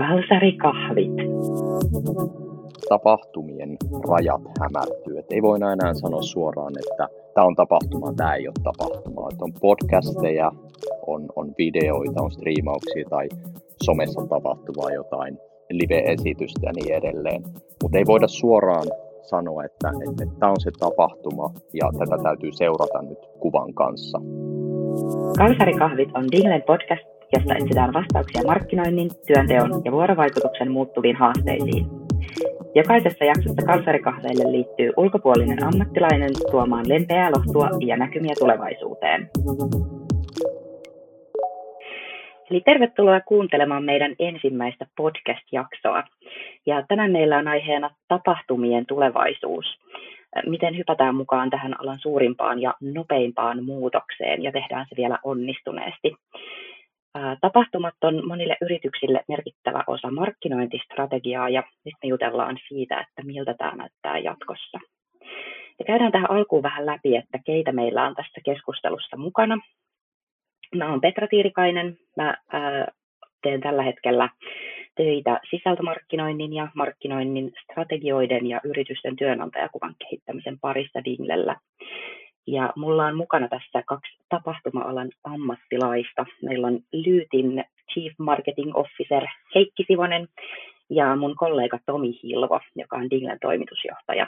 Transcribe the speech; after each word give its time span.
Kalsarikahvit. 0.00 1.16
Tapahtumien 2.88 3.76
rajat 4.08 4.42
hämärtyy. 4.60 5.18
Et 5.18 5.32
ei 5.32 5.42
voi 5.42 5.56
enää 5.56 5.94
sanoa 5.94 6.22
suoraan, 6.22 6.72
että 6.78 7.08
tämä 7.34 7.46
on 7.46 7.54
tapahtuma, 7.54 8.12
tämä 8.16 8.34
ei 8.34 8.48
ole 8.48 8.54
tapahtuma. 8.62 9.28
Et 9.32 9.42
on 9.42 9.52
podcasteja, 9.60 10.52
on, 11.06 11.26
on 11.36 11.52
videoita, 11.58 12.22
on 12.22 12.30
striimauksia 12.30 13.04
tai 13.10 13.28
somessa 13.82 14.20
tapahtuvaa 14.26 14.90
jotain 14.90 15.38
live-esitystä 15.70 16.66
ja 16.66 16.72
niin 16.72 16.94
edelleen. 16.94 17.42
Mutta 17.82 17.98
ei 17.98 18.06
voida 18.06 18.28
suoraan 18.28 18.86
sanoa, 19.22 19.64
että, 19.64 19.88
että, 19.88 20.24
että 20.24 20.38
tämä 20.38 20.52
on 20.52 20.60
se 20.60 20.70
tapahtuma 20.78 21.50
ja 21.72 21.90
tätä 21.98 22.22
täytyy 22.22 22.52
seurata 22.52 23.02
nyt 23.02 23.18
kuvan 23.40 23.74
kanssa. 23.74 24.18
Kalsarikahvit 25.38 26.08
on 26.14 26.24
Dinglen 26.32 26.62
podcast, 26.62 27.19
jossa 27.32 27.54
etsitään 27.54 27.92
vastauksia 27.92 28.42
markkinoinnin, 28.46 29.10
työnteon 29.26 29.82
ja 29.84 29.92
vuorovaikutuksen 29.92 30.70
muuttuviin 30.70 31.16
haasteisiin. 31.16 31.86
Jokaisessa 32.74 33.24
jaksossa 33.24 33.66
kalsarikahveille 33.66 34.52
liittyy 34.52 34.92
ulkopuolinen 34.96 35.64
ammattilainen 35.64 36.30
tuomaan 36.50 36.88
lempeää 36.88 37.30
lohtua 37.30 37.68
ja 37.86 37.96
näkymiä 37.96 38.34
tulevaisuuteen. 38.38 39.30
Eli 42.50 42.60
tervetuloa 42.60 43.20
kuuntelemaan 43.20 43.84
meidän 43.84 44.14
ensimmäistä 44.18 44.86
podcast-jaksoa. 44.96 46.02
Ja 46.66 46.84
tänään 46.88 47.12
meillä 47.12 47.38
on 47.38 47.48
aiheena 47.48 47.90
tapahtumien 48.08 48.86
tulevaisuus. 48.86 49.66
Miten 50.46 50.76
hypätään 50.76 51.14
mukaan 51.14 51.50
tähän 51.50 51.80
alan 51.80 51.98
suurimpaan 51.98 52.62
ja 52.62 52.74
nopeimpaan 52.80 53.64
muutokseen 53.64 54.42
ja 54.42 54.52
tehdään 54.52 54.86
se 54.88 54.96
vielä 54.96 55.18
onnistuneesti. 55.24 56.14
Tapahtumat 57.40 57.94
on 58.02 58.28
monille 58.28 58.56
yrityksille 58.60 59.24
merkittävä 59.28 59.84
osa 59.86 60.10
markkinointistrategiaa 60.10 61.48
ja 61.48 61.62
nyt 61.84 61.94
me 62.02 62.08
jutellaan 62.08 62.58
siitä, 62.68 63.00
että 63.00 63.22
miltä 63.22 63.54
tämä 63.54 63.76
näyttää 63.76 64.18
jatkossa. 64.18 64.78
Ja 65.78 65.84
käydään 65.86 66.12
tähän 66.12 66.30
alkuun 66.30 66.62
vähän 66.62 66.86
läpi, 66.86 67.16
että 67.16 67.38
keitä 67.46 67.72
meillä 67.72 68.06
on 68.06 68.14
tässä 68.14 68.40
keskustelussa 68.44 69.16
mukana. 69.16 69.58
Mä 70.74 70.90
oon 70.90 71.00
Petra 71.00 71.26
Tiirikainen. 71.26 71.98
Mä 72.16 72.36
ää, 72.52 72.86
teen 73.42 73.60
tällä 73.60 73.82
hetkellä 73.82 74.28
töitä 74.96 75.40
sisältömarkkinoinnin 75.50 76.52
ja 76.52 76.68
markkinoinnin 76.74 77.52
strategioiden 77.64 78.46
ja 78.46 78.60
yritysten 78.64 79.16
työnantajakuvan 79.16 79.94
kehittämisen 79.98 80.58
parissa 80.60 81.04
Dinglellä. 81.04 81.56
Ja 82.50 82.72
mulla 82.76 83.06
on 83.06 83.16
mukana 83.16 83.48
tässä 83.48 83.82
kaksi 83.86 84.18
tapahtuma-alan 84.28 85.10
ammattilaista. 85.24 86.26
Meillä 86.42 86.66
on 86.66 86.80
Lyytin 86.92 87.64
Chief 87.92 88.14
Marketing 88.18 88.76
Officer 88.76 89.26
Heikki 89.54 89.84
Sivonen 89.86 90.28
ja 90.90 91.16
mun 91.16 91.36
kollega 91.36 91.78
Tomi 91.86 92.22
Hilvo, 92.22 92.60
joka 92.76 92.96
on 92.96 93.10
Dinglen 93.10 93.38
toimitusjohtaja. 93.40 94.26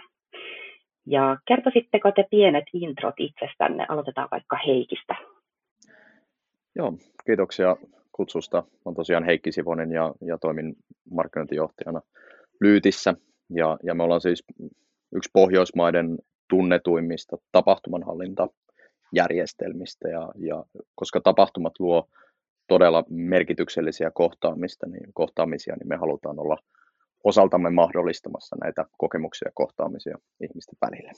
Ja 1.06 1.36
kertoisitteko 1.48 2.12
te 2.12 2.24
pienet 2.30 2.64
introt 2.72 3.14
itsestänne? 3.18 3.86
Aloitetaan 3.88 4.28
vaikka 4.30 4.58
Heikistä. 4.66 5.14
Joo, 6.76 6.92
kiitoksia 7.26 7.76
kutsusta. 8.12 8.64
Olen 8.84 8.96
tosiaan 8.96 9.24
Heikki 9.24 9.52
Sivonen 9.52 9.92
ja, 9.92 10.12
ja 10.26 10.38
toimin 10.38 10.74
markkinointijohtajana 11.10 12.00
Lyytissä. 12.60 13.14
Ja, 13.50 13.78
ja 13.82 13.94
me 13.94 14.02
ollaan 14.02 14.20
siis 14.20 14.44
yksi 15.14 15.30
Pohjoismaiden 15.32 16.18
tunnetuimmista 16.52 17.36
tapahtumanhallintajärjestelmistä. 17.52 20.08
Ja, 20.08 20.32
ja 20.38 20.64
koska 20.94 21.20
tapahtumat 21.20 21.72
luo 21.78 22.08
todella 22.68 23.04
merkityksellisiä 23.10 24.10
kohtaamista, 24.10 24.86
niin, 24.86 25.12
kohtaamisia, 25.14 25.76
niin 25.76 25.88
me 25.88 25.96
halutaan 25.96 26.38
olla 26.38 26.56
osaltamme 27.24 27.70
mahdollistamassa 27.70 28.56
näitä 28.60 28.84
kokemuksia 28.98 29.48
ja 29.48 29.52
kohtaamisia 29.54 30.18
ihmisten 30.40 30.76
välille. 30.80 31.12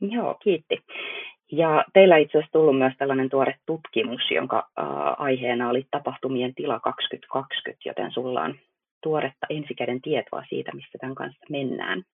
Joo, 0.00 0.34
kiitti. 0.34 0.78
Ja 1.52 1.84
teillä 1.92 2.16
itse 2.16 2.38
asiassa 2.38 2.52
tullut 2.52 2.78
myös 2.78 2.94
tällainen 2.98 3.30
tuore 3.30 3.54
tutkimus, 3.66 4.30
jonka 4.30 4.70
aiheena 5.18 5.68
oli 5.68 5.86
tapahtumien 5.90 6.54
tila 6.54 6.80
2020, 6.80 7.88
joten 7.88 8.12
sulla 8.12 8.42
on 8.42 8.54
tuoretta 9.02 9.46
ensikäden 9.50 10.02
tietoa 10.02 10.42
siitä, 10.48 10.72
missä 10.74 10.98
tämän 11.00 11.14
kanssa 11.14 11.46
mennään. 11.50 12.04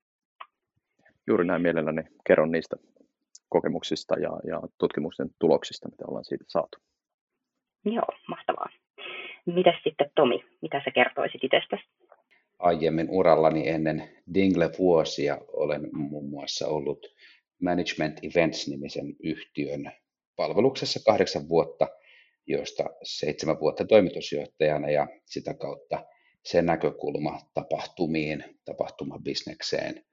Juuri 1.30 1.44
näin 1.44 1.62
mielelläni 1.62 2.02
kerron 2.26 2.50
niistä 2.50 2.76
kokemuksista 3.48 4.14
ja, 4.18 4.30
ja 4.44 4.60
tutkimuksen 4.78 5.30
tuloksista, 5.38 5.88
mitä 5.88 6.04
ollaan 6.08 6.24
siitä 6.24 6.44
saatu. 6.48 6.78
Joo, 7.84 8.08
mahtavaa. 8.28 8.68
Mitäs 9.46 9.74
sitten 9.84 10.10
Tomi, 10.14 10.44
mitä 10.62 10.82
sä 10.84 10.90
kertoisit 10.90 11.44
itsestäsi? 11.44 11.82
Aiemmin 12.58 13.10
urallani 13.10 13.69
ennen 13.69 14.08
Dingle-vuosia 14.34 15.38
olen 15.52 15.88
muun 15.92 16.30
muassa 16.30 16.69
ollut 16.69 17.06
Management 17.62 18.19
Events-nimisen 18.22 19.16
yhtiön 19.22 19.92
palveluksessa 20.36 21.00
kahdeksan 21.06 21.48
vuotta, 21.48 21.88
joista 22.46 22.84
seitsemän 23.02 23.60
vuotta 23.60 23.84
toimitusjohtajana 23.84 24.90
ja 24.90 25.06
sitä 25.24 25.54
kautta 25.54 26.06
se 26.44 26.62
näkökulma 26.62 27.38
tapahtumiin, 27.54 28.44
tapahtumabisnekseen 28.64 30.04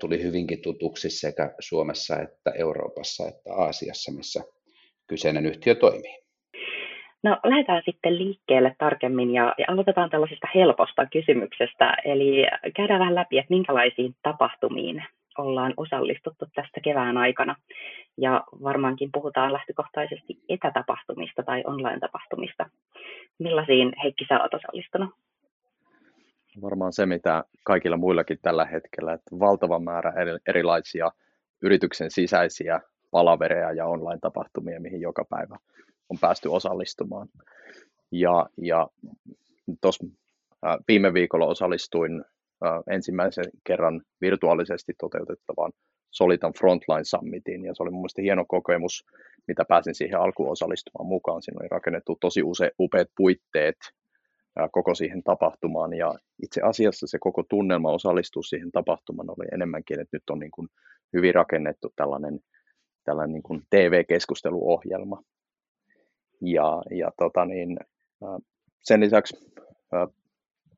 tuli 0.00 0.22
hyvinkin 0.22 0.62
tutuksi 0.62 1.10
sekä 1.10 1.54
Suomessa 1.60 2.16
että 2.16 2.50
Euroopassa 2.58 3.28
että 3.28 3.52
Aasiassa, 3.56 4.12
missä 4.12 4.40
kyseinen 5.06 5.46
yhtiö 5.46 5.74
toimii. 5.74 6.22
No 7.22 7.38
lähdetään 7.44 7.82
sitten 7.84 8.18
liikkeelle 8.18 8.74
tarkemmin 8.78 9.34
ja, 9.34 9.54
ja 9.58 9.64
aloitetaan 9.68 10.10
tällaisesta 10.10 10.48
helposta 10.54 11.06
kysymyksestä. 11.06 11.96
Eli 12.04 12.46
käydään 12.76 13.00
vähän 13.00 13.14
läpi, 13.14 13.38
että 13.38 13.54
minkälaisiin 13.54 14.14
tapahtumiin 14.22 15.04
ollaan 15.38 15.74
osallistuttu 15.76 16.46
tästä 16.54 16.80
kevään 16.80 17.16
aikana. 17.16 17.56
Ja 18.18 18.44
varmaankin 18.62 19.12
puhutaan 19.12 19.52
lähtökohtaisesti 19.52 20.38
etätapahtumista 20.48 21.42
tai 21.42 21.62
online-tapahtumista. 21.66 22.70
Millaisiin 23.38 23.92
Heikki 24.02 24.24
sä 24.28 24.42
oot 24.42 24.54
osallistunut? 24.54 25.10
Varmaan 26.60 26.92
se, 26.92 27.06
mitä 27.06 27.44
kaikilla 27.64 27.96
muillakin 27.96 28.38
tällä 28.42 28.64
hetkellä, 28.64 29.12
että 29.12 29.38
valtava 29.38 29.78
määrä 29.78 30.12
erilaisia 30.48 31.10
yrityksen 31.62 32.10
sisäisiä 32.10 32.80
palavereja 33.10 33.72
ja 33.72 33.86
online-tapahtumia, 33.86 34.80
mihin 34.80 35.00
joka 35.00 35.24
päivä 35.30 35.56
on 36.08 36.18
päästy 36.20 36.48
osallistumaan. 36.48 37.28
Ja, 38.10 38.46
ja 38.58 38.88
tuossa 39.80 40.06
viime 40.88 41.14
viikolla 41.14 41.46
osallistuin 41.46 42.24
ensimmäisen 42.90 43.44
kerran 43.64 44.02
virtuaalisesti 44.20 44.92
toteutettavaan 45.00 45.72
Solitan 46.10 46.52
Frontline 46.58 47.04
Summitiin, 47.04 47.64
ja 47.64 47.74
se 47.74 47.82
oli 47.82 47.90
mun 47.90 48.00
mielestä 48.00 48.22
hieno 48.22 48.44
kokemus, 48.48 49.04
mitä 49.48 49.64
pääsin 49.68 49.94
siihen 49.94 50.20
alkuun 50.20 50.52
osallistumaan 50.52 51.08
mukaan. 51.08 51.42
Siinä 51.42 51.58
oli 51.60 51.68
rakennettu 51.68 52.16
tosi 52.20 52.42
use, 52.42 52.70
upeat 52.78 53.08
puitteet 53.16 53.76
koko 54.72 54.94
siihen 54.94 55.22
tapahtumaan, 55.22 55.94
ja 55.94 56.14
itse 56.42 56.60
asiassa 56.62 57.06
se 57.06 57.18
koko 57.18 57.42
tunnelma 57.42 57.90
osallistua 57.90 58.42
siihen 58.42 58.72
tapahtumaan 58.72 59.30
oli 59.30 59.46
enemmänkin, 59.52 60.00
että 60.00 60.16
nyt 60.16 60.30
on 60.30 60.38
niin 60.38 60.50
kuin 60.50 60.68
hyvin 61.12 61.34
rakennettu 61.34 61.92
tällainen, 61.96 62.40
tällainen 63.04 63.32
niin 63.32 63.42
kuin 63.42 63.62
TV-keskusteluohjelma. 63.70 65.22
Ja, 66.40 66.82
ja 66.90 67.10
tota 67.18 67.44
niin, 67.44 67.78
sen 68.82 69.00
lisäksi 69.00 69.36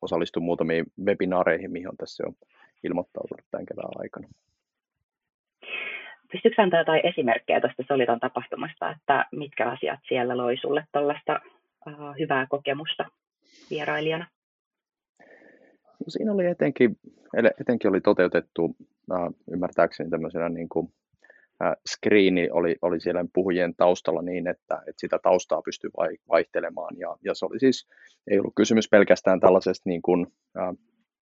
osallistun 0.03 0.43
muutamiin 0.43 0.87
webinaareihin, 1.05 1.73
mihin 1.73 1.89
on 1.89 1.97
tässä 1.97 2.25
jo 2.27 2.33
ilmoittautunut 2.85 3.45
tämän 3.51 3.67
kevään 3.67 3.93
aikana. 3.99 4.29
Pystytkö 6.33 6.63
antaa 6.63 6.81
jotain 6.81 7.07
esimerkkejä 7.07 7.61
tästä 7.61 7.83
Solitan 7.89 8.21
tapahtumasta, 8.21 8.91
että 8.91 9.27
mitkä 9.33 9.71
asiat 9.71 10.01
siellä 10.09 10.37
loi 10.37 10.57
sulle 10.57 10.85
tällaista 10.93 11.41
uh, 11.87 11.93
hyvää 12.19 12.47
kokemusta 12.47 13.05
vierailijana? 13.71 14.27
No 15.99 16.07
siinä 16.09 16.33
oli 16.33 16.47
etenkin, 16.47 16.99
etenkin 17.61 17.91
oli 17.91 18.01
toteutettu 18.01 18.77
ymmärtääkseni 19.51 20.11
tämmöisenä 20.11 20.49
niin 20.49 20.69
kuin 20.69 20.93
screeni 21.89 22.51
oli, 22.51 22.77
oli 22.83 23.01
siellä 23.01 23.25
puhujien 23.33 23.75
taustalla 23.75 24.23
niin, 24.23 24.47
että, 24.49 24.75
että 24.75 25.01
sitä 25.01 25.19
taustaa 25.19 25.63
pystyi 25.63 25.91
vaihtelemaan. 26.29 26.99
Ja, 26.99 27.17
ja 27.25 27.35
se 27.35 27.47
oli 27.47 27.59
siis, 27.59 27.89
ei 28.31 28.39
ollut 28.39 28.55
kysymys 28.57 28.89
pelkästään 28.89 29.41
tällaisesta 29.41 29.89
niin 29.89 30.03
kuin, 30.03 30.27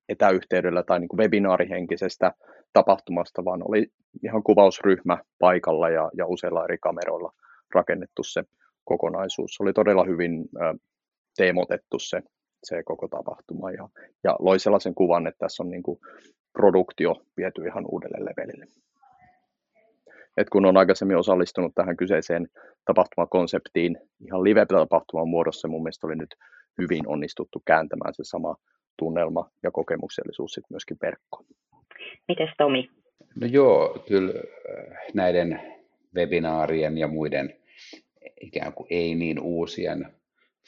etäyhteydellä 0.08 0.82
tai 0.82 1.00
niin 1.00 1.08
kuin 1.08 1.18
webinaarihenkisestä 1.18 2.32
tapahtumasta, 2.72 3.44
vaan 3.44 3.62
oli 3.68 3.86
ihan 4.24 4.42
kuvausryhmä 4.42 5.18
paikalla 5.38 5.90
ja, 5.90 6.10
ja 6.16 6.26
useilla 6.26 6.64
eri 6.64 6.78
kameroilla 6.78 7.32
rakennettu 7.74 8.22
se 8.22 8.44
kokonaisuus. 8.84 9.54
Se 9.54 9.62
oli 9.62 9.72
todella 9.72 10.04
hyvin 10.04 10.48
teemotettu 11.36 11.98
se, 11.98 12.22
se 12.64 12.82
koko 12.82 13.08
tapahtuma 13.08 13.70
ja, 13.70 13.88
ja 14.24 14.36
loi 14.38 14.58
sellaisen 14.58 14.94
kuvan, 14.94 15.26
että 15.26 15.38
tässä 15.38 15.62
on 15.62 15.70
niin 15.70 15.82
kuin 15.82 15.98
produktio 16.52 17.22
viety 17.36 17.66
ihan 17.66 17.84
uudelle 17.88 18.24
levelille 18.24 18.66
että 20.36 20.50
kun 20.50 20.66
on 20.66 20.76
aikaisemmin 20.76 21.16
osallistunut 21.16 21.72
tähän 21.74 21.96
kyseiseen 21.96 22.48
tapahtumakonseptiin 22.84 23.98
ihan 24.26 24.44
live-tapahtuman 24.44 25.28
muodossa, 25.28 25.68
mun 25.68 25.82
mielestä 25.82 26.06
oli 26.06 26.16
nyt 26.16 26.34
hyvin 26.78 27.08
onnistuttu 27.08 27.62
kääntämään 27.66 28.14
se 28.14 28.24
sama 28.24 28.56
tunnelma 28.98 29.50
ja 29.62 29.70
kokemuksellisuus 29.70 30.52
sitten 30.52 30.74
myöskin 30.74 30.96
verkkoon. 31.02 31.44
Mites 32.28 32.50
Tomi? 32.58 32.90
No 33.40 33.46
joo, 33.46 34.04
kyllä 34.08 34.32
äh, 34.34 34.96
näiden 35.14 35.60
webinaarien 36.14 36.98
ja 36.98 37.08
muiden 37.08 37.56
ikään 38.40 38.72
kuin 38.72 38.86
ei 38.90 39.14
niin 39.14 39.40
uusien 39.40 40.14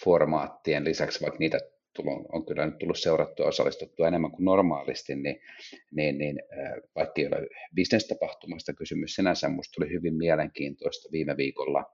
formaattien 0.05 0.85
lisäksi, 0.85 1.20
vaikka 1.20 1.38
niitä 1.38 1.58
on 2.32 2.46
kyllä 2.46 2.67
nyt 2.67 2.79
tullut 2.79 2.99
seurattua 2.99 3.44
ja 3.46 3.49
osallistuttua 3.49 4.08
enemmän 4.08 4.31
kuin 4.31 4.44
normaalisti, 4.44 5.14
niin, 5.14 5.41
niin, 5.93 6.19
niin 6.19 6.43
äh, 6.58 6.73
vaikka 6.94 7.20
ei 7.20 7.26
ole 7.26 7.49
bisnestapahtumasta 7.75 8.73
kysymys 8.73 9.14
sinänsä, 9.14 9.49
minusta 9.49 9.73
tuli 9.75 9.91
hyvin 9.91 10.14
mielenkiintoista 10.14 11.08
viime 11.12 11.37
viikolla, 11.37 11.85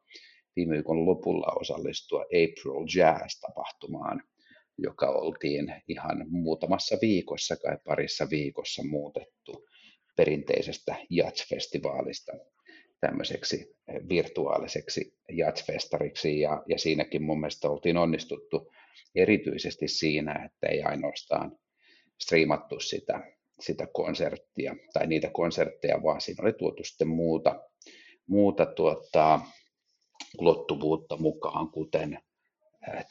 viime 0.56 0.74
viikon 0.74 1.06
lopulla 1.06 1.56
osallistua 1.60 2.20
April 2.20 2.86
Jazz-tapahtumaan, 2.96 4.22
joka 4.78 5.06
oltiin 5.08 5.74
ihan 5.88 6.24
muutamassa 6.28 6.96
viikossa 7.02 7.56
tai 7.56 7.76
parissa 7.84 8.26
viikossa 8.30 8.82
muutettu 8.84 9.68
perinteisestä 10.16 10.96
Jazz-festivaalista 11.10 12.32
tämmöiseksi 13.00 13.76
virtuaaliseksi 14.08 15.14
jazzfestariksi 15.32 16.40
ja, 16.40 16.62
ja 16.68 16.78
siinäkin 16.78 17.22
mun 17.22 17.40
mielestä 17.40 17.68
oltiin 17.68 17.96
onnistuttu 17.96 18.72
erityisesti 19.14 19.88
siinä, 19.88 20.44
että 20.44 20.66
ei 20.66 20.82
ainoastaan 20.82 21.58
striimattu 22.20 22.80
sitä, 22.80 23.20
sitä 23.60 23.86
konserttia 23.92 24.76
tai 24.92 25.06
niitä 25.06 25.30
konsertteja, 25.32 26.02
vaan 26.02 26.20
siinä 26.20 26.42
oli 26.42 26.52
tuotu 26.52 26.84
sitten 26.84 27.08
muuta, 27.08 27.60
muuta 28.26 28.66
tuota, 28.66 29.40
ulottuvuutta 30.38 31.16
mukaan, 31.16 31.68
kuten 31.68 32.18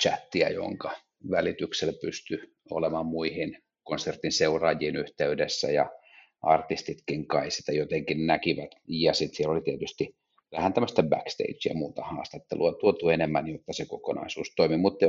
chattia, 0.02 0.50
jonka 0.50 0.92
välityksellä 1.32 1.94
pystyi 2.02 2.40
olemaan 2.72 3.06
muihin 3.06 3.64
konsertin 3.84 4.32
seuraajien 4.32 4.96
yhteydessä. 4.96 5.72
Ja 5.72 5.90
artistitkin 6.42 7.28
kai 7.28 7.52
sitä 7.52 7.72
jotenkin 7.72 8.28
näkivät. 8.28 8.72
Ja 8.88 9.14
sitten 9.14 9.36
siellä 9.36 9.54
oli 9.54 9.62
tietysti 9.62 10.16
vähän 10.52 10.74
tämmöistä 10.74 11.04
backstage 11.04 11.70
ja 11.70 11.76
muuta 11.76 12.04
haastattelua 12.04 12.72
tuotu 12.72 13.10
enemmän, 13.10 13.48
jotta 13.48 13.74
se 13.74 13.86
kokonaisuus 13.86 14.54
toimi. 14.56 14.78
Mutta 14.78 15.06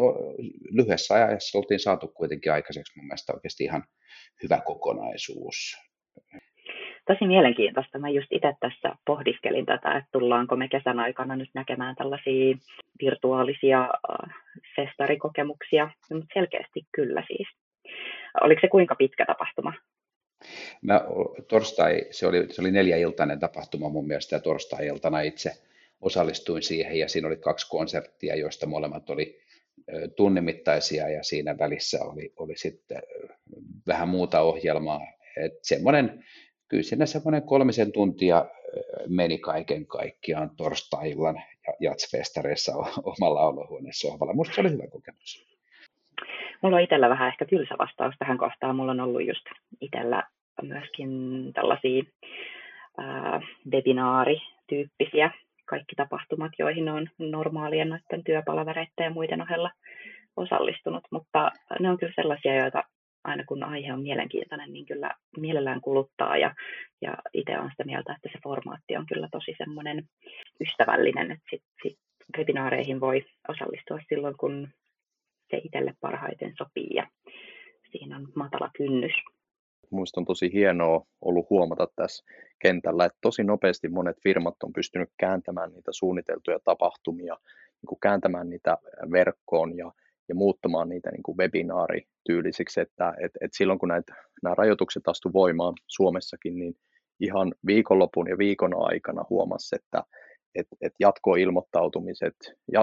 lyhyessä 0.71 1.15
ajassa 1.15 1.59
oltiin 1.59 1.81
saatu 1.81 2.09
kuitenkin 2.09 2.53
aikaiseksi 2.53 2.93
mun 2.97 3.07
mielestä 3.07 3.33
oikeasti 3.33 3.65
ihan 3.65 3.85
hyvä 4.43 4.61
kokonaisuus. 4.65 5.77
Tosi 7.07 7.27
mielenkiintoista. 7.27 7.99
Mä 7.99 8.09
just 8.09 8.29
itse 8.31 8.53
tässä 8.61 8.97
pohdiskelin 9.07 9.67
tätä, 9.67 9.97
että 9.97 10.09
tullaanko 10.13 10.57
me 10.57 10.69
kesän 10.69 11.01
aikana 11.01 11.37
nyt 11.37 11.51
näkemään 11.55 11.97
tällaisia 11.97 12.57
virtuaalisia 13.03 13.81
äh, 13.81 14.35
festarikokemuksia, 14.77 15.91
mutta 16.11 16.27
selkeästi 16.35 16.83
kyllä 16.95 17.25
siis. 17.27 17.49
Oliko 18.41 18.61
se 18.61 18.69
kuinka 18.69 18.95
pitkä 18.95 19.27
tapahtuma? 19.27 19.73
Mä, 20.83 21.05
torstai, 21.49 22.07
se 22.11 22.27
oli, 22.27 22.47
se 22.51 22.61
oli 22.61 22.71
neljäiltainen 22.71 23.41
tapahtuma 23.41 23.89
mun 23.89 24.07
mielestä 24.07 24.37
ja 24.37 24.41
torstai-iltana 24.41 25.21
itse 25.21 25.53
osallistuin 26.01 26.63
siihen 26.63 26.99
ja 26.99 27.09
siinä 27.09 27.29
oli 27.29 27.37
kaksi 27.37 27.69
konserttia, 27.71 28.37
joista 28.37 28.67
molemmat 28.67 29.11
oli 29.11 29.41
tunnimittaisia 30.17 31.09
ja 31.09 31.23
siinä 31.23 31.59
välissä 31.59 32.05
oli, 32.05 32.33
oli 32.37 32.57
sitten 32.57 33.03
vähän 33.87 34.09
muuta 34.09 34.41
ohjelmaa. 34.41 35.01
Et 35.37 35.53
semmoinen, 35.63 36.25
kyllä 36.69 36.83
siinä 36.83 37.07
semmoinen 37.07 37.43
kolmisen 37.43 37.93
tuntia 37.93 38.47
meni 39.09 39.39
kaiken 39.39 39.87
kaikkiaan 39.87 40.51
torstai-illan 40.57 41.43
jatsfestareissa 41.81 42.73
omalla 43.03 43.47
olohuonesohvalla. 43.47 44.35
Musta 44.35 44.55
se 44.55 44.61
oli 44.61 44.71
hyvä 44.71 44.87
kokemus. 44.87 45.50
Mulla 46.63 46.77
on 46.77 46.83
itsellä 46.83 47.09
vähän 47.09 47.29
ehkä 47.29 47.45
tylsä 47.45 47.75
vastaus 47.79 48.15
tähän 48.19 48.39
kohtaan. 48.39 48.77
Mulla 48.77 48.93
on 48.93 49.01
ollut 49.01 49.27
just 49.27 49.47
itsellä 49.81 50.23
myöskin 50.63 51.11
tällaisia 51.55 52.03
ää, 52.99 53.41
webinaarityyppisiä 53.73 55.31
kaikki 55.67 55.95
tapahtumat, 55.97 56.53
joihin 56.59 56.89
on 56.89 57.07
normaalien 57.19 57.89
noiden 57.89 58.25
työpalavereiden 58.25 59.05
ja 59.05 59.11
muiden 59.11 59.43
ohella 59.43 59.71
osallistunut, 60.37 61.05
mutta 61.11 61.51
ne 61.81 61.91
on 61.91 61.99
kyllä 61.99 62.13
sellaisia, 62.17 62.55
joita 62.55 62.85
aina 63.25 63.45
kun 63.45 63.65
aihe 63.65 63.93
on 63.93 64.03
mielenkiintoinen, 64.03 64.73
niin 64.73 64.87
kyllä 64.87 65.11
mielellään 65.37 65.81
kuluttaa 65.81 66.37
ja, 66.37 66.55
ja 67.03 67.15
itse 67.35 67.59
olen 67.59 67.71
sitä 67.71 67.85
mieltä, 67.85 68.13
että 68.13 68.29
se 68.33 68.39
formaatti 68.43 68.97
on 68.97 69.07
kyllä 69.07 69.29
tosi 69.33 69.55
semmoinen 69.59 70.05
ystävällinen, 70.61 71.31
että 71.31 71.45
sit, 71.51 71.63
sit 71.83 71.99
webinaareihin 72.39 73.01
voi 73.01 73.25
osallistua 73.49 73.99
silloin, 74.09 74.37
kun 74.37 74.69
se 75.51 75.57
itselle 75.65 75.95
parhaiten 76.01 76.53
sopii 76.59 76.91
ja 76.95 77.07
siinä 77.91 78.17
on 78.17 78.29
matala 78.35 78.71
kynnys. 78.77 79.13
Minusta 79.91 80.21
on 80.21 80.25
tosi 80.25 80.53
hienoa 80.53 81.07
ollut 81.21 81.51
huomata 81.51 81.89
tässä 81.97 82.25
kentällä, 82.59 83.05
että 83.05 83.19
tosi 83.21 83.45
nopeasti 83.45 83.89
monet 83.89 84.17
firmat 84.23 84.63
on 84.63 84.73
pystynyt 84.73 85.11
kääntämään 85.19 85.73
niitä 85.73 85.93
suunniteltuja 85.93 86.59
tapahtumia, 86.65 87.35
niin 87.83 87.89
kuin 87.89 87.99
kääntämään 88.03 88.51
niitä 88.51 88.79
verkkoon 89.13 89.77
ja, 89.77 89.93
ja 90.29 90.35
muuttamaan 90.35 90.89
niitä 90.89 91.11
niin 91.11 91.23
kuin 91.23 91.39
webinaarityylisiksi, 91.39 92.81
että 92.81 93.15
et, 93.25 93.33
et 93.41 93.51
silloin 93.53 93.79
kun 93.79 93.89
näitä, 93.89 94.15
nämä 94.43 94.55
rajoitukset 94.55 95.09
astu 95.09 95.33
voimaan 95.33 95.75
Suomessakin, 95.87 96.59
niin 96.59 96.75
ihan 97.21 97.55
viikonlopun 97.67 98.29
ja 98.29 98.39
viikon 98.39 98.73
aikana 98.79 99.25
huomasi, 99.31 99.77
että 99.77 100.05
että 100.55 100.77
et 100.81 100.93
jatkoilmoittautumiset, 101.01 102.37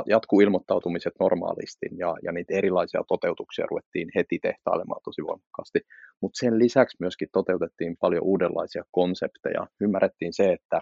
jatkuilmoittautumiset 0.06 1.14
normaalisti 1.20 1.86
ja, 1.98 2.16
ja 2.24 2.32
niitä 2.32 2.54
erilaisia 2.54 3.02
toteutuksia 3.08 3.66
ruvettiin 3.70 4.10
heti 4.16 4.40
tehtailemaan 4.40 5.02
tosi 5.04 5.22
voimakkaasti. 5.22 5.80
Mutta 6.22 6.40
sen 6.40 6.60
lisäksi 6.60 6.98
myöskin 7.00 7.28
toteutettiin 7.32 7.98
paljon 8.00 8.24
uudenlaisia 8.24 8.84
konsepteja. 8.92 9.68
Ymmärrettiin 9.82 10.34
se, 10.34 10.54
että, 10.54 10.82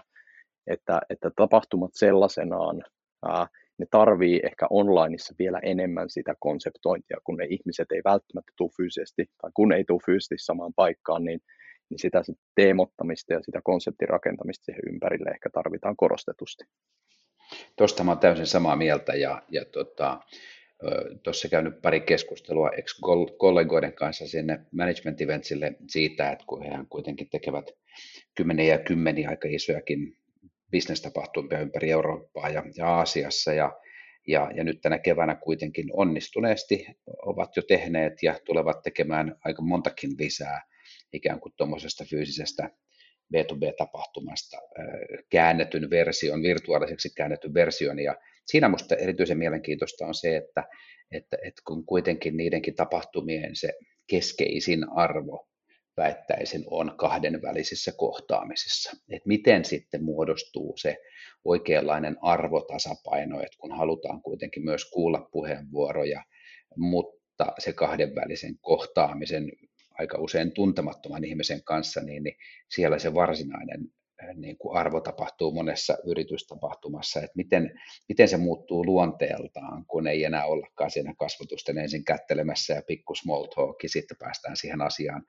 että, 0.66 1.00
että 1.10 1.30
tapahtumat 1.36 1.90
sellaisenaan, 1.94 2.82
ää, 3.28 3.46
ne 3.78 3.86
tarvii 3.90 4.40
ehkä 4.44 4.66
onlineissa 4.70 5.34
vielä 5.38 5.60
enemmän 5.62 6.10
sitä 6.10 6.34
konseptointia, 6.40 7.16
kun 7.24 7.36
ne 7.36 7.46
ihmiset 7.50 7.92
ei 7.92 8.00
välttämättä 8.04 8.52
tule 8.56 8.70
fyysisesti, 8.76 9.26
tai 9.42 9.50
kun 9.54 9.72
ei 9.72 9.84
tule 9.84 10.00
fyysisesti 10.06 10.34
samaan 10.38 10.72
paikkaan, 10.76 11.24
niin 11.24 11.40
niin 11.90 11.98
sitä 11.98 12.22
teemottamista 12.54 13.32
ja 13.32 13.42
sitä 13.42 13.60
konseptin 13.64 14.08
rakentamista 14.08 14.64
siihen 14.64 14.82
ympärille 14.88 15.30
ehkä 15.30 15.50
tarvitaan 15.50 15.96
korostetusti. 15.96 16.64
Tuosta 17.76 18.04
mä 18.04 18.10
olen 18.10 18.18
täysin 18.18 18.46
samaa 18.46 18.76
mieltä 18.76 19.14
ja, 19.14 19.42
ja 19.48 19.64
tota, 19.64 20.20
tuossa 21.22 21.48
käynyt 21.48 21.82
pari 21.82 22.00
keskustelua 22.00 22.70
ex-kollegoiden 22.70 23.92
kanssa 23.92 24.26
sinne 24.26 24.60
management 24.72 25.20
eventsille 25.20 25.74
siitä, 25.88 26.30
että 26.30 26.44
kun 26.48 26.62
he 26.62 26.70
kuitenkin 26.88 27.28
tekevät 27.30 27.70
kymmeniä 28.34 28.74
ja 28.74 28.78
kymmeniä 28.78 29.28
aika 29.28 29.48
isojakin 29.50 30.16
bisnestapahtumia 30.70 31.60
ympäri 31.60 31.90
Eurooppaa 31.90 32.48
ja, 32.48 32.62
ja 32.76 32.86
Aasiassa 32.86 33.52
ja, 33.52 33.72
ja, 34.26 34.50
ja 34.54 34.64
nyt 34.64 34.80
tänä 34.80 34.98
keväänä 34.98 35.34
kuitenkin 35.34 35.86
onnistuneesti 35.92 36.86
ovat 37.26 37.56
jo 37.56 37.62
tehneet 37.62 38.22
ja 38.22 38.38
tulevat 38.44 38.82
tekemään 38.82 39.36
aika 39.44 39.62
montakin 39.62 40.10
lisää 40.18 40.62
ikään 41.16 41.40
kuin 41.40 41.52
tuommoisesta 41.56 42.04
fyysisestä 42.04 42.70
B2B-tapahtumasta 43.34 44.56
käännetyn 45.30 45.90
version, 45.90 46.42
virtuaaliseksi 46.42 47.10
käännetyn 47.16 47.54
version. 47.54 47.98
Ja 47.98 48.16
siinä 48.46 48.68
minusta 48.68 48.96
erityisen 48.96 49.38
mielenkiintoista 49.38 50.06
on 50.06 50.14
se, 50.14 50.36
että, 50.36 50.64
että, 51.10 51.36
että 51.44 51.62
kun 51.66 51.86
kuitenkin 51.86 52.36
niidenkin 52.36 52.74
tapahtumien 52.74 53.56
se 53.56 53.72
keskeisin 54.06 54.86
arvo 54.90 55.48
väittäisin 55.96 56.64
on 56.70 56.94
kahdenvälisissä 56.96 57.92
kohtaamisissa. 57.96 58.90
Että 59.10 59.28
miten 59.28 59.64
sitten 59.64 60.04
muodostuu 60.04 60.76
se 60.76 60.96
oikeanlainen 61.44 62.16
arvotasapaino, 62.22 63.40
että 63.40 63.56
kun 63.58 63.76
halutaan 63.76 64.22
kuitenkin 64.22 64.64
myös 64.64 64.90
kuulla 64.90 65.28
puheenvuoroja, 65.32 66.22
mutta 66.76 67.46
se 67.58 67.72
kahdenvälisen 67.72 68.58
kohtaamisen 68.60 69.52
aika 69.98 70.18
usein 70.18 70.52
tuntemattoman 70.52 71.24
ihmisen 71.24 71.62
kanssa, 71.64 72.00
niin, 72.00 72.22
niin 72.22 72.36
siellä 72.68 72.98
se 72.98 73.14
varsinainen 73.14 73.80
äh, 74.22 74.36
niin 74.36 74.58
kuin 74.58 74.76
arvo 74.78 75.00
tapahtuu 75.00 75.52
monessa 75.52 75.98
yritystapahtumassa, 76.06 77.20
että 77.20 77.36
miten, 77.36 77.80
miten 78.08 78.28
se 78.28 78.36
muuttuu 78.36 78.86
luonteeltaan, 78.86 79.86
kun 79.86 80.06
ei 80.06 80.24
enää 80.24 80.46
ollakaan 80.46 80.90
siinä 80.90 81.14
kasvotusten 81.18 81.78
ensin 81.78 82.04
kättelemässä 82.04 82.74
ja 82.74 82.82
pikku 82.86 83.14
small 83.14 83.44
talk, 83.44 83.76
sitten 83.86 84.16
päästään 84.20 84.56
siihen 84.56 84.82
asiaan 84.82 85.22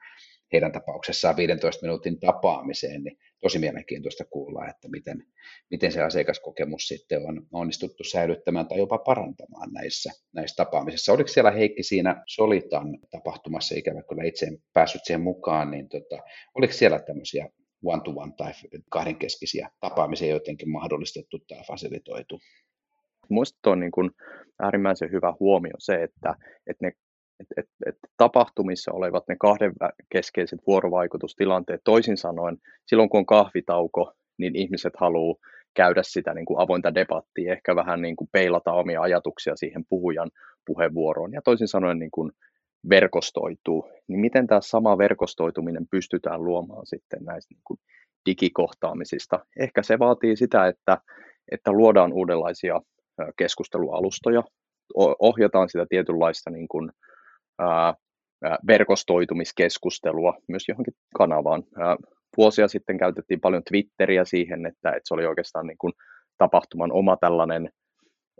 heidän 0.53 0.71
tapauksessaan 0.71 1.37
15 1.37 1.81
minuutin 1.81 2.19
tapaamiseen, 2.19 3.03
niin 3.03 3.17
tosi 3.41 3.59
mielenkiintoista 3.59 4.25
kuulla, 4.25 4.67
että 4.67 4.87
miten, 4.89 5.23
miten 5.71 5.91
se 5.91 6.01
asiakaskokemus 6.01 6.87
sitten 6.87 7.25
on 7.25 7.47
onnistuttu 7.51 8.03
säilyttämään 8.03 8.67
tai 8.67 8.77
jopa 8.77 8.97
parantamaan 8.97 9.73
näissä, 9.73 10.11
näissä 10.33 10.55
tapaamisissa. 10.55 11.13
Oliko 11.13 11.27
siellä 11.27 11.51
Heikki 11.51 11.83
siinä 11.83 12.23
Solitan 12.27 12.99
tapahtumassa, 13.11 13.75
ikävä 13.75 14.03
kyllä 14.09 14.23
itse 14.23 14.45
en 14.45 14.57
päässyt 14.73 15.01
siihen 15.05 15.21
mukaan, 15.21 15.71
niin 15.71 15.89
tota, 15.89 16.23
oliko 16.55 16.73
siellä 16.73 16.99
tämmöisiä 16.99 17.49
one-to-one 17.85 18.33
tai 18.37 18.51
kahdenkeskisiä 18.89 19.69
tapaamisia 19.79 20.27
jotenkin 20.27 20.69
mahdollistettu 20.69 21.39
tai 21.39 21.63
fasilitoitu? 21.67 22.39
Minusta 23.29 23.69
on 23.69 23.79
niin 23.79 23.91
kuin 23.91 24.11
äärimmäisen 24.59 25.11
hyvä 25.11 25.33
huomio 25.39 25.73
se, 25.79 26.03
että, 26.03 26.35
että 26.67 26.85
ne 26.85 26.91
et, 27.39 27.47
et, 27.57 27.69
et 27.85 27.95
tapahtumissa 28.17 28.91
olevat 28.91 29.23
ne 29.27 29.35
kahden 29.39 29.73
keskeiset 30.09 30.59
vuorovaikutustilanteet, 30.67 31.81
toisin 31.83 32.17
sanoen, 32.17 32.57
silloin 32.85 33.09
kun 33.09 33.17
on 33.17 33.25
kahvitauko, 33.25 34.13
niin 34.37 34.55
ihmiset 34.55 34.93
haluaa 34.97 35.35
käydä 35.73 36.01
sitä 36.03 36.33
niin 36.33 36.45
kuin 36.45 36.59
avointa 36.59 36.95
debattia, 36.95 37.53
ehkä 37.53 37.75
vähän 37.75 38.01
niin 38.01 38.15
kuin 38.15 38.29
peilata 38.31 38.73
omia 38.73 39.01
ajatuksia 39.01 39.55
siihen 39.55 39.83
puhujan 39.89 40.31
puheenvuoroon, 40.65 41.33
ja 41.33 41.41
toisin 41.41 41.67
sanoen 41.67 41.99
niin 41.99 42.11
kuin 42.11 42.31
verkostoituu, 42.89 43.89
niin 44.07 44.19
miten 44.19 44.47
tämä 44.47 44.61
sama 44.61 44.97
verkostoituminen 44.97 45.87
pystytään 45.91 46.43
luomaan 46.43 46.85
sitten 46.85 47.25
näistä 47.25 47.53
niin 47.53 47.61
kuin 47.63 47.79
digikohtaamisista? 48.25 49.45
Ehkä 49.59 49.83
se 49.83 49.99
vaatii 49.99 50.37
sitä, 50.37 50.67
että, 50.67 50.97
että 51.51 51.71
luodaan 51.71 52.13
uudenlaisia 52.13 52.81
keskustelualustoja, 53.37 54.43
ohjataan 55.19 55.69
sitä 55.69 55.85
tietynlaista 55.89 56.49
niin 56.49 56.67
kuin, 56.67 56.91
verkostoitumiskeskustelua 58.67 60.33
myös 60.47 60.63
johonkin 60.67 60.93
kanavaan. 61.17 61.63
Vuosia 62.37 62.67
sitten 62.67 62.97
käytettiin 62.97 63.41
paljon 63.41 63.63
Twitteriä 63.63 64.25
siihen, 64.25 64.65
että, 64.65 64.89
että 64.89 65.01
se 65.03 65.13
oli 65.13 65.25
oikeastaan 65.25 65.67
niin 65.67 65.77
kuin 65.77 65.93
tapahtuman 66.37 66.91
oma 66.91 67.17
tällainen 67.17 67.69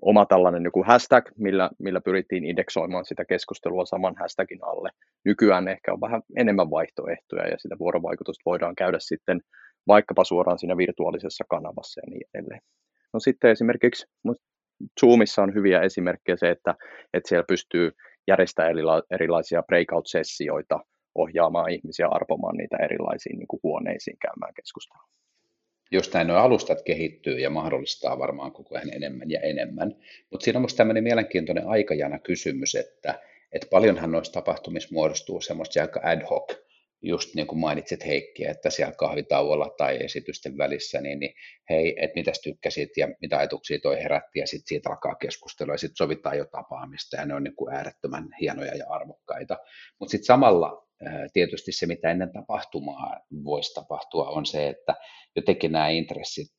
oma 0.01 0.25
tällainen 0.25 0.63
joku 0.63 0.83
hashtag, 0.83 1.25
millä, 1.38 1.69
millä 1.79 2.01
pyrittiin 2.01 2.45
indeksoimaan 2.45 3.05
sitä 3.05 3.25
keskustelua 3.25 3.86
saman 3.86 4.15
hashtagin 4.19 4.63
alle. 4.63 4.89
Nykyään 5.25 5.67
ehkä 5.67 5.93
on 5.93 6.01
vähän 6.01 6.21
enemmän 6.36 6.69
vaihtoehtoja 6.69 7.47
ja 7.47 7.57
sitä 7.57 7.75
vuorovaikutusta 7.79 8.41
voidaan 8.45 8.75
käydä 8.75 8.97
sitten 9.00 9.41
vaikkapa 9.88 10.24
suoraan 10.24 10.59
siinä 10.59 10.77
virtuaalisessa 10.77 11.43
kanavassa 11.50 12.01
ja 12.01 12.09
niin 12.09 12.27
edelleen. 12.33 12.62
No 13.13 13.19
sitten 13.19 13.51
esimerkiksi 13.51 14.05
Zoomissa 15.00 15.43
on 15.43 15.53
hyviä 15.53 15.81
esimerkkejä 15.81 16.36
se, 16.36 16.50
että, 16.50 16.75
että 17.13 17.29
siellä 17.29 17.45
pystyy 17.47 17.91
järjestämään 18.27 18.75
erilaisia 19.12 19.63
breakout-sessioita, 19.63 20.79
ohjaamaan 21.15 21.72
ihmisiä 21.72 22.07
arpomaan 22.07 22.57
niitä 22.57 22.77
erilaisiin 22.77 23.39
niin 23.39 23.48
kuin 23.48 23.60
huoneisiin 23.63 24.17
käymään 24.19 24.53
keskustelua 24.53 25.07
jos 25.91 26.13
näin 26.13 26.27
nuo 26.27 26.38
alustat 26.38 26.81
kehittyy 26.81 27.39
ja 27.39 27.50
mahdollistaa 27.50 28.19
varmaan 28.19 28.51
koko 28.51 28.75
ajan 28.75 28.93
enemmän 28.93 29.31
ja 29.31 29.39
enemmän. 29.39 29.96
Mutta 30.31 30.43
siinä 30.43 30.57
on 30.57 30.62
myös 30.62 30.75
tämmöinen 30.75 31.03
mielenkiintoinen 31.03 31.67
aikajana 31.67 32.19
kysymys, 32.19 32.75
että, 32.75 33.19
että 33.51 33.67
paljonhan 33.72 34.12
noista 34.12 34.34
tapahtumista 34.34 34.93
muodostuu 34.93 35.41
semmoista 35.41 35.81
aika 35.81 36.00
ad 36.03 36.22
hoc, 36.29 36.53
just 37.01 37.35
niin 37.35 37.47
kuin 37.47 37.59
mainitsit 37.59 38.05
Heikki, 38.05 38.45
että 38.45 38.69
siellä 38.69 38.93
kahvitauolla 38.93 39.69
tai 39.77 39.97
esitysten 40.03 40.57
välissä, 40.57 41.01
niin, 41.01 41.19
niin 41.19 41.33
hei, 41.69 41.95
että 42.01 42.15
mitäs 42.15 42.41
tykkäsit 42.41 42.89
ja 42.97 43.07
mitä 43.21 43.37
ajatuksia 43.37 43.79
toi 43.79 44.03
herätti 44.03 44.39
ja 44.39 44.47
sitten 44.47 44.67
siitä 44.67 44.89
alkaa 44.89 45.15
keskustelua 45.15 45.73
ja 45.73 45.77
sitten 45.77 45.95
sovitaan 45.95 46.37
jo 46.37 46.45
tapaamista 46.45 47.17
ja 47.17 47.25
ne 47.25 47.35
on 47.35 47.43
niin 47.43 47.55
kuin 47.55 47.73
äärettömän 47.73 48.29
hienoja 48.41 48.75
ja 48.75 48.85
arvokkaita. 48.89 49.57
Mutta 49.99 50.11
sitten 50.11 50.25
samalla 50.25 50.87
tietysti 51.33 51.71
se, 51.71 51.85
mitä 51.85 52.11
ennen 52.11 52.33
tapahtumaa 52.33 53.19
voisi 53.43 53.73
tapahtua, 53.73 54.29
on 54.29 54.45
se, 54.45 54.69
että 54.69 54.95
jotenkin 55.35 55.71
nämä 55.71 55.89
intressit 55.89 56.53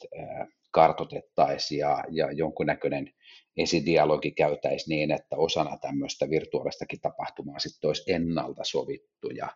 kartotettaisiin 0.71 1.79
ja, 1.79 2.05
ja 2.11 2.33
jonkunnäköinen 2.33 3.13
esidialogi 3.57 4.31
käytäisi 4.31 4.89
niin, 4.89 5.11
että 5.11 5.37
osana 5.37 5.79
tämmöistä 5.81 6.31
virtuaalistakin 6.31 7.01
tapahtumaa 7.01 7.59
sitten 7.59 7.89
olisi 7.89 8.13
ennalta 8.13 8.65
sovittuja 8.65 9.49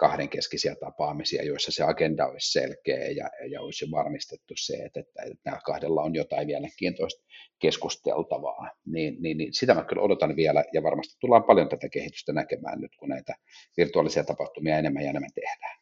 kahdenkeskisiä 0.00 0.74
tapaamisia, 0.80 1.42
joissa 1.44 1.72
se 1.72 1.82
agenda 1.84 2.26
olisi 2.26 2.52
selkeä 2.52 3.06
ja, 3.20 3.26
ja 3.50 3.60
olisi 3.60 3.90
varmistettu 3.90 4.54
se, 4.56 4.74
että, 4.74 5.00
että, 5.00 5.22
että 5.30 5.58
kahdella 5.66 6.02
on 6.02 6.14
jotain 6.14 6.46
mielenkiintoista 6.46 7.22
keskusteltavaa, 7.58 8.70
niin, 8.86 9.16
niin, 9.22 9.36
niin 9.38 9.54
sitä 9.54 9.74
mä 9.74 9.84
kyllä 9.84 10.02
odotan 10.02 10.36
vielä 10.36 10.64
ja 10.74 10.82
varmasti 10.82 11.14
tullaan 11.20 11.44
paljon 11.44 11.68
tätä 11.68 11.88
kehitystä 11.88 12.32
näkemään 12.32 12.80
nyt, 12.80 12.92
kun 12.98 13.08
näitä 13.08 13.32
virtuaalisia 13.76 14.24
tapahtumia 14.24 14.78
enemmän 14.78 15.02
ja 15.02 15.10
enemmän 15.10 15.34
tehdään. 15.34 15.76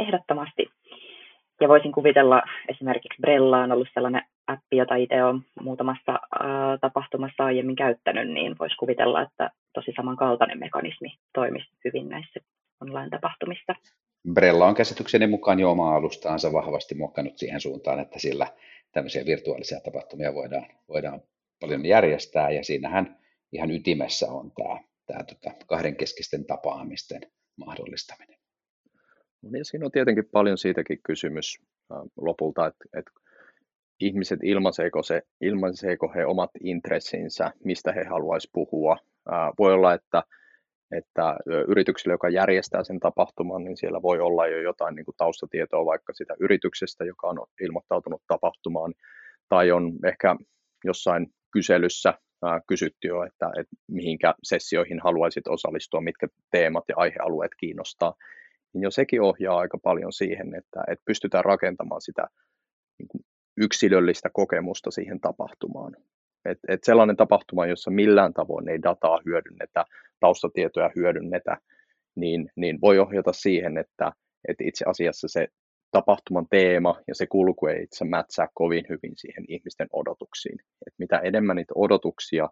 Ehdottomasti. 0.00 0.66
Ja 1.60 1.68
voisin 1.68 1.92
kuvitella, 1.92 2.42
esimerkiksi 2.68 3.20
Brella 3.20 3.58
on 3.58 3.72
ollut 3.72 3.88
sellainen 3.94 4.22
appi, 4.46 4.76
jota 4.76 4.94
itse 4.96 5.24
olen 5.24 5.40
muutamassa 5.60 6.12
tapahtumassa 6.80 7.44
aiemmin 7.44 7.76
käyttänyt, 7.76 8.30
niin 8.30 8.56
voisi 8.58 8.76
kuvitella, 8.76 9.22
että 9.22 9.50
tosi 9.74 9.92
samankaltainen 9.96 10.58
mekanismi 10.58 11.08
toimisi 11.34 11.68
hyvin 11.84 12.08
näissä 12.08 12.40
online-tapahtumista. 12.82 13.74
Brella 14.32 14.66
on 14.66 14.74
käsitykseni 14.74 15.26
mukaan 15.26 15.60
jo 15.60 15.70
omaa 15.70 15.96
alustaansa 15.96 16.52
vahvasti 16.52 16.94
muokannut 16.94 17.38
siihen 17.38 17.60
suuntaan, 17.60 18.00
että 18.00 18.18
sillä 18.18 18.46
tämmöisiä 18.92 19.26
virtuaalisia 19.26 19.80
tapahtumia 19.80 20.34
voidaan, 20.34 20.66
voidaan 20.88 21.20
paljon 21.60 21.86
järjestää, 21.86 22.50
ja 22.50 22.64
siinähän 22.64 23.18
ihan 23.52 23.70
ytimessä 23.70 24.26
on 24.26 24.52
tämä, 24.52 24.80
tämä 25.06 25.24
tota, 25.24 25.50
kahdenkeskisten 25.66 26.44
tapaamisten 26.44 27.20
mahdollistaminen. 27.56 28.38
No 29.42 29.50
niin, 29.50 29.64
siinä 29.64 29.86
on 29.86 29.92
tietenkin 29.92 30.28
paljon 30.32 30.58
siitäkin 30.58 30.98
kysymys 31.02 31.58
lopulta, 32.16 32.66
että, 32.66 32.84
että 32.98 33.10
ihmiset 34.00 34.40
ilmaiseeko, 34.42 35.02
se, 35.02 35.22
ilmaiseeko 35.40 36.12
he 36.14 36.26
omat 36.26 36.50
intressinsä, 36.60 37.52
mistä 37.64 37.92
he 37.92 38.04
haluaisivat 38.04 38.52
puhua. 38.52 38.96
Voi 39.58 39.72
olla, 39.72 39.94
että 39.94 40.22
että 40.98 41.36
yritykselle, 41.68 42.14
joka 42.14 42.28
järjestää 42.28 42.84
sen 42.84 43.00
tapahtuman, 43.00 43.64
niin 43.64 43.76
siellä 43.76 44.02
voi 44.02 44.20
olla 44.20 44.46
jo 44.46 44.60
jotain 44.60 44.94
niin 44.94 45.04
kuin 45.04 45.14
taustatietoa 45.16 45.84
vaikka 45.84 46.12
sitä 46.12 46.34
yrityksestä, 46.40 47.04
joka 47.04 47.26
on 47.26 47.46
ilmoittautunut 47.60 48.22
tapahtumaan, 48.26 48.94
tai 49.48 49.70
on 49.70 49.92
ehkä 50.06 50.36
jossain 50.84 51.26
kyselyssä 51.52 52.14
kysytty 52.68 53.08
jo, 53.08 53.22
että, 53.24 53.50
että 53.58 53.76
mihinkä 53.88 54.34
sessioihin 54.42 55.00
haluaisit 55.00 55.48
osallistua, 55.48 56.00
mitkä 56.00 56.26
teemat 56.50 56.84
ja 56.88 56.94
aihealueet 56.96 57.52
kiinnostaa, 57.60 58.14
niin 58.74 58.82
jo 58.82 58.90
sekin 58.90 59.22
ohjaa 59.22 59.58
aika 59.58 59.78
paljon 59.82 60.12
siihen, 60.12 60.54
että, 60.54 60.84
että 60.88 61.02
pystytään 61.04 61.44
rakentamaan 61.44 62.00
sitä 62.00 62.26
niin 62.98 63.08
kuin 63.08 63.24
yksilöllistä 63.56 64.30
kokemusta 64.32 64.90
siihen 64.90 65.20
tapahtumaan. 65.20 65.96
Et, 66.44 66.58
et 66.68 66.84
sellainen 66.84 67.16
tapahtuma, 67.16 67.66
jossa 67.66 67.90
millään 67.90 68.34
tavoin 68.34 68.68
ei 68.68 68.82
dataa 68.82 69.20
hyödynnetä, 69.26 69.84
taustatietoja 70.20 70.90
hyödynnetä, 70.96 71.56
niin, 72.14 72.50
niin 72.56 72.80
voi 72.80 72.98
ohjata 72.98 73.32
siihen, 73.32 73.78
että, 73.78 74.12
että 74.48 74.64
itse 74.64 74.84
asiassa 74.88 75.28
se 75.28 75.48
tapahtuman 75.90 76.46
teema 76.50 77.00
ja 77.08 77.14
se 77.14 77.26
kulku 77.26 77.66
ei 77.66 77.82
itse 77.82 78.04
mätsää 78.04 78.48
kovin 78.54 78.84
hyvin 78.88 79.12
siihen 79.16 79.44
ihmisten 79.48 79.88
odotuksiin. 79.92 80.58
Et 80.86 80.94
mitä 80.98 81.18
enemmän 81.18 81.56
niitä 81.56 81.72
odotuksia 81.76 82.48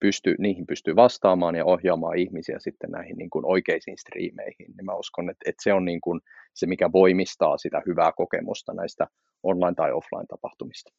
pysty, 0.00 0.34
niihin 0.38 0.66
pystyy 0.66 0.96
vastaamaan 0.96 1.54
ja 1.54 1.64
ohjaamaan 1.64 2.18
ihmisiä 2.18 2.58
sitten 2.58 2.90
näihin 2.90 3.16
niin 3.16 3.30
kuin 3.30 3.44
oikeisiin 3.44 3.98
striimeihin, 3.98 4.66
niin 4.76 4.84
mä 4.84 4.94
uskon, 4.94 5.30
että, 5.30 5.50
että 5.50 5.62
se 5.62 5.72
on 5.72 5.84
niin 5.84 6.00
kuin 6.00 6.20
se, 6.54 6.66
mikä 6.66 6.92
voimistaa 6.92 7.58
sitä 7.58 7.82
hyvää 7.86 8.12
kokemusta 8.12 8.74
näistä 8.74 9.06
online- 9.42 9.74
tai 9.74 9.92
offline-tapahtumista. 9.92 10.92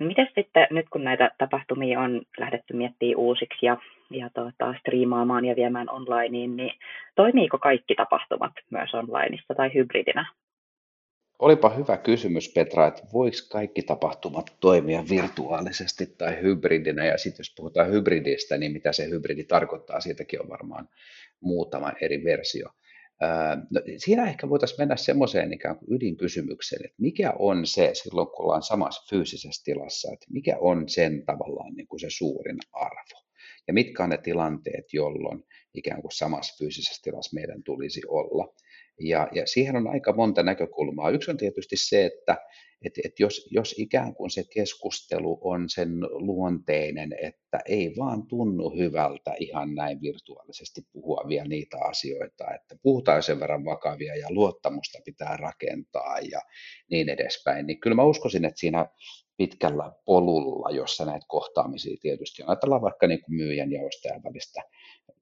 Miten 0.00 0.28
sitten 0.34 0.66
nyt 0.70 0.86
kun 0.88 1.04
näitä 1.04 1.30
tapahtumia 1.38 2.00
on 2.00 2.22
lähdetty 2.38 2.74
miettimään 2.76 3.16
uusiksi 3.16 3.66
ja, 3.66 3.76
ja 4.10 4.30
tuota, 4.34 4.74
striimaamaan 4.80 5.44
ja 5.44 5.56
viemään 5.56 5.90
onlineen, 5.90 6.56
niin 6.56 6.72
toimiiko 7.14 7.58
kaikki 7.58 7.94
tapahtumat 7.94 8.52
myös 8.70 8.94
onlineissa 8.94 9.54
tai 9.54 9.74
hybridinä? 9.74 10.26
Olipa 11.38 11.68
hyvä 11.68 11.96
kysymys 11.96 12.52
Petra, 12.54 12.86
että 12.86 13.02
voiko 13.12 13.36
kaikki 13.52 13.82
tapahtumat 13.82 14.56
toimia 14.60 15.04
virtuaalisesti 15.10 16.06
tai 16.18 16.42
hybridinä 16.42 17.04
ja 17.04 17.18
sitten 17.18 17.40
jos 17.40 17.54
puhutaan 17.56 17.90
hybridistä, 17.90 18.56
niin 18.56 18.72
mitä 18.72 18.92
se 18.92 19.08
hybridi 19.10 19.44
tarkoittaa, 19.44 20.00
siitäkin 20.00 20.42
on 20.42 20.48
varmaan 20.48 20.88
muutama 21.40 21.92
eri 22.00 22.24
versio. 22.24 22.68
No, 23.70 23.80
siinä 23.96 24.28
ehkä 24.28 24.48
voitaisiin 24.48 24.80
mennä 24.80 24.96
semmoiseen 24.96 25.52
ikään 25.52 25.78
kuin 25.78 25.96
ydinkysymykseen, 25.96 26.84
että 26.84 26.96
mikä 27.02 27.32
on 27.38 27.66
se 27.66 27.90
silloin, 27.92 28.26
kun 28.26 28.44
ollaan 28.44 28.62
samassa 28.62 29.06
fyysisessä 29.10 29.62
tilassa, 29.64 30.12
että 30.12 30.26
mikä 30.30 30.56
on 30.60 30.88
sen 30.88 31.24
tavallaan 31.26 31.74
niin 31.74 31.86
kuin 31.86 32.00
se 32.00 32.06
suurin 32.10 32.58
arvo. 32.72 33.24
Ja 33.68 33.74
mitkä 33.74 34.04
on 34.04 34.10
ne 34.10 34.18
tilanteet, 34.18 34.84
jolloin 34.92 35.44
ikään 35.74 36.02
kuin 36.02 36.12
samassa 36.12 36.56
fyysisessä 36.58 37.02
tilassa 37.02 37.34
meidän 37.34 37.62
tulisi 37.62 38.00
olla. 38.08 38.54
Ja, 39.00 39.28
ja 39.32 39.46
siihen 39.46 39.76
on 39.76 39.88
aika 39.88 40.12
monta 40.12 40.42
näkökulmaa. 40.42 41.10
Yksi 41.10 41.30
on 41.30 41.36
tietysti 41.36 41.76
se, 41.76 42.04
että 42.04 42.36
että, 42.84 43.00
että 43.04 43.22
jos, 43.22 43.48
jos 43.50 43.74
ikään 43.78 44.14
kuin 44.14 44.30
se 44.30 44.44
keskustelu 44.54 45.38
on 45.40 45.68
sen 45.68 46.00
luonteinen, 46.00 47.16
että 47.22 47.60
ei 47.66 47.94
vaan 47.98 48.26
tunnu 48.26 48.70
hyvältä 48.70 49.34
ihan 49.38 49.74
näin 49.74 50.00
virtuaalisesti 50.00 50.80
puhua 50.92 51.24
vielä 51.28 51.48
niitä 51.48 51.76
asioita, 51.78 52.54
että 52.54 52.76
puhutaan 52.82 53.22
sen 53.22 53.40
verran 53.40 53.64
vakavia 53.64 54.16
ja 54.16 54.26
luottamusta 54.30 54.98
pitää 55.04 55.36
rakentaa 55.36 56.18
ja 56.18 56.40
niin 56.90 57.08
edespäin, 57.08 57.66
niin 57.66 57.80
kyllä 57.80 57.96
mä 57.96 58.04
uskoisin, 58.04 58.44
että 58.44 58.60
siinä 58.60 58.86
pitkällä 59.36 59.92
polulla, 60.04 60.70
jossa 60.70 61.04
näitä 61.04 61.26
kohtaamisia 61.28 61.96
tietysti 62.00 62.42
on, 62.42 62.48
ajatellaan 62.48 62.82
vaikka 62.82 63.06
niin 63.06 63.22
kuin 63.22 63.36
myyjän 63.36 63.72
ja 63.72 63.82
ostajan 63.82 64.22
välistä 64.24 64.62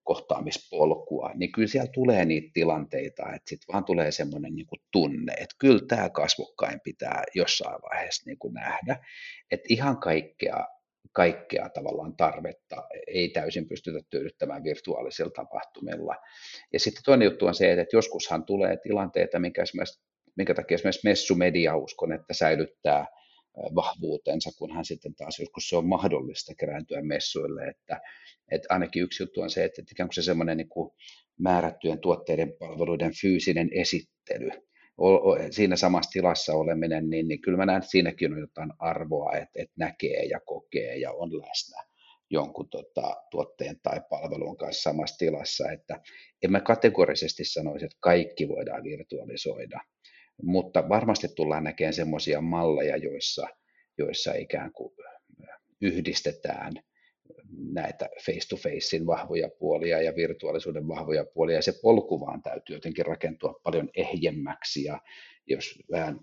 kohtaamispolkua, 0.04 1.30
niin 1.35 1.52
kyllä 1.52 1.68
siellä 1.68 1.90
tulee 1.94 2.25
niitä 2.25 2.50
tilanteita, 2.54 3.23
että 3.23 3.49
sitten 3.49 3.73
vaan 3.73 3.85
tulee 3.85 4.11
semmoinen 4.11 4.54
niin 4.54 4.66
tunne, 4.92 5.32
että 5.32 5.56
kyllä 5.59 5.80
tämä 5.88 6.11
kasvokkain 6.11 6.80
pitää 6.85 7.23
jossain 7.35 7.82
vaiheessa 7.82 8.30
niin 8.30 8.38
kuin 8.38 8.54
nähdä, 8.54 8.97
että 9.50 9.66
ihan 9.68 9.99
kaikkea, 10.00 10.66
kaikkea 11.12 11.68
tavallaan 11.68 12.16
tarvetta 12.16 12.88
ei 13.06 13.28
täysin 13.28 13.68
pystytä 13.68 13.99
tyydyttämään 14.11 14.64
virtuaalisilla 14.64 15.30
tapahtumilla. 15.30 16.16
Ja 16.73 16.80
sitten 16.80 17.02
toinen 17.04 17.26
juttu 17.26 17.47
on 17.47 17.54
se, 17.54 17.73
että 17.73 17.97
joskushan 17.97 18.44
tulee 18.44 18.76
tilanteita, 18.76 19.38
minkä, 19.38 19.62
minkä 20.37 20.54
takia 20.54 20.75
esimerkiksi 20.75 21.09
messumedia 21.09 21.76
uskon, 21.76 22.12
että 22.12 22.35
säilyttää 22.35 23.06
vahvuutensa, 23.56 24.50
kunhan 24.59 24.85
sitten 24.85 25.14
taas 25.14 25.38
joskus 25.38 25.68
se 25.68 25.76
on 25.76 25.87
mahdollista 25.87 26.54
kerääntyä 26.54 27.02
messuille, 27.02 27.64
että, 27.64 28.00
että 28.50 28.66
ainakin 28.71 29.02
yksi 29.02 29.23
juttu 29.23 29.40
on 29.40 29.50
se, 29.50 29.64
että 29.64 29.82
ikään 29.92 30.09
kuin 30.09 30.14
se 30.14 30.23
semmoinen 30.23 30.56
niin 30.56 30.68
kuin 30.68 30.90
määrättyjen 31.38 32.00
tuotteiden 32.00 32.52
palveluiden 32.59 33.12
fyysinen 33.21 33.68
esittely, 33.73 34.50
siinä 35.50 35.76
samassa 35.76 36.11
tilassa 36.11 36.54
oleminen, 36.54 37.11
niin, 37.11 37.28
niin 37.28 37.40
kyllä 37.40 37.59
mä 37.59 37.66
näen, 37.66 37.78
että 37.78 37.90
siinäkin 37.90 38.32
on 38.32 38.40
jotain 38.40 38.73
arvoa, 38.78 39.32
että, 39.32 39.62
että 39.62 39.75
näkee 39.78 40.25
ja 40.25 40.40
kokee 40.40 40.97
ja 40.97 41.12
on 41.12 41.38
läsnä 41.38 41.82
jonkun 42.30 42.68
tota, 42.71 43.16
tuotteen 43.30 43.80
tai 43.82 44.00
palvelun 44.11 44.56
kanssa 44.56 44.82
samassa 44.82 45.18
tilassa, 45.18 45.73
että 45.73 46.00
en 46.42 46.52
mä 46.52 46.61
kategorisesti 46.61 47.44
sanoisi, 47.44 47.85
että 47.85 47.97
kaikki 48.00 48.49
voidaan 48.49 48.85
virtualisoida, 48.85 49.80
mutta 50.42 50.88
varmasti 50.88 51.28
tullaan 51.28 51.64
näkemään 51.64 51.94
semmoisia 51.94 52.40
malleja, 52.40 52.96
joissa, 52.96 53.46
joissa 53.99 54.34
ikään 54.34 54.72
kuin 54.72 54.94
yhdistetään 55.80 56.72
näitä 57.72 58.08
face-to-facein 58.26 59.06
vahvoja 59.06 59.49
puolia 59.58 60.02
ja 60.02 60.12
virtuaalisuuden 60.16 60.88
vahvoja 60.88 61.25
puolia, 61.25 61.56
ja 61.56 61.62
se 61.62 61.72
polku 61.82 62.20
vaan 62.20 62.42
täytyy 62.42 62.76
jotenkin 62.76 63.06
rakentua 63.06 63.61
paljon 63.62 63.90
ehjemmäksi, 63.96 64.84
ja 64.84 65.00
jos 65.46 65.78
vähän 65.90 66.20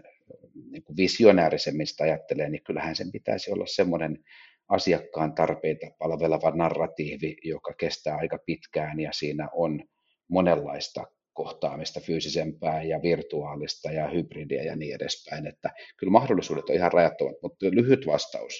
niin 0.72 0.84
kuin 0.84 0.98
visionäärisemmin 0.98 1.88
sitä 1.88 2.04
ajattelee, 2.04 2.50
niin 2.50 2.64
kyllähän 2.64 2.96
sen 2.96 3.12
pitäisi 3.12 3.52
olla 3.52 3.66
semmoinen 3.66 4.24
asiakkaan 4.68 5.36
tarpeita 5.36 5.88
palveleva 6.00 6.52
narratiivi, 6.52 7.38
joka 7.44 7.74
kestää 7.74 8.18
aika 8.18 8.38
pitkään, 8.46 9.00
ja 9.00 9.12
siinä 9.14 9.50
on 9.54 9.84
monenlaista 10.28 11.04
kohtaamista 11.40 12.00
fyysisempää 12.00 12.84
ja 12.84 13.02
virtuaalista 13.02 13.92
ja 13.92 14.08
hybridiä 14.08 14.64
ja 14.64 14.76
niin 14.76 14.96
edespäin, 14.96 15.48
että 15.48 15.70
kyllä 15.98 16.12
mahdollisuudet 16.12 16.70
on 16.70 16.76
ihan 16.76 16.92
rajattomat, 16.92 17.36
mutta 17.44 17.66
lyhyt 17.72 18.08
vastaus, 18.08 18.54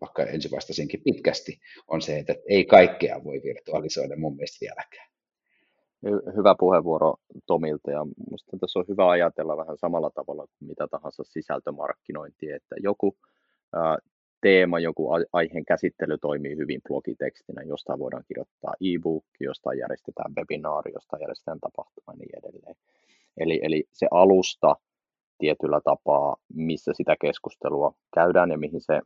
vaikka 0.00 0.22
ensin 0.22 0.50
vastasinkin 0.50 1.02
pitkästi, 1.04 1.52
on 1.88 2.02
se, 2.02 2.18
että 2.18 2.34
ei 2.48 2.64
kaikkea 2.64 3.24
voi 3.24 3.40
virtualisoida 3.44 4.16
mun 4.16 4.36
mielestä 4.36 4.58
vieläkään. 4.60 5.08
Hyvä 6.36 6.54
puheenvuoro 6.58 7.14
Tomilta 7.46 7.90
ja 7.90 8.04
minusta 8.04 8.56
tässä 8.60 8.78
on 8.78 8.84
hyvä 8.88 9.10
ajatella 9.10 9.56
vähän 9.56 9.78
samalla 9.78 10.10
tavalla 10.10 10.46
kuin 10.46 10.68
mitä 10.68 10.88
tahansa 10.90 11.22
sisältömarkkinointi, 11.24 12.50
että 12.50 12.76
joku 12.82 13.16
teema, 14.46 14.78
joku 14.78 15.08
aiheen 15.32 15.64
käsittely 15.64 16.18
toimii 16.18 16.56
hyvin 16.56 16.80
blogitekstinä, 16.88 17.62
josta 17.62 17.98
voidaan 17.98 18.24
kirjoittaa 18.28 18.74
e-book, 18.80 19.24
josta 19.40 19.74
järjestetään 19.74 20.32
webinaari, 20.38 20.92
josta 20.92 21.18
järjestetään 21.20 21.60
tapahtuma 21.60 22.12
ja 22.12 22.16
niin 22.18 22.38
edelleen. 22.38 22.76
Eli, 23.36 23.60
eli 23.62 23.84
se 23.92 24.06
alusta 24.10 24.76
tietyllä 25.38 25.80
tapaa, 25.84 26.36
missä 26.54 26.92
sitä 26.94 27.16
keskustelua 27.20 27.92
käydään 28.14 28.50
ja 28.50 28.58
mihin 28.58 28.80
se 28.80 29.00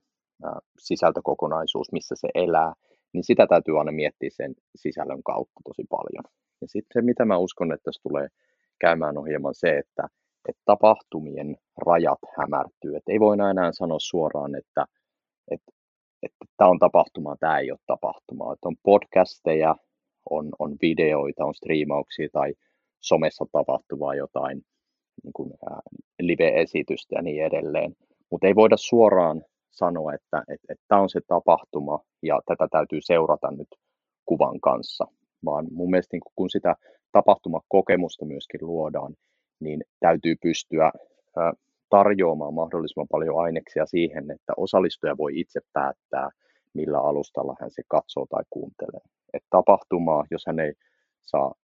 sisältökokonaisuus, 0.78 1.92
missä 1.92 2.14
se 2.18 2.28
elää, 2.34 2.72
niin 3.12 3.24
sitä 3.24 3.46
täytyy 3.46 3.78
aina 3.78 3.92
miettiä 3.92 4.30
sen 4.32 4.54
sisällön 4.76 5.22
kautta 5.22 5.60
tosi 5.68 5.84
paljon. 5.90 6.24
Ja 6.60 6.68
sitten 6.68 6.94
se, 6.94 7.02
mitä 7.02 7.24
mä 7.24 7.38
uskon, 7.38 7.72
että 7.72 7.84
tässä 7.84 8.02
tulee 8.02 8.28
käymään, 8.80 9.18
on 9.18 9.26
hieman 9.26 9.54
se, 9.54 9.78
että, 9.78 10.08
että 10.48 10.62
tapahtumien 10.64 11.56
rajat 11.86 12.22
hämärtyy. 12.38 12.96
Että 12.96 13.12
ei 13.12 13.20
voi 13.20 13.36
enää 13.50 13.72
sanoa 13.72 13.98
suoraan, 14.00 14.54
että 14.54 14.84
että, 15.50 15.72
että 16.22 16.44
tämä 16.56 16.70
on 16.70 16.78
tapahtuma, 16.78 17.36
tämä 17.36 17.58
ei 17.58 17.70
ole 17.70 17.78
tapahtuma. 17.86 18.52
Että 18.52 18.68
on 18.68 18.76
podcasteja, 18.82 19.76
on, 20.30 20.48
on 20.58 20.76
videoita, 20.82 21.44
on 21.44 21.54
striimauksia 21.54 22.28
tai 22.32 22.54
somessa 23.00 23.44
tapahtuvaa 23.52 24.14
jotain 24.14 24.62
niin 25.24 25.32
kuin, 25.32 25.50
ää, 25.70 25.80
live-esitystä 26.20 27.16
ja 27.16 27.22
niin 27.22 27.44
edelleen. 27.44 27.96
Mutta 28.30 28.46
ei 28.46 28.54
voida 28.54 28.76
suoraan 28.76 29.44
sanoa, 29.70 30.14
että 30.14 30.42
tämä 30.88 31.00
on 31.00 31.10
se 31.10 31.20
tapahtuma 31.26 31.98
ja 32.22 32.40
tätä 32.46 32.68
täytyy 32.70 32.98
seurata 33.02 33.50
nyt 33.50 33.68
kuvan 34.26 34.60
kanssa, 34.60 35.06
vaan 35.44 35.66
mun 35.70 35.90
mielestä 35.90 36.16
niin 36.16 36.32
kun 36.36 36.50
sitä 36.50 36.76
tapahtumakokemusta 37.12 38.24
myöskin 38.24 38.60
luodaan, 38.66 39.14
niin 39.60 39.84
täytyy 40.00 40.36
pystyä 40.42 40.92
tarjoamaan 41.90 42.54
mahdollisimman 42.54 43.06
paljon 43.10 43.40
aineksia 43.40 43.86
siihen, 43.86 44.30
että 44.30 44.52
osallistuja 44.56 45.16
voi 45.16 45.40
itse 45.40 45.60
päättää, 45.72 46.30
millä 46.74 46.98
alustalla 46.98 47.56
hän 47.60 47.70
se 47.70 47.82
katsoo 47.88 48.26
tai 48.30 48.42
kuuntelee. 48.50 49.00
Et 49.32 49.44
tapahtumaa, 49.50 50.24
jos 50.30 50.42
hän 50.46 50.60
ei 50.60 50.72
saa 51.22 51.54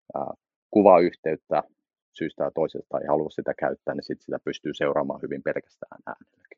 kuvayhteyttä 0.71 1.63
syystä 2.19 2.45
tai 2.45 2.51
toisesta 2.55 2.87
tai 2.89 3.07
halua 3.09 3.31
sitä 3.31 3.55
käyttää, 3.59 3.95
niin 3.95 4.05
sit 4.05 4.21
sitä 4.21 4.39
pystyy 4.45 4.75
seuraamaan 4.75 5.23
hyvin 5.23 5.43
pelkästään 5.43 6.01
äänelläkin. 6.07 6.56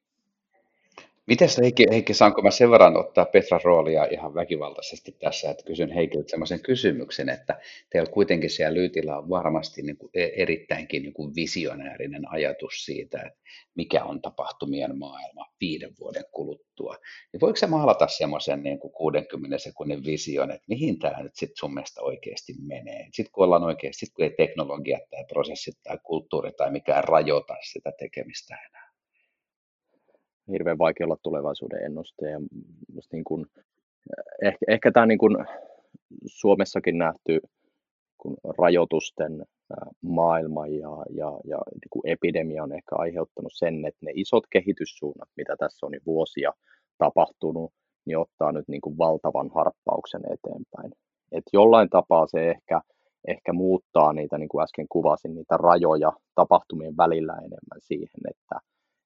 Miten 1.29 1.49
Heikki, 1.62 1.85
Heikki, 1.91 2.14
saanko 2.14 2.43
mä 2.43 2.51
sen 2.51 2.71
verran 2.71 2.97
ottaa 2.97 3.25
Petran 3.25 3.61
roolia 3.64 4.05
ihan 4.05 4.35
väkivaltaisesti 4.35 5.12
tässä, 5.12 5.51
että 5.51 5.64
kysyn 5.64 5.93
Heikiltä 5.93 6.31
sellaisen 6.31 6.61
kysymyksen, 6.61 7.29
että 7.29 7.61
teillä 7.91 8.12
kuitenkin 8.12 8.51
siellä 8.51 8.75
Lyytillä 8.75 9.19
on 9.19 9.31
varmasti 9.31 9.83
niin 9.83 9.97
kuin 9.97 10.11
e, 10.14 10.25
erittäinkin 10.25 11.03
niin 11.03 11.12
kuin 11.12 11.35
visionäärinen 11.35 12.31
ajatus 12.31 12.85
siitä, 12.85 13.19
että 13.19 13.41
mikä 13.75 14.05
on 14.05 14.23
tapahtumien 14.23 14.99
maailma 14.99 15.47
viiden 15.61 15.91
vuoden 16.01 16.25
kuluttua. 16.33 16.97
Niin 17.33 17.41
voiko 17.41 17.57
sä 17.57 17.67
maalata 17.67 18.09
semmoisen 18.09 18.62
niin 18.62 18.79
kuin 18.79 18.93
60 18.93 19.59
sekunnin 19.59 20.05
vision, 20.05 20.51
että 20.51 20.64
mihin 20.69 20.99
tämä 20.99 21.23
nyt 21.23 21.37
sitten 21.37 21.57
sun 21.57 21.75
mielestä 21.75 22.03
oikeasti 22.03 22.55
menee? 22.67 23.09
Sitten 23.12 23.33
kun 23.33 23.45
ollaan 23.45 23.64
oikeasti, 23.64 24.07
sit 24.07 24.14
kun 24.14 24.25
ei 24.25 24.35
teknologiat 24.37 25.03
tai 25.11 25.25
prosessit 25.25 25.77
tai 25.83 25.99
kulttuuri 26.03 26.53
tai 26.53 26.71
mikään 26.71 27.05
rajoita 27.05 27.55
sitä 27.73 27.93
tekemistä 27.99 28.55
enää 28.69 28.88
hirveän 30.53 30.79
vaikea 30.79 31.07
olla 31.07 31.17
tulevaisuuden 31.23 31.85
ennuste. 31.85 32.31
Ja 32.31 32.41
niin 33.13 33.25
kuin, 33.25 33.47
ehkä, 34.43 34.59
ehkä 34.69 34.93
tämä 34.93 35.07
niin 35.07 35.19
kuin 35.19 35.37
Suomessakin 36.27 36.99
nähty 36.99 37.41
kun 38.19 38.37
rajoitusten 38.59 39.45
maailma 40.03 40.67
ja, 40.67 41.05
ja, 41.11 41.41
ja 41.45 41.59
niin 41.73 41.91
kuin 41.91 42.03
epidemia 42.05 42.63
on 42.63 42.73
ehkä 42.73 42.97
aiheuttanut 42.97 43.53
sen, 43.55 43.85
että 43.87 44.07
ne 44.07 44.13
isot 44.15 44.45
kehityssuunnat, 44.51 45.29
mitä 45.37 45.57
tässä 45.59 45.87
on 45.87 45.95
jo 45.95 46.01
vuosia 46.07 46.53
tapahtunut, 46.99 47.73
niin 48.05 48.19
ottaa 48.19 48.53
nyt 48.53 48.69
niin 48.69 48.81
kuin 48.81 48.99
valtavan 48.99 49.51
harppauksen 49.55 50.23
eteenpäin. 50.25 50.93
Et 51.33 51.45
jollain 51.53 51.91
tapaa 51.91 52.27
se 52.27 52.51
ehkä, 52.51 52.81
ehkä 53.29 53.53
muuttaa 53.53 54.13
niitä, 54.13 54.39
niin 54.39 54.49
kuin 54.49 54.63
äsken 54.63 54.87
kuvasin, 54.89 55.35
niitä 55.35 55.57
rajoja 55.57 56.13
tapahtumien 56.35 56.97
välillä 56.97 57.33
enemmän 57.33 57.81
siihen, 57.81 58.21
että, 58.31 58.61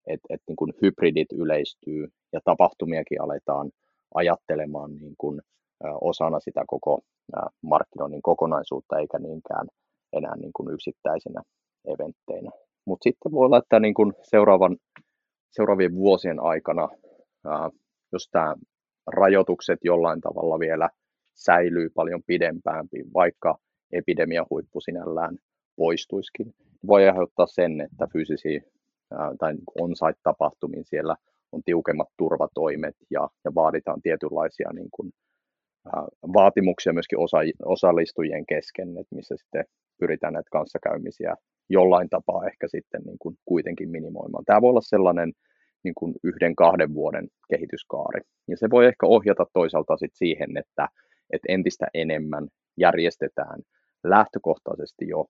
että 0.06 0.26
et 0.30 0.40
niin 0.48 0.74
hybridit 0.82 1.32
yleistyy 1.32 2.08
ja 2.32 2.40
tapahtumiakin 2.44 3.22
aletaan 3.22 3.70
ajattelemaan 4.14 4.96
niin 4.96 5.14
kuin, 5.18 5.40
osana 6.00 6.40
sitä 6.40 6.64
koko 6.66 7.00
markkinoinnin 7.62 8.22
kokonaisuutta, 8.22 8.98
eikä 8.98 9.18
niinkään 9.18 9.66
enää 10.12 10.36
niin 10.36 10.52
kuin 10.52 10.74
yksittäisenä 10.74 11.42
eventteinä. 11.84 12.50
Mutta 12.84 13.02
sitten 13.04 13.32
voi 13.32 13.46
olla, 13.46 13.58
että 13.58 13.80
niin 13.80 13.94
kuin 13.94 14.12
seuraavan, 14.22 14.76
seuraavien 15.50 15.94
vuosien 15.94 16.40
aikana, 16.40 16.88
jos 18.12 18.28
tämä 18.32 18.54
rajoitukset 19.06 19.78
jollain 19.84 20.20
tavalla 20.20 20.58
vielä 20.58 20.88
säilyy 21.34 21.90
paljon 21.90 22.22
pidempään, 22.26 22.88
vaikka 23.14 23.58
epidemiahuippu 23.92 24.80
sinällään 24.80 25.38
poistuisikin, 25.76 26.54
voi 26.86 27.08
aiheuttaa 27.08 27.46
sen, 27.46 27.80
että 27.80 28.08
fyysisiä 28.12 28.60
tai 29.38 29.52
niin 29.52 29.64
on-site-tapahtumiin 29.80 30.84
siellä 30.84 31.16
on 31.52 31.62
tiukemmat 31.64 32.08
turvatoimet 32.16 32.96
ja, 33.10 33.28
ja 33.44 33.54
vaaditaan 33.54 34.02
tietynlaisia 34.02 34.70
niin 34.72 34.88
kuin, 34.90 35.12
ää, 35.86 36.04
vaatimuksia 36.32 36.92
myöskin 36.92 37.18
osa, 37.18 37.38
osallistujien 37.64 38.46
kesken, 38.46 38.88
että 38.88 39.14
missä 39.14 39.36
sitten 39.36 39.64
pyritään 40.00 40.32
näitä 40.32 40.48
kanssakäymisiä 40.52 41.36
jollain 41.68 42.08
tapaa 42.08 42.46
ehkä 42.46 42.68
sitten 42.68 43.02
niin 43.06 43.18
kuin 43.18 43.36
kuitenkin 43.44 43.90
minimoimaan. 43.90 44.44
Tämä 44.44 44.60
voi 44.60 44.70
olla 44.70 44.80
sellainen 44.80 45.32
niin 45.84 45.94
kuin 45.94 46.14
yhden, 46.24 46.56
kahden 46.56 46.94
vuoden 46.94 47.28
kehityskaari. 47.50 48.20
Ja 48.48 48.56
se 48.56 48.70
voi 48.70 48.86
ehkä 48.86 49.06
ohjata 49.06 49.46
toisaalta 49.52 49.96
sit 49.96 50.10
siihen, 50.14 50.56
että, 50.56 50.88
että 51.30 51.46
entistä 51.48 51.86
enemmän 51.94 52.48
järjestetään 52.76 53.60
lähtökohtaisesti 54.04 55.08
jo 55.08 55.26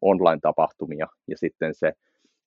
online-tapahtumia 0.00 1.06
ja 1.28 1.38
sitten 1.38 1.74
se 1.74 1.92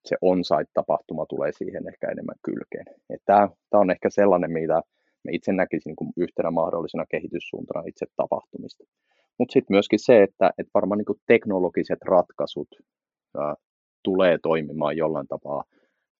se 0.06 0.16
on-site-tapahtuma 0.22 1.26
tulee 1.26 1.52
siihen 1.52 1.88
ehkä 1.88 2.08
enemmän 2.12 2.36
kylkeen. 2.46 2.86
Tämä, 3.26 3.50
on 3.72 3.92
ehkä 3.92 4.10
sellainen, 4.10 4.52
mitä 4.52 4.82
me 5.24 5.32
itse 5.32 5.52
näkisin 5.52 5.90
niin 5.90 5.96
kuin 5.96 6.14
yhtenä 6.18 6.52
mahdollisena 6.52 7.06
kehityssuuntana 7.10 7.84
itse 7.88 8.06
tapahtumista. 8.16 8.84
mutta 9.38 9.54
sitten 9.54 9.74
myöskin 9.76 10.00
se, 10.00 10.24
että, 10.24 10.52
että 10.58 10.72
varmaan 10.74 10.98
niin 10.98 11.06
kuin 11.06 11.20
teknologiset 11.28 12.00
ratkaisut 12.06 12.68
ää, 13.38 13.56
tulee 14.04 14.38
toimimaan 14.44 14.98
jollain 14.98 15.28
tapaa 15.28 15.64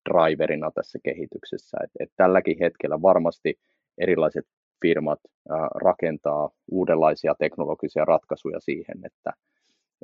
driverina 0.10 0.72
tässä 0.72 1.00
kehityksessä. 1.04 1.78
Et, 1.84 1.92
et 2.00 2.10
tälläkin 2.16 2.58
hetkellä 2.60 3.02
varmasti 3.02 3.60
erilaiset 3.98 4.46
firmat 4.82 5.20
ää, 5.50 5.68
rakentaa 5.76 6.50
uudenlaisia 6.72 7.36
teknologisia 7.40 8.06
ratkaisuja 8.06 8.60
siihen, 8.60 8.98
että, 9.06 9.34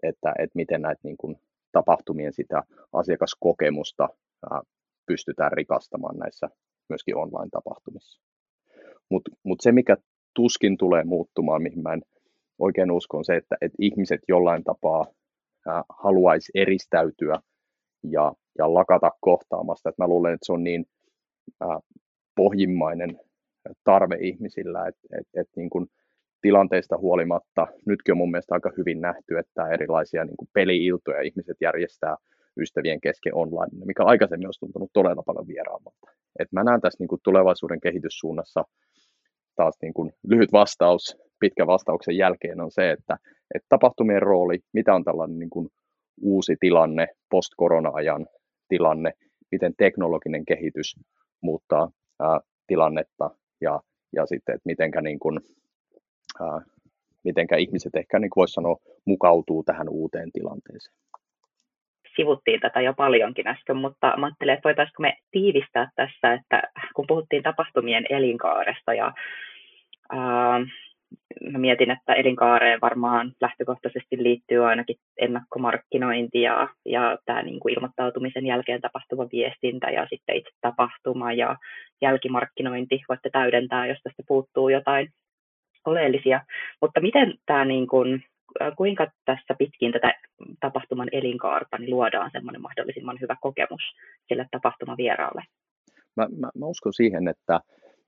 että, 0.03 0.33
että 0.39 0.55
miten 0.55 0.81
näitä 0.81 0.99
niin 1.03 1.17
kuin, 1.17 1.39
tapahtumien 1.75 2.33
sitä 2.33 2.63
asiakaskokemusta 2.93 4.09
ää, 4.51 4.61
pystytään 5.05 5.51
rikastamaan 5.51 6.17
näissä 6.17 6.47
myöskin 6.89 7.17
online-tapahtumissa. 7.17 8.21
Mutta 9.11 9.31
mut 9.43 9.61
se, 9.61 9.71
mikä 9.71 9.97
tuskin 10.35 10.77
tulee 10.77 11.03
muuttumaan, 11.03 11.61
mihin 11.61 11.81
mä 11.83 11.93
en 11.93 12.01
oikein 12.59 12.91
usko, 12.91 13.17
on 13.17 13.25
se, 13.25 13.35
että, 13.35 13.55
että 13.61 13.75
ihmiset 13.79 14.21
jollain 14.27 14.63
tapaa 14.63 15.05
ää, 15.67 15.83
haluaisi 15.89 16.51
eristäytyä 16.55 17.39
ja, 18.03 18.33
ja 18.57 18.73
lakata 18.73 19.11
kohtaamasta. 19.21 19.89
Et 19.89 19.97
mä 19.97 20.07
luulen, 20.07 20.33
että 20.33 20.45
se 20.45 20.53
on 20.53 20.63
niin 20.63 20.85
ää, 21.61 21.79
pohjimmainen 22.35 23.19
tarve 23.83 24.17
ihmisillä, 24.21 24.87
että 24.87 25.07
et, 25.19 25.27
et 25.33 25.49
niin 25.55 25.69
kun 25.69 25.87
tilanteista 26.45 26.97
huolimatta, 26.97 27.67
nytkin 27.85 28.13
on 28.13 28.17
mun 28.17 28.31
mielestä 28.31 28.53
aika 28.53 28.71
hyvin 28.77 29.01
nähty, 29.01 29.37
että 29.37 29.67
erilaisia 29.67 30.25
niin 30.25 30.37
kuin 30.37 30.49
peli-iltoja 30.53 31.21
ihmiset 31.21 31.57
järjestää 31.61 32.15
ystävien 32.57 33.01
kesken 33.01 33.35
online, 33.35 33.85
mikä 33.85 34.03
aikaisemmin 34.03 34.47
olisi 34.47 34.59
tuntunut 34.59 34.89
todella 34.93 35.23
paljon 35.23 35.47
vieraammalta. 35.47 36.11
Et 36.39 36.51
mä 36.51 36.63
näen 36.63 36.81
tässä 36.81 37.01
niin 37.01 37.07
kuin 37.07 37.21
tulevaisuuden 37.23 37.81
kehityssuunnassa 37.81 38.63
taas 39.55 39.77
niin 39.81 39.93
kuin 39.93 40.11
lyhyt 40.27 40.51
vastaus 40.51 41.17
pitkän 41.39 41.67
vastauksen 41.67 42.17
jälkeen 42.17 42.61
on 42.61 42.71
se, 42.71 42.91
että, 42.91 43.17
että 43.55 43.65
tapahtumien 43.69 44.21
rooli, 44.21 44.59
mitä 44.73 44.95
on 44.95 45.03
tällainen 45.03 45.39
niin 45.39 45.49
kuin 45.49 45.69
uusi 46.21 46.55
tilanne, 46.59 47.07
post-korona-ajan 47.29 48.27
tilanne, 48.67 49.13
miten 49.51 49.73
teknologinen 49.77 50.45
kehitys 50.45 50.95
muuttaa 51.41 51.89
ää, 52.19 52.39
tilannetta 52.67 53.29
ja, 53.61 53.79
ja 54.13 54.25
sitten, 54.25 54.55
että 54.55 54.65
mitenkä, 54.65 55.01
niin 55.01 55.19
kuin, 55.19 55.39
mitenkä 57.23 57.55
ihmiset 57.55 57.95
ehkä 57.95 58.19
niin 58.19 58.31
voisi 58.35 58.53
sanoa 58.53 58.77
mukautuu 59.05 59.63
tähän 59.63 59.89
uuteen 59.89 60.31
tilanteeseen. 60.31 60.95
Sivuttiin 62.15 62.59
tätä 62.59 62.81
jo 62.81 62.93
paljonkin 62.93 63.47
äsken, 63.47 63.77
mutta 63.77 64.17
mä 64.17 64.25
ajattelin, 64.25 64.53
että 64.53 64.67
voitaisiinko 64.67 65.01
me 65.01 65.17
tiivistää 65.31 65.89
tässä, 65.95 66.33
että 66.33 66.63
kun 66.95 67.07
puhuttiin 67.07 67.43
tapahtumien 67.43 68.05
elinkaaresta 68.09 68.93
ja 68.93 69.13
ää, 70.11 70.59
mä 71.51 71.57
mietin, 71.57 71.91
että 71.91 72.13
elinkaareen 72.13 72.81
varmaan 72.81 73.31
lähtökohtaisesti 73.41 74.23
liittyy 74.23 74.65
ainakin 74.65 74.95
ennakkomarkkinointi 75.17 76.41
ja, 76.41 76.67
ja 76.85 77.17
tämä 77.25 77.43
niin 77.43 77.59
kuin 77.59 77.73
ilmoittautumisen 77.73 78.45
jälkeen 78.45 78.81
tapahtuva 78.81 79.27
viestintä 79.31 79.89
ja 79.89 80.07
sitten 80.09 80.35
itse 80.35 80.51
tapahtuma 80.61 81.33
ja 81.33 81.55
jälkimarkkinointi. 82.01 83.01
Voitte 83.09 83.29
täydentää, 83.29 83.87
jos 83.87 83.99
tästä 84.03 84.23
puuttuu 84.27 84.69
jotain 84.69 85.09
oleellisia. 85.85 86.45
Mutta 86.81 87.01
miten 87.01 87.33
tämä, 87.45 87.65
niin 87.65 87.87
kuin, 87.87 88.23
kuinka 88.77 89.07
tässä 89.25 89.55
pitkin 89.57 89.91
tätä 89.91 90.13
tapahtuman 90.59 91.09
elinkaarta 91.11 91.77
niin 91.77 91.89
luodaan 91.89 92.31
semmoinen 92.31 92.61
mahdollisimman 92.61 93.17
hyvä 93.21 93.35
kokemus 93.41 93.81
sille 94.27 94.47
tapahtumavieraalle? 94.51 95.43
Mä, 96.15 96.27
mä, 96.37 96.49
mä 96.55 96.65
uskon 96.65 96.93
siihen, 96.93 97.27
että, 97.27 97.59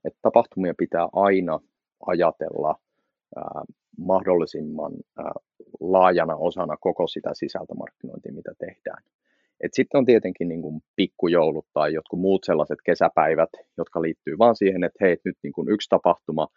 että 0.05 0.19
tapahtumia 0.21 0.73
pitää 0.77 1.07
aina 1.13 1.59
ajatella 2.07 2.75
mahdollisimman 3.97 4.91
laajana 5.79 6.35
osana 6.35 6.77
koko 6.77 7.07
sitä 7.07 7.29
sisältömarkkinointia, 7.33 8.33
mitä 8.33 8.51
tehdään. 8.59 9.03
Et 9.61 9.73
sitten 9.73 9.97
on 9.97 10.05
tietenkin 10.05 10.47
niin 10.47 10.61
kuin 10.61 10.81
pikkujoulut 10.95 11.65
tai 11.73 11.93
jotkut 11.93 12.19
muut 12.19 12.43
sellaiset 12.43 12.79
kesäpäivät, 12.85 13.49
jotka 13.77 14.01
liittyy 14.01 14.37
vaan 14.37 14.55
siihen, 14.55 14.83
että 14.83 14.97
hei, 15.01 15.17
nyt 15.25 15.37
niin 15.43 15.53
kuin 15.53 15.69
yksi 15.69 15.89
tapahtuma 15.89 16.47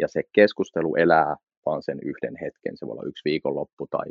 ja 0.00 0.08
se 0.08 0.22
keskustelu 0.32 0.94
elää 0.94 1.36
vaan 1.66 1.82
sen 1.82 1.98
yhden 2.04 2.36
hetken, 2.40 2.76
se 2.76 2.86
voi 2.86 2.92
olla 2.92 3.08
yksi 3.08 3.24
viikonloppu 3.24 3.86
tai 3.90 4.06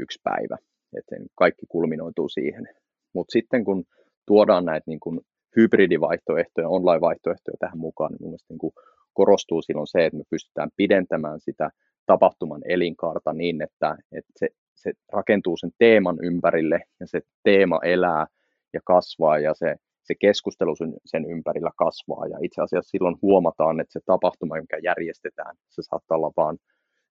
yksi 0.00 0.18
päivä, 0.24 0.56
että 0.98 1.16
kaikki 1.34 1.66
kulminoituu 1.68 2.28
siihen. 2.28 2.68
Mutta 3.14 3.32
sitten 3.32 3.64
kun 3.64 3.84
tuodaan 4.26 4.64
näitä 4.64 4.84
niin 4.86 5.00
kuin 5.00 5.20
hybridivaihtoehtoja, 5.56 6.68
online-vaihtoehtoja 6.68 7.56
tähän 7.58 7.78
mukaan, 7.78 8.12
niin 8.12 8.22
mun 8.22 8.30
mielestä 8.30 8.52
niin 8.52 8.58
kuin 8.58 8.72
korostuu 9.12 9.62
silloin 9.62 9.86
se, 9.86 10.06
että 10.06 10.16
me 10.18 10.24
pystytään 10.30 10.70
pidentämään 10.76 11.40
sitä 11.40 11.70
tapahtuman 12.06 12.62
elinkaarta 12.64 13.32
niin, 13.32 13.62
että, 13.62 13.96
että 14.12 14.32
se, 14.36 14.48
se 14.74 14.92
rakentuu 15.12 15.56
sen 15.56 15.70
teeman 15.78 16.18
ympärille 16.22 16.80
ja 17.00 17.06
se 17.06 17.20
teema 17.42 17.78
elää 17.84 18.26
ja 18.72 18.80
kasvaa 18.84 19.38
ja 19.38 19.54
se, 19.54 19.76
se 20.08 20.14
keskustelu 20.14 20.74
sen, 21.06 21.24
ympärillä 21.24 21.70
kasvaa 21.76 22.26
ja 22.26 22.38
itse 22.42 22.62
asiassa 22.62 22.90
silloin 22.90 23.16
huomataan, 23.22 23.80
että 23.80 23.92
se 23.92 24.00
tapahtuma, 24.06 24.60
mikä 24.60 24.78
järjestetään, 24.82 25.56
se 25.68 25.82
saattaa 25.82 26.18
olla 26.18 26.32
vain 26.36 26.58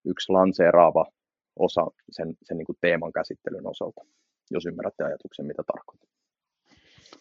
yksi 0.06 0.32
lanseeraava 0.32 1.06
osa 1.56 1.88
sen, 2.12 2.34
sen 2.44 2.58
niin 2.58 2.66
kuin 2.66 2.78
teeman 2.82 3.12
käsittelyn 3.12 3.68
osalta, 3.68 4.02
jos 4.52 4.66
ymmärrätte 4.66 5.04
ajatuksen, 5.04 5.46
mitä 5.46 5.64
tarkoitan. 5.74 6.10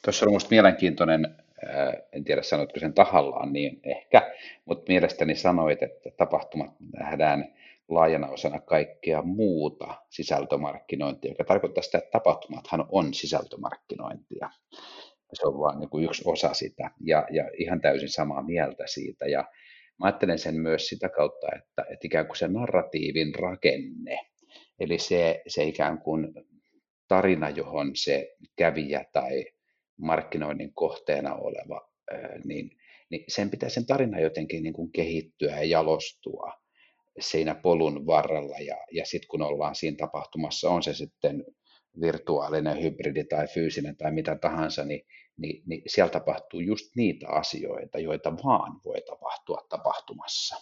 Tuossa 0.04 0.26
on 0.26 0.30
minusta 0.30 0.50
mielenkiintoinen 0.50 1.36
en 2.12 2.24
tiedä 2.24 2.42
sanoitko 2.42 2.80
sen 2.80 2.94
tahallaan 2.94 3.52
niin 3.52 3.80
ehkä, 3.82 4.34
mutta 4.64 4.84
mielestäni 4.88 5.34
sanoit, 5.34 5.82
että 5.82 6.10
tapahtumat 6.16 6.70
nähdään 6.92 7.54
laajana 7.88 8.28
osana 8.28 8.60
kaikkea 8.60 9.22
muuta 9.22 9.94
sisältömarkkinointia, 10.10 11.30
joka 11.30 11.44
tarkoittaa 11.44 11.82
sitä, 11.82 11.98
että 11.98 12.10
tapahtumathan 12.10 12.84
on 12.88 13.14
sisältömarkkinointia. 13.14 14.50
Se 15.32 15.46
on 15.46 15.58
vain 15.58 15.78
niin 15.78 16.04
yksi 16.04 16.22
osa 16.26 16.54
sitä 16.54 16.90
ja, 17.04 17.26
ja 17.30 17.50
ihan 17.58 17.80
täysin 17.80 18.08
samaa 18.08 18.42
mieltä 18.42 18.84
siitä. 18.86 19.26
Ja 19.26 19.40
mä 19.98 20.06
ajattelen 20.06 20.38
sen 20.38 20.54
myös 20.54 20.86
sitä 20.86 21.08
kautta, 21.08 21.46
että, 21.56 21.82
että 21.82 22.06
ikään 22.06 22.26
kuin 22.26 22.36
se 22.36 22.48
narratiivin 22.48 23.34
rakenne, 23.34 24.18
eli 24.80 24.98
se, 24.98 25.42
se 25.46 25.64
ikään 25.64 25.98
kuin 25.98 26.34
tarina, 27.08 27.50
johon 27.50 27.90
se 27.94 28.36
kävijä 28.56 29.04
tai 29.12 29.44
markkinoinnin 29.96 30.74
kohteena 30.74 31.34
oleva, 31.34 31.88
niin, 32.44 32.70
niin 33.10 33.24
sen 33.28 33.50
pitää 33.50 33.68
sen 33.68 33.86
tarina 33.86 34.20
jotenkin 34.20 34.62
niin 34.62 34.72
kuin 34.72 34.92
kehittyä 34.92 35.50
ja 35.50 35.64
jalostua 35.64 36.52
siinä 37.20 37.54
polun 37.54 38.06
varrella 38.06 38.58
ja, 38.58 38.76
ja 38.92 39.06
sitten 39.06 39.28
kun 39.28 39.42
ollaan 39.42 39.74
siinä 39.74 39.96
tapahtumassa, 39.96 40.70
on 40.70 40.82
se 40.82 40.94
sitten 40.94 41.44
virtuaalinen, 42.00 42.82
hybridi 42.82 43.24
tai 43.24 43.46
fyysinen 43.46 43.96
tai 43.96 44.12
mitä 44.12 44.36
tahansa, 44.36 44.84
niin, 44.84 45.06
niin, 45.36 45.62
niin 45.66 45.82
siellä 45.86 46.12
tapahtuu 46.12 46.60
just 46.60 46.96
niitä 46.96 47.28
asioita, 47.28 47.98
joita 47.98 48.32
vaan 48.44 48.80
voi 48.84 49.02
tapahtua 49.02 49.66
tapahtumassa 49.68 50.56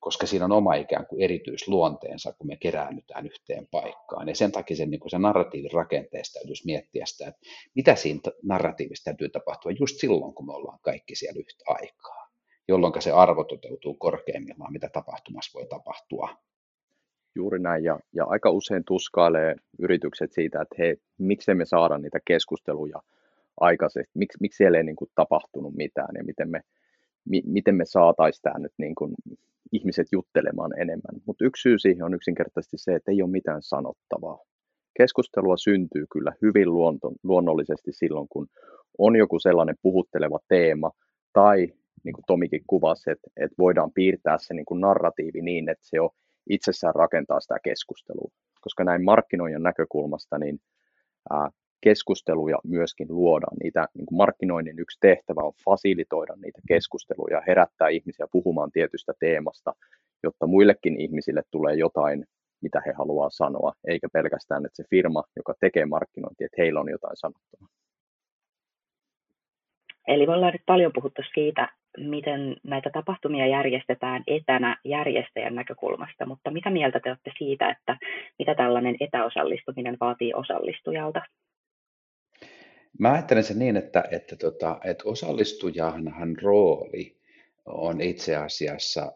koska 0.00 0.26
siinä 0.26 0.44
on 0.44 0.52
oma 0.52 0.74
ikään 0.74 1.06
kuin 1.06 1.22
erityisluonteensa, 1.22 2.32
kun 2.32 2.46
me 2.46 2.56
keräännytään 2.56 3.26
yhteen 3.26 3.66
paikkaan. 3.70 4.28
Ja 4.28 4.34
sen 4.34 4.52
takia 4.52 4.76
sen, 4.76 4.90
niin 4.90 5.00
kuin 5.00 5.10
se 5.10 5.18
narratiivin 5.18 5.72
rakenteesta 5.72 6.38
täytyisi 6.38 6.66
miettiä 6.66 7.06
sitä, 7.06 7.28
että 7.28 7.40
mitä 7.74 7.94
siinä 7.94 8.20
narratiivissa 8.42 9.04
täytyy 9.04 9.28
tapahtua 9.28 9.72
just 9.80 9.96
silloin, 9.96 10.34
kun 10.34 10.46
me 10.46 10.52
ollaan 10.52 10.78
kaikki 10.82 11.16
siellä 11.16 11.40
yhtä 11.40 11.64
aikaa, 11.66 12.28
jolloin 12.68 13.02
se 13.02 13.12
arvo 13.12 13.44
toteutuu 13.44 13.94
korkeimmillaan, 13.94 14.72
mitä 14.72 14.88
tapahtumassa 14.88 15.58
voi 15.58 15.66
tapahtua. 15.66 16.28
Juuri 17.34 17.58
näin, 17.58 17.84
ja, 17.84 18.00
ja 18.12 18.24
aika 18.24 18.50
usein 18.50 18.84
tuskailee 18.84 19.54
yritykset 19.78 20.32
siitä, 20.32 20.62
että 20.62 20.74
hei, 20.78 20.96
miksi 21.18 21.54
me 21.54 21.64
saada 21.64 21.98
niitä 21.98 22.18
keskusteluja 22.24 23.00
aikaisesti, 23.60 24.12
miksi, 24.14 24.38
miksi 24.40 24.56
siellä 24.56 24.78
ei 24.78 24.84
niin 24.84 24.96
kuin, 24.96 25.10
tapahtunut 25.14 25.74
mitään, 25.74 26.16
ja 26.16 26.24
miten 26.24 26.50
me, 26.50 26.60
mi, 27.24 27.42
miten 27.46 27.74
me 27.74 27.84
saataisiin 27.84 28.42
tämä 28.42 28.58
nyt 28.58 28.72
niin 28.78 28.94
kuin, 28.94 29.14
ihmiset 29.72 30.06
juttelemaan 30.12 30.80
enemmän. 30.80 31.22
Mutta 31.26 31.44
yksi 31.44 31.62
syy 31.62 31.78
siihen 31.78 32.02
on 32.02 32.14
yksinkertaisesti 32.14 32.78
se, 32.78 32.94
että 32.94 33.10
ei 33.10 33.22
ole 33.22 33.30
mitään 33.30 33.62
sanottavaa. 33.62 34.38
Keskustelua 34.98 35.56
syntyy 35.56 36.06
kyllä 36.12 36.32
hyvin 36.42 36.72
luonto, 36.72 37.12
luonnollisesti 37.22 37.92
silloin, 37.92 38.28
kun 38.28 38.46
on 38.98 39.16
joku 39.16 39.38
sellainen 39.38 39.76
puhutteleva 39.82 40.38
teema, 40.48 40.90
tai 41.32 41.56
niin 42.04 42.12
kuin 42.12 42.24
Tomikin 42.26 42.62
kuvasi, 42.66 43.10
että, 43.10 43.30
että 43.36 43.54
voidaan 43.58 43.92
piirtää 43.92 44.36
se 44.40 44.54
niin 44.54 44.66
kuin 44.66 44.80
narratiivi 44.80 45.40
niin, 45.40 45.68
että 45.68 45.86
se 45.86 46.00
on 46.00 46.10
itsessään 46.50 46.94
rakentaa 46.94 47.40
sitä 47.40 47.56
keskustelua. 47.64 48.30
Koska 48.60 48.84
näin 48.84 49.04
markkinoijan 49.04 49.62
näkökulmasta, 49.62 50.38
niin 50.38 50.58
ää, 51.30 51.50
keskusteluja 51.80 52.58
myöskin 52.64 53.06
luodaan. 53.10 53.56
Niitä 53.62 53.88
niin 53.94 54.06
kuin 54.06 54.16
markkinoinnin 54.16 54.78
yksi 54.78 54.98
tehtävä 55.00 55.40
on 55.40 55.52
fasilitoida 55.64 56.34
niitä 56.36 56.60
keskusteluja, 56.68 57.42
herättää 57.46 57.88
ihmisiä 57.88 58.26
puhumaan 58.32 58.70
tietystä 58.72 59.12
teemasta, 59.20 59.72
jotta 60.22 60.46
muillekin 60.46 61.00
ihmisille 61.00 61.42
tulee 61.50 61.74
jotain, 61.74 62.24
mitä 62.62 62.82
he 62.86 62.92
haluaa 62.92 63.30
sanoa, 63.30 63.72
eikä 63.86 64.08
pelkästään, 64.12 64.66
että 64.66 64.76
se 64.76 64.84
firma, 64.90 65.22
joka 65.36 65.54
tekee 65.60 65.86
markkinointia, 65.86 66.44
että 66.46 66.62
heillä 66.62 66.80
on 66.80 66.90
jotain 66.90 67.16
sanottavaa. 67.16 67.68
Eli 70.08 70.26
me 70.26 70.32
ollaan 70.32 70.52
nyt 70.52 70.62
paljon 70.66 70.92
puhuttu 70.94 71.22
siitä, 71.34 71.68
miten 71.98 72.56
näitä 72.62 72.90
tapahtumia 72.90 73.46
järjestetään 73.46 74.22
etänä 74.26 74.76
järjestäjän 74.84 75.54
näkökulmasta, 75.54 76.26
mutta 76.26 76.50
mitä 76.50 76.70
mieltä 76.70 77.00
te 77.00 77.08
olette 77.08 77.30
siitä, 77.38 77.70
että 77.70 77.96
mitä 78.38 78.54
tällainen 78.54 78.96
etäosallistuminen 79.00 79.96
vaatii 80.00 80.34
osallistujalta? 80.34 81.22
Mä 82.98 83.12
ajattelen 83.12 83.44
sen 83.44 83.58
niin, 83.58 83.76
että, 83.76 84.04
että, 84.10 84.36
tota, 84.36 84.80
että 84.84 85.04
osallistujahan 85.06 86.36
rooli 86.42 87.16
on 87.66 88.00
itse 88.00 88.36
asiassa 88.36 89.12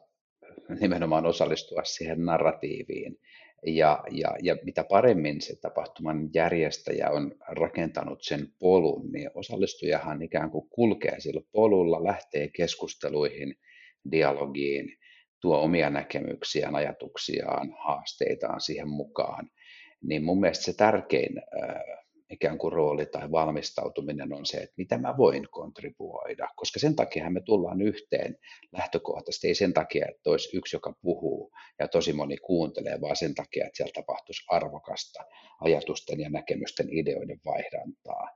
nimenomaan 0.80 1.26
osallistua 1.26 1.84
siihen 1.84 2.24
narratiiviin. 2.24 3.18
Ja, 3.66 4.04
ja, 4.10 4.28
ja 4.42 4.56
mitä 4.64 4.84
paremmin 4.84 5.40
se 5.40 5.56
tapahtuman 5.60 6.30
järjestäjä 6.34 7.10
on 7.10 7.34
rakentanut 7.48 8.18
sen 8.22 8.48
polun, 8.58 9.12
niin 9.12 9.30
osallistujahan 9.34 10.22
ikään 10.22 10.50
kuin 10.50 10.68
kulkee 10.68 11.20
sillä 11.20 11.40
polulla, 11.52 12.04
lähtee 12.04 12.48
keskusteluihin, 12.48 13.54
dialogiin, 14.12 14.98
tuo 15.40 15.60
omia 15.60 15.90
näkemyksiään, 15.90 16.74
ajatuksiaan, 16.74 17.74
haasteitaan 17.84 18.60
siihen 18.60 18.88
mukaan. 18.88 19.50
Niin 20.02 20.24
mun 20.24 20.40
mielestä 20.40 20.64
se 20.64 20.72
tärkein 20.76 21.42
ikään 22.30 22.58
kuin 22.58 22.72
rooli 22.72 23.06
tai 23.06 23.30
valmistautuminen 23.30 24.32
on 24.32 24.46
se, 24.46 24.56
että 24.56 24.74
mitä 24.76 24.98
mä 24.98 25.16
voin 25.16 25.48
kontribuoida, 25.50 26.48
koska 26.56 26.80
sen 26.80 26.96
takia 26.96 27.30
me 27.30 27.40
tullaan 27.40 27.82
yhteen 27.82 28.38
lähtökohtaisesti, 28.72 29.48
ei 29.48 29.54
sen 29.54 29.72
takia, 29.74 30.06
että 30.08 30.30
olisi 30.30 30.56
yksi, 30.56 30.76
joka 30.76 30.94
puhuu 31.02 31.52
ja 31.78 31.88
tosi 31.88 32.12
moni 32.12 32.36
kuuntelee, 32.36 33.00
vaan 33.00 33.16
sen 33.16 33.34
takia, 33.34 33.66
että 33.66 33.76
siellä 33.76 33.92
tapahtuisi 33.94 34.44
arvokasta 34.48 35.24
ajatusten 35.60 36.20
ja 36.20 36.30
näkemysten 36.30 36.88
ideoiden 36.90 37.40
vaihdantaa. 37.44 38.28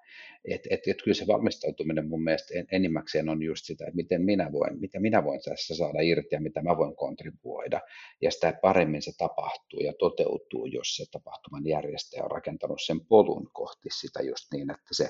Et, 0.44 0.60
et, 0.70 0.80
et 0.86 1.02
kyllä 1.02 1.14
se 1.14 1.26
valmistautuminen 1.26 2.08
mun 2.08 2.24
mielestä 2.24 2.54
enimmäkseen 2.72 3.28
on 3.28 3.42
just 3.42 3.64
sitä, 3.64 3.84
että 3.84 3.96
miten 3.96 4.22
minä 4.22 4.52
voin, 4.52 4.80
mitä 4.80 5.00
minä 5.00 5.24
voin 5.24 5.40
tässä 5.44 5.76
saada 5.76 6.00
irti 6.00 6.28
ja 6.30 6.40
mitä 6.40 6.62
mä 6.62 6.76
voin 6.76 6.96
kontribuoida. 6.96 7.80
Ja 8.20 8.30
sitä 8.30 8.58
paremmin 8.62 9.02
se 9.02 9.12
tapahtuu 9.18 9.80
ja 9.80 9.92
toteutuu, 9.98 10.66
jos 10.66 10.96
se 10.96 11.04
tapahtuman 11.10 11.66
järjestäjä 11.66 12.24
on 12.24 12.30
rakentanut 12.30 12.78
sen 12.86 13.06
polun 13.06 13.50
kohti 13.52 13.81
sitä 13.90 14.22
just 14.22 14.46
niin, 14.52 14.70
että 14.70 14.92
se 14.92 15.04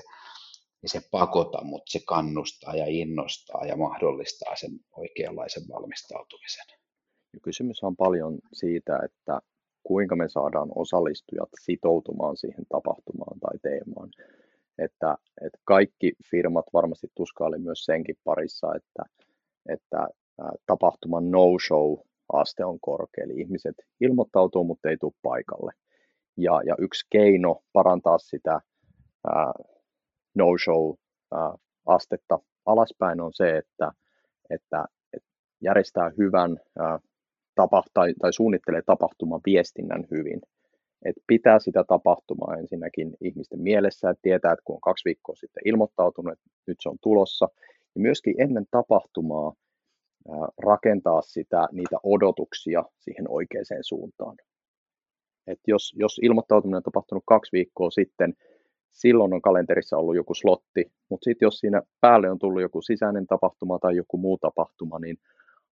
ei 0.83 0.89
se 0.89 1.01
pakota, 1.11 1.63
mutta 1.63 1.91
se 1.91 1.99
kannustaa 2.07 2.75
ja 2.75 2.85
innostaa 2.87 3.65
ja 3.65 3.77
mahdollistaa 3.77 4.55
sen 4.55 4.71
oikeanlaisen 4.97 5.63
valmistautumisen. 5.69 6.65
Ja 7.33 7.39
kysymys 7.43 7.83
on 7.83 7.95
paljon 7.95 8.39
siitä, 8.53 8.99
että 9.05 9.39
kuinka 9.83 10.15
me 10.15 10.29
saadaan 10.29 10.69
osallistujat 10.75 11.49
sitoutumaan 11.61 12.37
siihen 12.37 12.65
tapahtumaan 12.69 13.39
tai 13.39 13.59
teemaan 13.61 14.09
että, 14.77 15.17
että 15.45 15.59
kaikki 15.65 16.13
firmat 16.31 16.65
varmasti 16.73 17.07
tuskaili 17.15 17.59
myös 17.59 17.85
senkin 17.85 18.15
parissa, 18.23 18.75
että, 18.75 19.03
että 19.69 20.07
tapahtuman 20.65 21.31
no-show-aste 21.31 22.65
on 22.65 22.79
korkea, 22.79 23.23
eli 23.23 23.41
ihmiset 23.41 23.75
ilmoittautuu, 24.01 24.63
mutta 24.63 24.89
ei 24.89 24.97
tule 24.97 25.13
paikalle. 25.21 25.71
Ja, 26.37 26.61
ja 26.65 26.75
yksi 26.79 27.07
keino 27.09 27.61
parantaa 27.73 28.17
sitä 28.17 28.61
no-show-astetta 30.35 32.39
alaspäin 32.65 33.21
on 33.21 33.33
se, 33.33 33.57
että, 33.57 33.91
että, 34.49 34.85
että 35.13 35.29
järjestää 35.61 36.11
hyvän 36.17 36.57
ää, 36.79 36.99
tapa, 37.55 37.83
tai, 37.93 38.13
tai 38.21 38.33
suunnittelee 38.33 38.81
tapahtuman 38.85 39.41
viestinnän 39.45 40.07
hyvin 40.11 40.41
että 41.05 41.21
pitää 41.27 41.59
sitä 41.59 41.83
tapahtumaa 41.83 42.57
ensinnäkin 42.57 43.17
ihmisten 43.21 43.61
mielessä, 43.61 44.09
että 44.09 44.21
tietää, 44.21 44.53
että 44.53 44.63
kun 44.65 44.75
on 44.75 44.81
kaksi 44.81 45.05
viikkoa 45.05 45.35
sitten 45.35 45.61
ilmoittautunut, 45.65 46.33
että 46.33 46.45
nyt 46.67 46.77
se 46.81 46.89
on 46.89 46.97
tulossa, 47.01 47.47
ja 47.95 48.01
myöskin 48.01 48.41
ennen 48.41 48.65
tapahtumaa 48.71 49.53
rakentaa 50.63 51.21
sitä, 51.21 51.67
niitä 51.71 51.97
odotuksia 52.03 52.83
siihen 52.99 53.25
oikeaan 53.29 53.65
suuntaan. 53.81 54.37
Et 55.47 55.59
jos, 55.67 55.93
jos 55.95 56.19
ilmoittautuminen 56.23 56.77
on 56.77 56.83
tapahtunut 56.83 57.23
kaksi 57.25 57.51
viikkoa 57.51 57.91
sitten, 57.91 58.33
silloin 58.91 59.33
on 59.33 59.41
kalenterissa 59.41 59.97
ollut 59.97 60.15
joku 60.15 60.33
slotti, 60.33 60.91
mutta 61.09 61.23
sitten 61.23 61.45
jos 61.45 61.59
siinä 61.59 61.81
päälle 62.01 62.31
on 62.31 62.39
tullut 62.39 62.61
joku 62.61 62.81
sisäinen 62.81 63.27
tapahtuma 63.27 63.79
tai 63.79 63.95
joku 63.95 64.17
muu 64.17 64.37
tapahtuma, 64.37 64.99
niin 64.99 65.17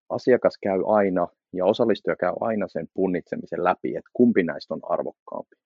asiakas 0.09 0.59
käy 0.63 0.83
aina 0.87 1.29
ja 1.53 1.65
osallistuja 1.65 2.17
käy 2.17 2.33
aina 2.41 2.69
sen 2.69 2.89
punnitsemisen 2.95 3.65
läpi, 3.65 3.97
että 3.97 4.11
kumpi 4.13 4.43
näistä 4.43 4.75
on 4.75 4.81
arvokkaampi. 4.83 5.57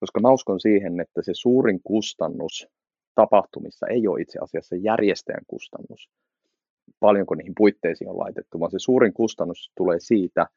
Koska 0.00 0.20
mä 0.20 0.32
uskon 0.32 0.60
siihen, 0.60 1.00
että 1.00 1.22
se 1.22 1.32
suurin 1.34 1.80
kustannus 1.84 2.68
tapahtumissa 3.14 3.86
ei 3.86 4.08
ole 4.08 4.20
itse 4.20 4.38
asiassa 4.42 4.76
järjestäjän 4.76 5.44
kustannus, 5.46 6.10
paljonko 7.00 7.34
niihin 7.34 7.52
puitteisiin 7.56 8.10
on 8.10 8.18
laitettu, 8.18 8.60
vaan 8.60 8.70
se 8.70 8.78
suurin 8.78 9.12
kustannus 9.12 9.72
tulee 9.76 10.00
siitä, 10.00 10.42
että 10.42 10.56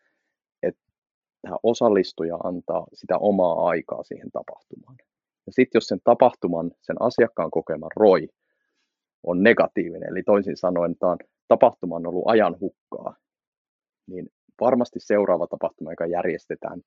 osallistuja 1.64 2.36
antaa 2.44 2.88
sitä 2.94 3.18
omaa 3.18 3.68
aikaa 3.68 4.04
siihen 4.04 4.32
tapahtumaan. 4.32 4.96
Ja 5.46 5.52
sitten 5.54 5.80
jos 5.80 5.88
sen 5.88 6.00
tapahtuman, 6.04 6.72
sen 6.82 6.96
asiakkaan 7.00 7.52
kokema 7.52 7.88
ROI 7.96 8.28
on 9.24 9.44
negatiivinen, 9.44 10.10
eli 10.10 10.24
toisin 10.24 10.58
sanoen 10.58 10.96
tämä 10.96 11.18
tapahtuma 11.48 11.96
on 11.96 12.08
ollut 12.08 12.24
ajan 12.28 12.60
hukkaa, 12.60 13.16
niin 14.08 14.30
varmasti 14.62 15.00
seuraava 15.00 15.48
tapahtuma, 15.48 15.92
joka 15.92 16.06
järjestetään, 16.06 16.82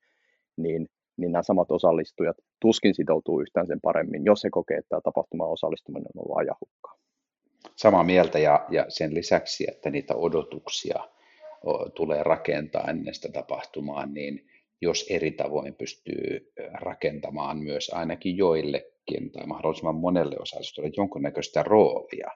niin, 0.57 0.87
niin 1.17 1.31
nämä 1.31 1.43
samat 1.43 1.71
osallistujat 1.71 2.37
tuskin 2.61 2.95
sitoutuu 2.95 3.41
yhtään 3.41 3.67
sen 3.67 3.81
paremmin, 3.81 4.25
jos 4.25 4.43
he 4.43 4.49
kokee, 4.49 4.77
että 4.77 4.89
tämä 4.89 5.01
tapahtumaan 5.01 5.51
osallistuminen 5.51 6.07
on 6.15 6.23
ollut 6.23 6.37
ajan 6.37 6.55
hukkaa. 6.61 6.93
Samaa 7.75 8.03
mieltä 8.03 8.39
ja, 8.39 8.65
ja 8.69 8.85
sen 8.89 9.13
lisäksi, 9.13 9.65
että 9.67 9.89
niitä 9.89 10.15
odotuksia 10.15 11.03
tulee 11.95 12.23
rakentaa 12.23 12.87
ennen 12.89 13.13
sitä 13.13 13.29
tapahtumaa, 13.31 14.05
niin 14.05 14.49
jos 14.81 15.05
eri 15.09 15.31
tavoin 15.31 15.75
pystyy 15.75 16.53
rakentamaan 16.73 17.57
myös 17.57 17.91
ainakin 17.93 18.37
joillekin 18.37 19.31
tai 19.31 19.45
mahdollisimman 19.47 19.95
monelle 19.95 20.35
osallistujalle 20.39 20.93
jonkunnäköistä 20.97 21.63
roolia, 21.63 22.31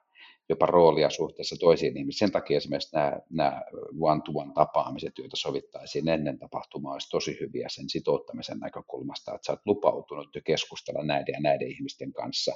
jopa 0.49 0.65
roolia 0.65 1.09
suhteessa 1.09 1.55
toisiin 1.59 1.97
ihmisiin. 1.97 2.19
Sen 2.19 2.31
takia 2.31 2.57
esimerkiksi 2.57 2.95
nämä, 2.95 3.19
nämä 3.29 3.61
one-to-one 3.99 4.51
tapaamiset, 4.53 5.17
joita 5.17 5.35
sovittaisiin 5.35 6.09
ennen 6.09 6.39
tapahtumaa, 6.39 6.93
olisi 6.93 7.09
tosi 7.09 7.37
hyviä 7.39 7.67
sen 7.69 7.89
sitouttamisen 7.89 8.59
näkökulmasta, 8.59 9.35
että 9.35 9.45
sä 9.45 9.51
oot 9.51 9.59
lupautunut 9.65 10.35
jo 10.35 10.41
keskustella 10.45 11.03
näiden 11.03 11.33
ja 11.33 11.39
näiden 11.39 11.71
ihmisten 11.71 12.13
kanssa, 12.13 12.53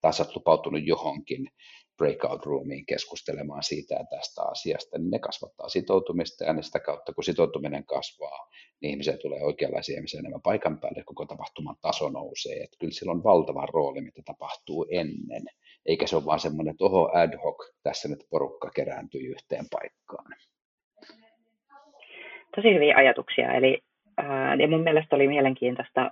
tai 0.00 0.12
sä 0.12 0.22
oot 0.22 0.36
lupautunut 0.36 0.86
johonkin 0.86 1.48
breakout 1.98 2.46
roomiin 2.46 2.86
keskustelemaan 2.86 3.62
siitä 3.62 3.94
ja 3.94 4.04
tästä 4.10 4.42
asiasta, 4.42 4.98
niin 4.98 5.10
ne 5.10 5.18
kasvattaa 5.18 5.68
sitoutumista 5.68 6.44
ja 6.44 6.62
sitä 6.62 6.80
kautta, 6.80 7.12
kun 7.12 7.24
sitoutuminen 7.24 7.86
kasvaa, 7.86 8.48
niin 8.80 8.90
ihmisiä 8.90 9.16
tulee 9.16 9.42
oikeanlaisia 9.42 9.96
ihmisiä 9.96 10.20
enemmän 10.20 10.42
paikan 10.42 10.80
päälle, 10.80 11.02
koko 11.04 11.26
tapahtuman 11.26 11.76
taso 11.80 12.08
nousee. 12.08 12.56
Että 12.56 12.76
kyllä 12.80 12.92
sillä 12.92 13.12
on 13.12 13.24
valtava 13.24 13.66
rooli, 13.66 14.00
mitä 14.00 14.22
tapahtuu 14.24 14.86
ennen 14.90 15.44
eikä 15.86 16.06
se 16.06 16.16
ole 16.16 16.24
vaan 16.24 16.40
semmoinen, 16.40 16.72
että 16.72 16.84
oho 16.84 17.10
ad 17.14 17.38
hoc, 17.44 17.56
tässä 17.82 18.08
nyt 18.08 18.26
porukka 18.30 18.70
kerääntyy 18.70 19.20
yhteen 19.20 19.64
paikkaan. 19.70 20.36
Tosi 22.56 22.74
hyviä 22.74 22.96
ajatuksia, 22.96 23.54
eli 23.54 23.78
ja 24.58 24.68
mun 24.68 24.82
mielestä 24.82 25.16
oli 25.16 25.28
mielenkiintoista 25.28 26.10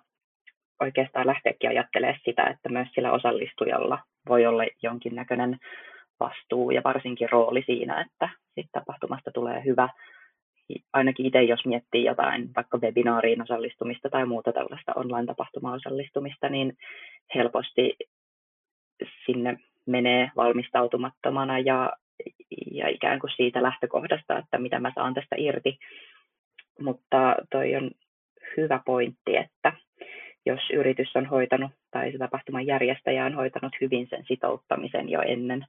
oikeastaan 0.83 1.27
lähteäkin 1.27 1.71
ajattelemaan 1.71 2.21
sitä, 2.25 2.45
että 2.45 2.69
myös 2.69 2.89
sillä 2.95 3.13
osallistujalla 3.13 3.99
voi 4.29 4.47
olla 4.47 4.63
jonkinnäköinen 4.83 5.59
vastuu 6.21 6.71
ja 6.71 6.83
varsinkin 6.85 7.31
rooli 7.31 7.63
siinä, 7.67 8.01
että 8.01 8.29
sit 8.55 8.67
tapahtumasta 8.73 9.31
tulee 9.31 9.65
hyvä. 9.65 9.89
Ainakin 10.93 11.27
itse, 11.27 11.43
jos 11.43 11.67
miettii 11.67 12.05
jotain 12.05 12.51
vaikka 12.57 12.79
webinaariin 12.79 13.43
osallistumista 13.43 14.11
tai 14.11 14.27
muuta 14.27 14.53
tällaista 14.53 14.93
online-tapahtuma-osallistumista, 14.97 16.49
niin 16.49 16.73
helposti 17.35 17.97
sinne 19.27 19.57
menee 19.87 20.31
valmistautumattomana 20.37 21.59
ja, 21.59 21.93
ja 22.73 22.89
ikään 22.89 23.19
kuin 23.19 23.31
siitä 23.37 23.63
lähtökohdasta, 23.63 24.39
että 24.39 24.59
mitä 24.59 24.79
mä 24.79 24.93
saan 24.95 25.15
tästä 25.15 25.37
irti. 25.39 25.79
Mutta 26.81 27.37
toi 27.51 27.77
on 27.77 27.91
hyvä 28.57 28.81
pointti, 28.87 29.37
että 29.37 29.73
jos 30.47 30.61
yritys 30.73 31.17
on 31.17 31.27
hoitanut 31.27 31.71
tai 31.91 32.13
se 32.13 32.19
tapahtuman 32.19 32.67
järjestäjä 32.67 33.27
on 33.27 33.35
hoitanut 33.35 33.73
hyvin 33.81 34.07
sen 34.11 34.25
sitouttamisen 34.29 35.09
jo 35.09 35.21
ennen 35.21 35.67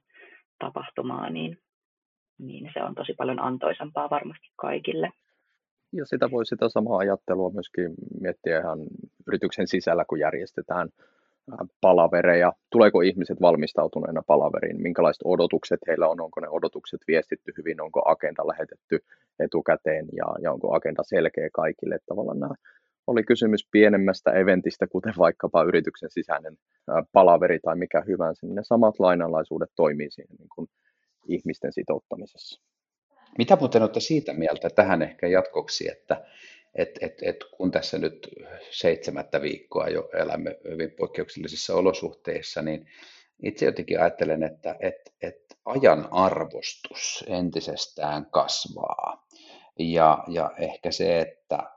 tapahtumaa, 0.58 1.30
niin, 1.30 1.58
niin 2.38 2.70
se 2.74 2.82
on 2.82 2.94
tosi 2.94 3.14
paljon 3.14 3.40
antoisampaa 3.40 4.10
varmasti 4.10 4.46
kaikille. 4.56 5.10
Ja 5.92 6.06
sitä 6.06 6.30
voi 6.30 6.46
sitä 6.46 6.68
samaa 6.68 6.98
ajattelua 6.98 7.50
myöskin 7.50 7.94
miettiä 8.20 8.58
ihan 8.58 8.78
yrityksen 9.26 9.66
sisällä, 9.66 10.04
kun 10.04 10.18
järjestetään 10.18 10.88
palavereja, 11.80 12.52
tuleeko 12.70 13.00
ihmiset 13.00 13.40
valmistautuneena 13.40 14.22
palaveriin, 14.26 14.82
minkälaiset 14.82 15.22
odotukset 15.24 15.80
heillä 15.86 16.08
on, 16.08 16.20
onko 16.20 16.40
ne 16.40 16.48
odotukset 16.48 17.00
viestitty 17.08 17.52
hyvin, 17.58 17.80
onko 17.80 18.02
agenda 18.04 18.48
lähetetty 18.48 18.98
etukäteen? 19.38 20.06
Ja, 20.12 20.24
ja 20.42 20.52
onko 20.52 20.74
agenda 20.74 21.02
selkeä 21.02 21.48
kaikille. 21.52 21.98
Tavallaan 22.06 22.40
nämä 22.40 22.54
oli 23.06 23.22
kysymys 23.22 23.68
pienemmästä 23.70 24.32
eventistä, 24.32 24.86
kuten 24.86 25.14
vaikkapa 25.18 25.62
yrityksen 25.62 26.10
sisäinen 26.10 26.56
palaveri 27.12 27.58
tai 27.60 27.76
mikä 27.76 28.02
hyvänsä, 28.06 28.46
niin 28.46 28.54
ne 28.54 28.62
samat 28.64 28.94
lainalaisuudet 28.98 29.70
toimii 29.76 30.10
siinä 30.10 30.34
niin 30.38 30.48
kuin 30.54 30.68
ihmisten 31.28 31.72
sitouttamisessa. 31.72 32.62
Mitä 33.38 33.56
muuten 33.56 33.82
olette 33.82 34.00
siitä 34.00 34.32
mieltä 34.32 34.70
tähän 34.70 35.02
ehkä 35.02 35.26
jatkoksi, 35.26 35.90
että 35.90 36.24
et, 36.74 36.98
et, 37.00 37.14
et 37.22 37.36
kun 37.56 37.70
tässä 37.70 37.98
nyt 37.98 38.28
seitsemättä 38.70 39.42
viikkoa 39.42 39.88
jo 39.88 40.08
elämme 40.12 40.58
hyvin 40.70 40.90
poikkeuksellisissa 40.90 41.74
olosuhteissa, 41.74 42.62
niin 42.62 42.86
itse 43.42 43.66
jotenkin 43.66 44.00
ajattelen, 44.00 44.42
että 44.42 44.76
et, 44.80 45.14
et 45.22 45.58
ajan 45.64 46.08
arvostus 46.10 47.24
entisestään 47.28 48.26
kasvaa. 48.30 49.26
Ja, 49.78 50.24
ja 50.28 50.50
ehkä 50.58 50.90
se, 50.90 51.20
että 51.20 51.73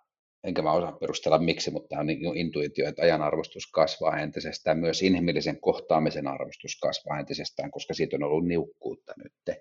enkä 0.47 0.61
mä 0.61 0.71
osaa 0.71 0.91
perustella 0.91 1.37
miksi, 1.39 1.71
mutta 1.71 1.87
tämä 1.87 1.99
on 1.99 2.05
niin 2.05 2.37
intuitio, 2.37 2.87
että 2.87 3.01
ajan 3.01 3.21
arvostus 3.21 3.71
kasvaa 3.71 4.19
entisestään, 4.19 4.79
myös 4.79 5.01
inhimillisen 5.01 5.61
kohtaamisen 5.61 6.27
arvostus 6.27 6.79
kasvaa 6.81 7.19
entisestään, 7.19 7.71
koska 7.71 7.93
siitä 7.93 8.15
on 8.15 8.23
ollut 8.23 8.47
niukkuutta 8.47 9.13
nyt, 9.23 9.57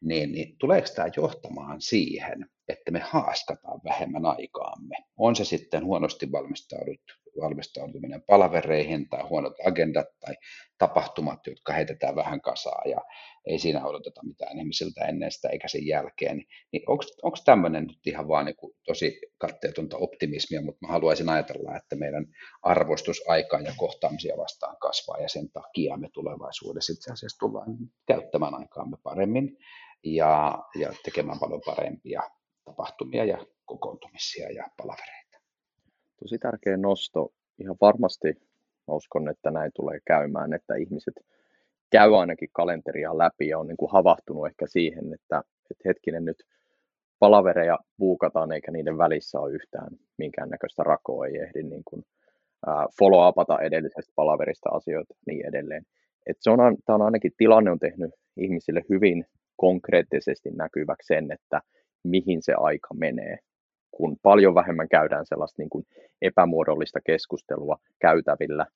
niin, 0.00 0.32
niin 0.32 0.56
tuleeko 0.58 0.88
tämä 0.94 1.08
johtamaan 1.16 1.80
siihen, 1.80 2.46
että 2.68 2.90
me 2.90 2.98
haaskataan 2.98 3.80
vähemmän 3.84 4.26
aikaamme? 4.26 4.96
On 5.16 5.36
se 5.36 5.44
sitten 5.44 5.84
huonosti 5.84 6.32
valmistaudut 6.32 7.00
valmistautuminen 7.40 8.22
palavereihin 8.22 9.08
tai 9.08 9.22
huonot 9.22 9.52
agendat 9.66 10.06
tai 10.20 10.34
tapahtumat, 10.78 11.46
jotka 11.46 11.72
heitetään 11.72 12.16
vähän 12.16 12.40
kasaa 12.40 12.82
ja 12.86 12.98
ei 13.46 13.58
siinä 13.58 13.86
odoteta 13.86 14.20
mitään 14.24 14.58
ihmisiltä 14.58 15.04
ennen 15.04 15.32
sitä 15.32 15.48
eikä 15.48 15.68
sen 15.68 15.86
jälkeen. 15.86 16.36
Niin, 16.36 16.46
niin 16.72 16.82
onko 17.22 17.36
tämmöinen 17.44 17.84
nyt 17.84 18.06
ihan 18.06 18.28
vaan 18.28 18.46
niin 18.46 18.56
kuin 18.56 18.76
tosi 18.86 19.20
katteetonta 19.38 19.96
optimismia, 19.96 20.62
mutta 20.62 20.86
mä 20.86 20.92
haluaisin 20.92 21.28
ajatella, 21.28 21.76
että 21.76 21.96
meidän 21.96 22.26
arvostus 22.62 23.22
aikaa 23.28 23.60
ja 23.60 23.72
kohtaamisia 23.76 24.36
vastaan 24.36 24.76
kasvaa 24.76 25.18
ja 25.18 25.28
sen 25.28 25.50
takia 25.50 25.96
me 25.96 26.08
tulevaisuudessa 26.12 26.92
itse 26.92 27.12
asiassa 27.12 27.38
tullaan 27.38 27.76
käyttämään 28.06 28.54
aikaamme 28.54 28.96
paremmin 29.02 29.56
ja, 30.04 30.58
ja 30.74 30.92
tekemään 31.04 31.38
paljon 31.38 31.60
parempia 31.66 32.22
tapahtumia 32.64 33.24
ja 33.24 33.46
kokoontumisia 33.64 34.50
ja 34.50 34.64
palavereita 34.76 35.17
tosi 36.20 36.38
tärkeä 36.38 36.76
nosto. 36.76 37.32
Ihan 37.58 37.76
varmasti 37.80 38.34
uskon, 38.88 39.28
että 39.28 39.50
näin 39.50 39.70
tulee 39.74 39.98
käymään, 40.06 40.52
että 40.52 40.74
ihmiset 40.74 41.14
käy 41.90 42.20
ainakin 42.20 42.48
kalenteria 42.52 43.18
läpi 43.18 43.48
ja 43.48 43.58
on 43.58 43.68
niin 43.68 43.76
kuin 43.76 43.92
havahtunut 43.92 44.46
ehkä 44.46 44.66
siihen, 44.66 45.14
että, 45.14 45.42
että 45.70 45.88
hetkinen 45.88 46.24
nyt 46.24 46.36
palavereja 47.18 47.78
buukataan 47.98 48.52
eikä 48.52 48.72
niiden 48.72 48.98
välissä 48.98 49.40
ole 49.40 49.52
yhtään 49.52 49.88
minkäännäköistä 50.18 50.82
rakoa, 50.82 51.26
ei 51.26 51.38
ehdi 51.38 51.62
niin 51.62 51.82
kuin, 51.84 52.04
follow-upata 52.98 53.60
edellisestä 53.62 54.12
palaverista 54.14 54.70
asioita 54.72 55.14
niin 55.26 55.46
edelleen. 55.46 55.82
Et 56.26 56.36
se 56.40 56.50
on, 56.50 56.58
tämä 56.86 56.94
on 56.94 57.02
ainakin 57.02 57.32
tilanne 57.36 57.70
on 57.70 57.78
tehnyt 57.78 58.10
ihmisille 58.36 58.82
hyvin 58.88 59.26
konkreettisesti 59.56 60.50
näkyväksi 60.50 61.06
sen, 61.06 61.32
että 61.32 61.60
mihin 62.04 62.42
se 62.42 62.52
aika 62.56 62.94
menee 62.94 63.38
kun 63.90 64.16
paljon 64.22 64.54
vähemmän 64.54 64.88
käydään 64.88 65.26
sellaista 65.26 65.62
niin 65.62 65.70
kuin 65.70 65.86
epämuodollista 66.22 67.00
keskustelua 67.06 67.78
käytävillä, 68.00 68.66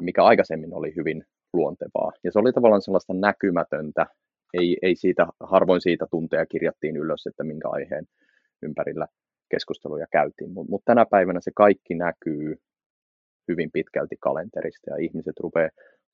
mikä 0.00 0.24
aikaisemmin 0.24 0.74
oli 0.74 0.92
hyvin 0.96 1.24
luontevaa. 1.52 2.12
Ja 2.24 2.32
se 2.32 2.38
oli 2.38 2.52
tavallaan 2.52 2.82
sellaista 2.82 3.14
näkymätöntä, 3.14 4.06
ei, 4.54 4.76
ei 4.82 4.96
siitä, 4.96 5.26
harvoin 5.40 5.80
siitä 5.80 6.06
tunteja 6.10 6.46
kirjattiin 6.46 6.96
ylös, 6.96 7.26
että 7.26 7.44
minkä 7.44 7.68
aiheen 7.68 8.06
ympärillä 8.62 9.06
keskusteluja 9.50 10.06
käytiin. 10.12 10.52
Mutta 10.52 10.70
mut 10.70 10.82
tänä 10.84 11.06
päivänä 11.10 11.40
se 11.40 11.50
kaikki 11.54 11.94
näkyy 11.94 12.56
hyvin 13.48 13.70
pitkälti 13.72 14.16
kalenterista 14.20 14.90
ja 14.90 14.96
ihmiset 14.96 15.40
rupeaa 15.40 15.70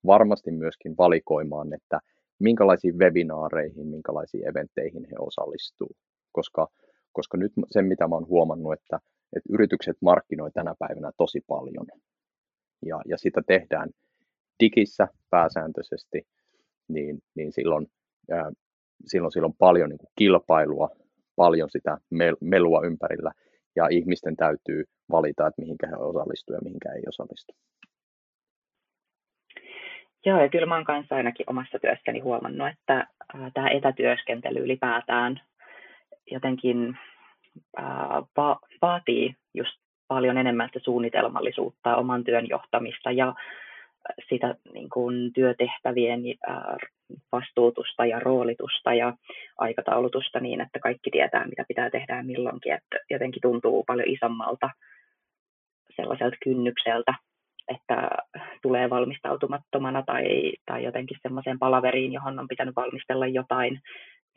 varmasti 0.06 0.50
myöskin 0.50 0.96
valikoimaan, 0.98 1.72
että 1.74 2.00
minkälaisiin 2.38 2.98
webinaareihin, 2.98 3.86
minkälaisiin 3.86 4.48
eventteihin 4.48 5.04
he 5.04 5.16
osallistuu, 5.18 5.96
koska 6.32 6.68
koska 7.12 7.36
nyt 7.36 7.52
se, 7.70 7.82
mitä 7.82 8.08
mä 8.08 8.14
oon 8.14 8.28
huomannut, 8.28 8.72
että, 8.72 9.00
että 9.36 9.52
yritykset 9.52 9.96
markkinoi 10.02 10.50
tänä 10.50 10.74
päivänä 10.78 11.12
tosi 11.16 11.40
paljon, 11.48 11.86
ja, 12.86 13.00
ja 13.06 13.18
sitä 13.18 13.42
tehdään 13.46 13.88
digissä 14.60 15.08
pääsääntöisesti, 15.30 16.22
niin, 16.88 17.18
niin 17.34 17.52
silloin, 17.52 17.86
ää, 18.30 18.52
silloin, 19.06 19.32
silloin 19.32 19.54
paljon 19.58 19.88
niin 19.88 19.98
kuin 19.98 20.12
kilpailua, 20.18 20.90
paljon 21.36 21.70
sitä 21.70 21.98
melua 22.40 22.80
ympärillä, 22.86 23.32
ja 23.76 23.88
ihmisten 23.90 24.36
täytyy 24.36 24.84
valita, 25.10 25.46
että 25.46 25.62
mihinkä 25.62 25.86
he 25.86 25.96
osallistuvat 25.96 26.58
ja 26.58 26.64
mihinkä 26.64 26.92
ei 26.92 27.02
osallistu. 27.08 27.52
Joo, 30.26 30.42
ja 30.42 30.48
kyllä 30.48 30.66
mä 30.66 30.74
oon 30.74 30.84
kanssa 30.84 31.14
ainakin 31.14 31.50
omassa 31.50 31.78
työssäni 31.78 32.20
huomannut, 32.20 32.68
että 32.68 33.06
tämä 33.54 33.68
etätyöskentely 33.70 34.58
ylipäätään 34.58 35.40
jotenkin 36.30 36.98
va- 38.36 38.60
vaatii 38.82 39.34
just 39.54 39.74
paljon 40.08 40.38
enemmän 40.38 40.68
sitä 40.68 40.84
suunnitelmallisuutta, 40.84 41.96
oman 41.96 42.24
työn 42.24 42.48
johtamista 42.48 43.10
ja 43.10 43.34
sitä 44.28 44.54
niin 44.72 44.88
kuin, 44.90 45.32
työtehtävien 45.32 46.20
ää, 46.46 46.76
vastuutusta 47.32 48.06
ja 48.06 48.20
roolitusta 48.20 48.94
ja 48.94 49.12
aikataulutusta 49.58 50.40
niin, 50.40 50.60
että 50.60 50.78
kaikki 50.78 51.10
tietää, 51.10 51.46
mitä 51.46 51.64
pitää 51.68 51.90
tehdä 51.90 52.16
ja 52.16 52.22
milloinkin. 52.22 52.72
Että 52.72 52.96
jotenkin 53.10 53.42
tuntuu 53.42 53.84
paljon 53.84 54.08
isommalta 54.08 54.70
sellaiselta 55.96 56.36
kynnykseltä, 56.44 57.14
että 57.68 58.08
tulee 58.62 58.90
valmistautumattomana 58.90 60.02
tai, 60.02 60.52
tai 60.66 60.84
jotenkin 60.84 61.18
semmoiseen 61.22 61.58
palaveriin, 61.58 62.12
johon 62.12 62.38
on 62.38 62.48
pitänyt 62.48 62.76
valmistella 62.76 63.26
jotain 63.26 63.80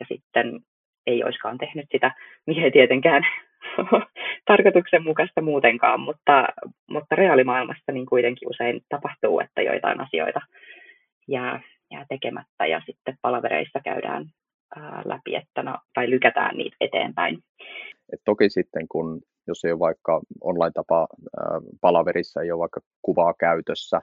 ja 0.00 0.06
sitten 0.08 0.60
ei 1.06 1.24
olisikaan 1.24 1.58
tehnyt 1.58 1.86
sitä, 1.92 2.14
mihin 2.46 2.64
ei 2.64 2.70
tietenkään 2.70 3.26
tarkoituksenmukaista 4.50 5.42
muutenkaan, 5.42 6.00
mutta, 6.00 6.48
mutta 6.90 7.16
reaalimaailmassa 7.16 7.92
niin 7.92 8.06
kuitenkin 8.06 8.48
usein 8.48 8.80
tapahtuu, 8.88 9.40
että 9.40 9.62
joitain 9.62 10.00
asioita 10.00 10.40
jää, 11.28 11.60
jää 11.90 12.06
tekemättä 12.08 12.66
ja 12.66 12.82
sitten 12.86 13.18
palavereissa 13.22 13.80
käydään 13.84 14.24
ää, 14.76 15.02
läpi, 15.04 15.34
että 15.34 15.62
no, 15.62 15.78
tai 15.94 16.10
lykätään 16.10 16.56
niitä 16.56 16.76
eteenpäin. 16.80 17.38
Et 18.12 18.20
toki 18.24 18.50
sitten, 18.50 18.88
kun 18.88 19.20
jos 19.46 19.64
ei 19.64 19.72
ole 19.72 19.78
vaikka 19.78 20.20
online-tapa 20.40 21.06
palaverissa, 21.80 22.42
ei 22.42 22.52
ole 22.52 22.58
vaikka 22.58 22.80
kuvaa 23.02 23.34
käytössä, 23.38 24.00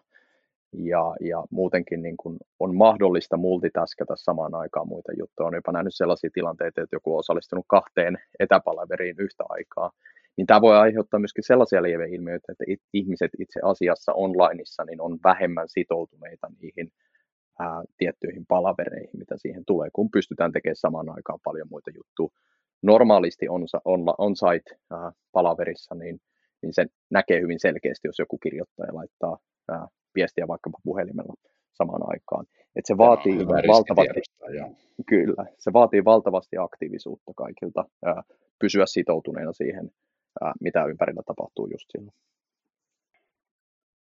ja, 0.74 1.16
ja 1.20 1.44
muutenkin 1.50 2.02
niin 2.02 2.18
kuin 2.18 2.38
on 2.60 2.76
mahdollista 2.76 3.38
multitaskata 3.38 4.14
samaan 4.16 4.56
aikaan 4.56 4.88
muita 4.88 5.12
juttuja. 5.20 5.48
On 5.48 5.56
jopa 5.56 5.72
nähnyt 5.72 5.96
sellaisia 5.96 6.30
tilanteita, 6.34 6.82
että 6.82 6.96
joku 6.96 7.14
on 7.14 7.20
osallistunut 7.20 7.66
kahteen 7.68 8.18
etäpalaveriin 8.40 9.16
yhtä 9.20 9.44
aikaa. 9.50 9.92
Niin 10.38 10.48
tämä 10.48 10.62
voi 10.62 10.78
aiheuttaa 10.78 11.20
myöskin 11.20 11.44
sellaisia 11.44 11.84
lieveilmiöitä, 11.84 12.52
että 12.52 12.64
ihmiset 12.94 13.32
itse 13.40 13.60
asiassa 13.64 14.14
onlineissa 14.14 14.84
niin 14.84 15.02
on 15.02 15.20
vähemmän 15.24 15.70
sitoutuneita 15.70 16.48
niihin 16.62 16.92
ää, 17.60 17.84
tiettyihin 17.98 18.46
palavereihin, 18.46 19.20
mitä 19.20 19.36
siihen 19.38 19.66
tulee, 19.66 19.90
kun 19.94 20.12
pystytään 20.12 20.52
tekemään 20.52 20.76
samaan 20.76 21.10
aikaan 21.10 21.40
paljon 21.44 21.68
muita 21.70 21.92
juttuja. 21.96 22.40
Normaalisti 22.82 23.50
on, 23.50 23.66
on, 23.86 24.14
on-site 24.18 24.78
ää, 24.92 25.12
palaverissa, 25.32 25.96
niin, 25.96 26.20
niin 26.62 26.74
se 26.74 26.86
näkee 27.10 27.42
hyvin 27.42 27.60
selkeästi, 27.60 28.08
jos 28.08 28.20
joku 28.20 28.38
kirjoittaa 28.38 28.86
ja 28.86 28.96
laittaa 28.96 29.38
viestiä 30.16 30.48
vaikkapa 30.48 30.78
puhelimella 30.84 31.34
samaan 31.74 32.02
aikaan. 32.04 32.46
Et 32.76 32.86
se 32.86 32.98
vaatii 32.98 33.48
valtavasti, 33.48 34.22
kyllä, 35.10 35.46
se 35.58 35.74
vaatii 35.74 36.06
valtavasti 36.06 36.58
aktiivisuutta 36.58 37.32
kaikilta, 37.36 37.86
ää, 38.06 38.24
pysyä 38.60 38.86
sitoutuneena 38.86 39.54
siihen, 39.54 39.92
ää, 40.42 40.54
mitä 40.62 40.86
ympärillä 40.86 41.22
tapahtuu 41.26 41.68
just 41.72 41.86
silloin. 41.90 42.16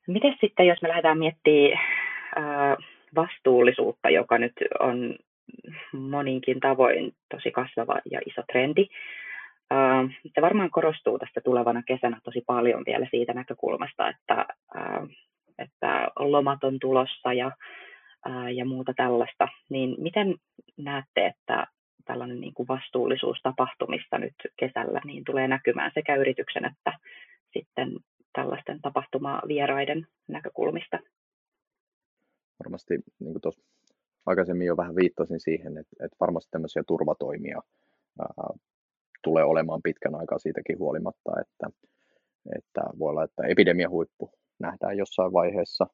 Miten 0.07 0.35
sitten, 0.41 0.67
jos 0.67 0.81
me 0.81 0.89
lähdetään 0.89 1.17
miettimään 1.17 1.79
ää, 2.35 2.77
vastuullisuutta, 3.15 4.09
joka 4.09 4.37
nyt 4.37 4.53
on 4.79 5.15
moninkin 5.93 6.59
tavoin 6.59 7.13
tosi 7.35 7.51
kasvava 7.51 8.01
ja 8.11 8.19
iso 8.25 8.43
trendi. 8.51 8.85
Se 10.35 10.41
varmaan 10.41 10.71
korostuu 10.71 11.19
tästä 11.19 11.41
tulevana 11.41 11.83
kesänä 11.83 12.19
tosi 12.23 12.41
paljon 12.47 12.83
vielä 12.85 13.07
siitä 13.11 13.33
näkökulmasta, 13.33 14.09
että 14.09 14.45
että 15.59 16.07
lomat 16.19 16.63
on 16.63 16.79
tulossa 16.79 17.33
ja, 17.33 17.51
ää, 18.25 18.49
ja 18.49 18.65
muuta 18.65 18.93
tällaista, 18.93 19.47
niin 19.69 19.95
miten 19.97 20.35
näette, 20.77 21.25
että 21.25 21.67
tällainen 22.05 22.41
niin 22.41 22.53
kuin 22.53 22.67
vastuullisuus 22.67 23.37
tapahtumista 23.43 24.17
nyt 24.17 24.33
kesällä 24.59 25.01
niin 25.05 25.23
tulee 25.23 25.47
näkymään 25.47 25.91
sekä 25.93 26.15
yrityksen 26.15 26.65
että 26.65 26.99
sitten 27.53 27.91
tällaisten 28.33 28.81
tapahtumavieraiden 28.81 30.07
näkökulmista? 30.27 30.99
Varmasti 32.63 32.93
niin 33.19 33.33
kuin 33.33 33.41
tuossa 33.41 33.61
aikaisemmin 34.25 34.67
jo 34.67 34.77
vähän 34.77 34.95
viittasin 34.95 35.39
siihen, 35.39 35.77
että, 35.77 36.05
että 36.05 36.17
varmasti 36.19 36.51
tämmöisiä 36.51 36.83
turvatoimia 36.87 37.61
ää, 38.19 38.53
tulee 39.23 39.43
olemaan 39.43 39.81
pitkän 39.81 40.15
aikaa 40.15 40.39
siitäkin 40.39 40.79
huolimatta, 40.79 41.31
että 41.41 41.69
että 42.57 42.81
voi 42.99 43.09
olla, 43.09 43.23
että 43.23 43.43
epidemiahuippu 43.43 44.38
nähdään 44.59 44.97
jossain 44.97 45.33
vaiheessa. 45.33 45.87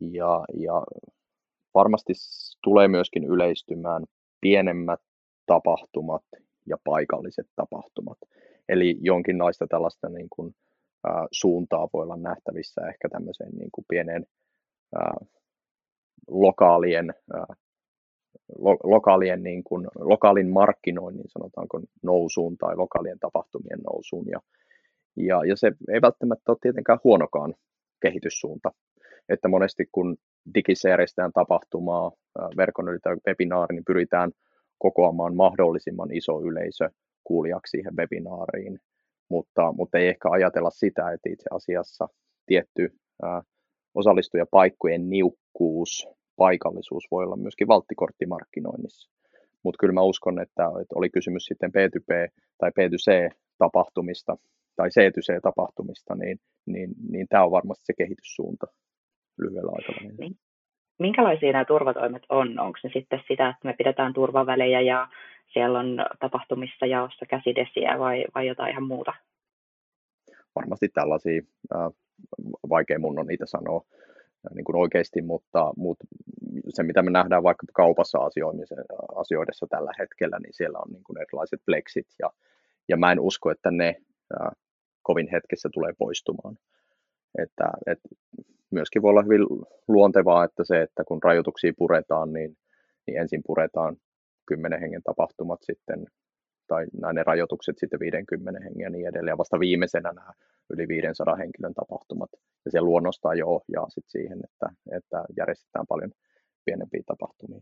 Ja, 0.00 0.44
ja 0.54 0.82
varmasti 1.74 2.12
tulee 2.62 2.88
myöskin 2.88 3.24
yleistymään 3.24 4.04
pienemmät 4.40 5.00
tapahtumat 5.46 6.22
ja 6.66 6.76
paikalliset 6.84 7.46
tapahtumat. 7.56 8.18
Eli 8.68 8.98
jonkinlaista 9.00 9.66
tällaista 9.66 10.08
niin 10.08 10.26
kuin, 10.30 10.54
ää, 11.06 11.26
suuntaa 11.32 11.88
voi 11.92 12.02
olla 12.02 12.16
nähtävissä 12.16 12.80
ehkä 12.88 13.08
tämmöiseen 13.08 13.52
niin 13.52 13.70
kuin 13.72 13.84
pieneen 13.88 14.26
ää, 14.94 15.14
lokaalien, 16.28 17.14
ää, 17.34 17.46
lo, 18.58 18.76
lokaalien 18.84 19.42
niin 19.42 19.64
kuin, 19.64 19.86
lokaalin 19.98 20.50
markkinoinnin 20.50 21.28
sanotaanko 21.28 21.80
nousuun 22.02 22.58
tai 22.58 22.76
lokaalien 22.76 23.18
tapahtumien 23.18 23.80
nousuun. 23.90 24.26
Ja, 24.30 24.40
ja, 25.16 25.44
ja 25.44 25.56
se 25.56 25.72
ei 25.92 26.02
välttämättä 26.02 26.52
ole 26.52 26.58
tietenkään 26.60 26.98
huonokaan 27.04 27.54
kehityssuunta. 28.02 28.70
Että 29.28 29.48
monesti 29.48 29.88
kun 29.92 30.16
digissä 30.54 30.88
järjestetään 30.88 31.32
tapahtumaa, 31.32 32.12
verkon 32.56 32.88
yli 32.88 32.98
tai 33.02 33.16
webinaari, 33.28 33.74
niin 33.74 33.84
pyritään 33.84 34.32
kokoamaan 34.78 35.36
mahdollisimman 35.36 36.12
iso 36.12 36.40
yleisö 36.40 36.90
kuulijaksi 37.24 37.70
siihen 37.70 37.96
webinaariin, 37.96 38.78
mutta, 39.28 39.72
mutta 39.72 39.98
ei 39.98 40.08
ehkä 40.08 40.28
ajatella 40.30 40.70
sitä, 40.70 41.10
että 41.10 41.30
itse 41.30 41.48
asiassa 41.50 42.08
tietty 42.46 42.92
ää, 43.22 43.42
osallistujapaikkojen 43.94 45.10
niukkuus, 45.10 46.08
paikallisuus 46.36 47.04
voi 47.10 47.24
olla 47.24 47.36
myöskin 47.36 47.68
valttikorttimarkkinoinnissa. 47.68 49.10
Mutta 49.62 49.78
kyllä 49.80 49.94
mä 49.94 50.02
uskon, 50.02 50.40
että, 50.40 50.64
että 50.80 50.94
oli 50.94 51.10
kysymys 51.10 51.44
sitten 51.44 51.70
P2P 51.70 52.30
tai 52.58 52.70
P2C-tapahtumista 52.70 54.36
tai 54.76 54.88
C2C-tapahtumista, 54.88 56.14
niin, 56.14 56.38
niin, 56.66 56.90
niin 57.10 57.26
tämä 57.28 57.44
on 57.44 57.50
varmasti 57.50 57.84
se 57.86 57.92
kehityssuunta 57.98 58.66
lyhyellä 59.38 59.72
aikavälillä. 59.74 60.18
Niin. 60.18 60.36
Minkälaisia 60.98 61.52
nämä 61.52 61.64
turvatoimet 61.64 62.22
on? 62.28 62.58
Onko 62.60 62.78
ne 62.84 62.90
sitten 62.92 63.22
sitä, 63.28 63.48
että 63.48 63.68
me 63.68 63.74
pidetään 63.78 64.12
turvavälejä 64.12 64.80
ja 64.80 65.08
siellä 65.52 65.78
on 65.78 66.06
tapahtumissa 66.20 66.86
jaossa 66.86 67.26
käsidesiä 67.26 67.98
vai, 67.98 68.24
vai 68.34 68.46
jotain 68.46 68.70
ihan 68.70 68.86
muuta? 68.86 69.14
Varmasti 70.54 70.88
tällaisia, 70.88 71.42
vaikea 72.68 72.98
mun 72.98 73.18
on 73.18 73.26
niitä 73.26 73.46
sanoa 73.46 73.82
niin 74.54 74.64
kuin 74.64 74.76
oikeasti, 74.76 75.22
mutta, 75.22 75.72
mutta 75.76 76.04
se 76.68 76.82
mitä 76.82 77.02
me 77.02 77.10
nähdään 77.10 77.42
vaikka 77.42 77.66
kaupassa 77.74 78.18
asioidessa 79.16 79.66
tällä 79.70 79.92
hetkellä, 79.98 80.38
niin 80.38 80.54
siellä 80.54 80.78
on 80.78 80.92
niin 80.92 81.04
kuin 81.04 81.18
erilaiset 81.18 81.60
plexit 81.66 82.06
ja, 82.18 82.30
ja 82.88 82.96
mä 82.96 83.12
en 83.12 83.20
usko, 83.20 83.50
että 83.50 83.70
ne 83.70 83.96
kovin 85.06 85.28
hetkessä 85.32 85.68
tulee 85.74 85.92
poistumaan. 85.98 86.56
Että, 87.38 87.68
että 87.86 88.08
myöskin 88.70 89.02
voi 89.02 89.10
olla 89.10 89.22
hyvin 89.22 89.46
luontevaa, 89.88 90.44
että 90.44 90.64
se, 90.64 90.82
että 90.82 91.04
kun 91.04 91.22
rajoituksia 91.22 91.72
puretaan, 91.78 92.32
niin, 92.32 92.56
niin 93.06 93.20
ensin 93.20 93.42
puretaan 93.46 93.96
10 94.46 94.80
hengen 94.80 95.02
tapahtumat 95.02 95.60
sitten, 95.62 96.06
tai 96.66 96.86
nämä 97.00 97.22
rajoitukset 97.22 97.78
sitten 97.78 98.00
50 98.00 98.60
hengen 98.64 98.84
ja 98.84 98.90
niin 98.90 99.08
edelleen, 99.08 99.32
ja 99.32 99.38
vasta 99.38 99.60
viimeisenä 99.60 100.12
nämä 100.12 100.32
yli 100.70 100.88
500 100.88 101.36
henkilön 101.36 101.74
tapahtumat, 101.74 102.30
ja 102.64 102.70
se 102.70 102.80
luonnostaan 102.80 103.38
jo 103.38 103.46
ohjaa 103.48 103.88
sitten 103.88 104.10
siihen, 104.10 104.38
että, 104.44 104.66
että 104.98 105.24
järjestetään 105.36 105.86
paljon 105.88 106.10
pienempiä 106.64 107.02
tapahtumia. 107.06 107.60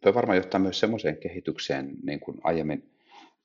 Tuo 0.00 0.14
varmaan 0.14 0.36
johtaa 0.36 0.60
myös 0.60 0.80
semmoiseen 0.80 1.16
kehitykseen, 1.16 1.90
niin 2.02 2.20
kuin 2.20 2.38
aiemmin 2.42 2.95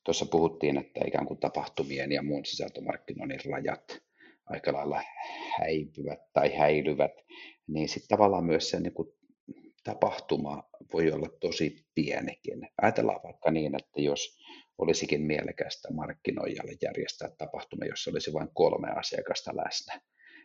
tuossa 0.04 0.26
puhuttiin, 0.26 0.78
että 0.78 1.02
ikään 1.08 1.26
kuin 1.26 1.40
tapahtumien 1.40 2.12
ja 2.12 2.24
muun 2.24 2.46
sisältömarkkinoinnin 2.46 3.40
rajat 3.52 4.02
aika 4.46 4.74
lailla 4.74 5.02
häipyvät 5.60 6.20
tai 6.34 6.56
häilyvät, 6.56 7.12
niin 7.68 7.90
sitten 7.90 8.10
tavallaan 8.10 8.46
myös 8.46 8.70
se 8.70 8.80
niin 8.80 8.94
kuin 8.94 9.08
tapahtuma 9.84 10.70
voi 10.94 11.12
olla 11.12 11.28
tosi 11.40 11.86
pienikin. 11.96 12.70
Ajatellaan 12.82 13.24
vaikka 13.24 13.52
niin, 13.52 13.76
että 13.76 14.02
jos 14.02 14.38
olisikin 14.78 15.22
mielekästä 15.22 15.94
markkinoijalle 15.94 16.74
järjestää 16.82 17.30
tapahtuma, 17.38 17.86
jossa 17.86 18.12
olisi 18.12 18.34
vain 18.34 18.50
kolme 18.54 18.92
asiakasta 18.92 19.52
läsnä, 19.56 20.02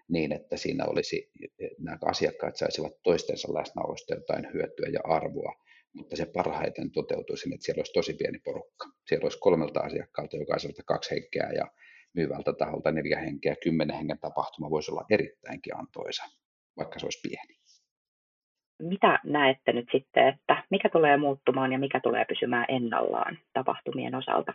niin 0.08 0.32
että 0.32 0.56
siinä 0.56 0.84
olisi, 0.84 1.30
nämä 1.78 1.98
asiakkaat 2.04 2.56
saisivat 2.56 2.92
toistensa 3.02 3.54
läsnäolosta 3.54 4.14
jotain 4.14 4.52
hyötyä 4.52 4.88
ja 4.92 5.00
arvoa, 5.04 5.52
mutta 5.96 6.16
se 6.16 6.26
parhaiten 6.26 6.90
toteutuisi, 6.90 7.54
että 7.54 7.64
siellä 7.64 7.80
olisi 7.80 7.92
tosi 7.92 8.14
pieni 8.14 8.38
porukka. 8.38 8.86
Siellä 9.06 9.24
olisi 9.24 9.38
kolmelta 9.38 9.80
asiakkaalta 9.80 10.36
jokaiselta 10.36 10.82
kaksi 10.86 11.14
henkeä 11.14 11.50
ja 11.56 11.66
myyvältä 12.14 12.52
taholta 12.52 12.92
neljä 12.92 13.18
henkeä, 13.18 13.56
kymmenen 13.62 13.96
hengen 13.96 14.18
tapahtuma 14.18 14.70
voisi 14.70 14.90
olla 14.90 15.04
erittäinkin 15.10 15.76
antoisa, 15.76 16.24
vaikka 16.76 16.98
se 16.98 17.06
olisi 17.06 17.20
pieni. 17.22 17.56
Mitä 18.82 19.18
näette 19.24 19.72
nyt 19.72 19.88
sitten, 19.92 20.28
että 20.28 20.62
mikä 20.70 20.88
tulee 20.88 21.16
muuttumaan 21.16 21.72
ja 21.72 21.78
mikä 21.78 22.00
tulee 22.00 22.24
pysymään 22.24 22.66
ennallaan 22.68 23.38
tapahtumien 23.52 24.14
osalta? 24.14 24.54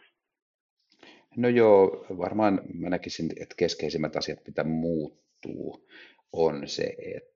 No 1.36 1.48
joo, 1.48 2.06
varmaan 2.18 2.62
mä 2.74 2.90
näkisin, 2.90 3.30
että 3.42 3.56
keskeisimmät 3.58 4.16
asiat, 4.16 4.40
mitä 4.48 4.64
muuttuu, 4.64 5.88
on 6.34 6.68
se, 6.68 6.96
että 7.16 7.31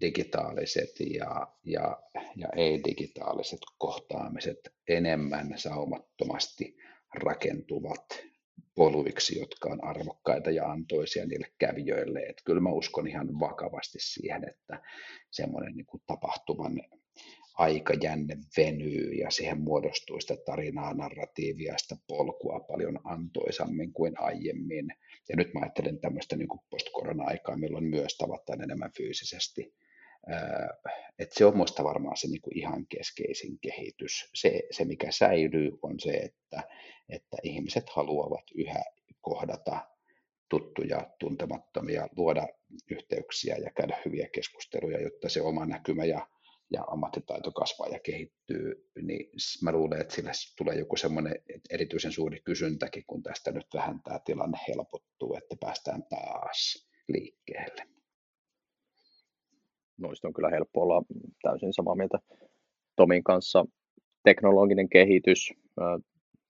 digitaaliset 0.00 1.00
ja, 1.00 1.46
ja, 1.64 1.98
ja 2.36 2.48
ei-digitaaliset 2.56 3.60
kohtaamiset 3.78 4.72
enemmän 4.88 5.52
saumattomasti 5.56 6.76
rakentuvat 7.14 8.22
poluiksi, 8.74 9.38
jotka 9.38 9.68
on 9.68 9.84
arvokkaita 9.84 10.50
ja 10.50 10.70
antoisia 10.70 11.26
niille 11.26 11.46
kävijöille. 11.58 12.20
Että 12.20 12.42
kyllä 12.44 12.60
mä 12.60 12.70
uskon 12.70 13.08
ihan 13.08 13.40
vakavasti 13.40 13.98
siihen, 14.00 14.48
että 14.48 14.82
semmoinen 15.30 15.76
niin 15.76 15.86
kuin 15.86 16.02
tapahtuman 16.06 16.82
aikajänne 17.54 18.36
venyy 18.56 19.12
ja 19.12 19.30
siihen 19.30 19.60
muodostuu 19.60 20.20
sitä 20.20 20.36
tarinaa, 20.46 20.94
narratiivia, 20.94 21.78
sitä 21.78 21.96
polkua 22.06 22.60
paljon 22.60 23.00
antoisammin 23.04 23.92
kuin 23.92 24.20
aiemmin. 24.20 24.88
Ja 25.28 25.36
nyt 25.36 25.54
mä 25.54 25.60
ajattelen 25.60 26.00
tämmöistä 26.00 26.36
niin 26.36 26.48
post-korona-aikaa, 26.70 27.56
milloin 27.56 27.84
myös 27.84 28.16
tavataan 28.16 28.62
enemmän 28.62 28.90
fyysisesti. 28.96 29.74
että 31.18 31.34
se 31.38 31.44
on 31.44 31.52
minusta 31.52 31.84
varmaan 31.84 32.16
se 32.16 32.28
niin 32.28 32.40
kuin 32.40 32.58
ihan 32.58 32.86
keskeisin 32.86 33.58
kehitys. 33.60 34.30
Se, 34.34 34.62
se, 34.70 34.84
mikä 34.84 35.10
säilyy, 35.10 35.70
on 35.82 36.00
se, 36.00 36.10
että 36.10 36.62
että 37.08 37.36
ihmiset 37.42 37.84
haluavat 37.88 38.44
yhä 38.54 38.82
kohdata 39.20 39.88
tuttuja, 40.48 41.10
tuntemattomia, 41.18 42.08
luoda 42.16 42.48
yhteyksiä 42.90 43.56
ja 43.56 43.70
käydä 43.70 43.98
hyviä 44.04 44.28
keskusteluja, 44.32 45.00
jotta 45.00 45.28
se 45.28 45.42
oma 45.42 45.66
näkymä 45.66 46.04
ja, 46.04 46.28
ja 46.70 46.84
ammattitaito 46.86 47.52
kasvaa 47.52 47.88
ja 47.88 47.98
kehittyy, 47.98 48.90
niin 49.02 49.30
mä 49.62 49.72
luulen, 49.72 50.00
että 50.00 50.14
sille 50.14 50.30
tulee 50.58 50.78
joku 50.78 50.96
semmoinen 50.96 51.34
erityisen 51.70 52.12
suuri 52.12 52.40
kysyntäkin, 52.40 53.04
kun 53.06 53.22
tästä 53.22 53.52
nyt 53.52 53.66
vähän 53.74 54.00
tämä 54.02 54.20
tilanne 54.24 54.58
helpottuu, 54.68 55.34
että 55.34 55.56
päästään 55.60 56.02
taas 56.10 56.88
liikkeelle. 57.08 57.82
Noista 59.98 60.28
on 60.28 60.34
kyllä 60.34 60.50
helppo 60.50 60.82
olla 60.82 61.02
täysin 61.42 61.72
samaa 61.72 61.94
mieltä 61.94 62.18
Tomin 62.96 63.24
kanssa. 63.24 63.64
Teknologinen 64.24 64.88
kehitys, 64.88 65.52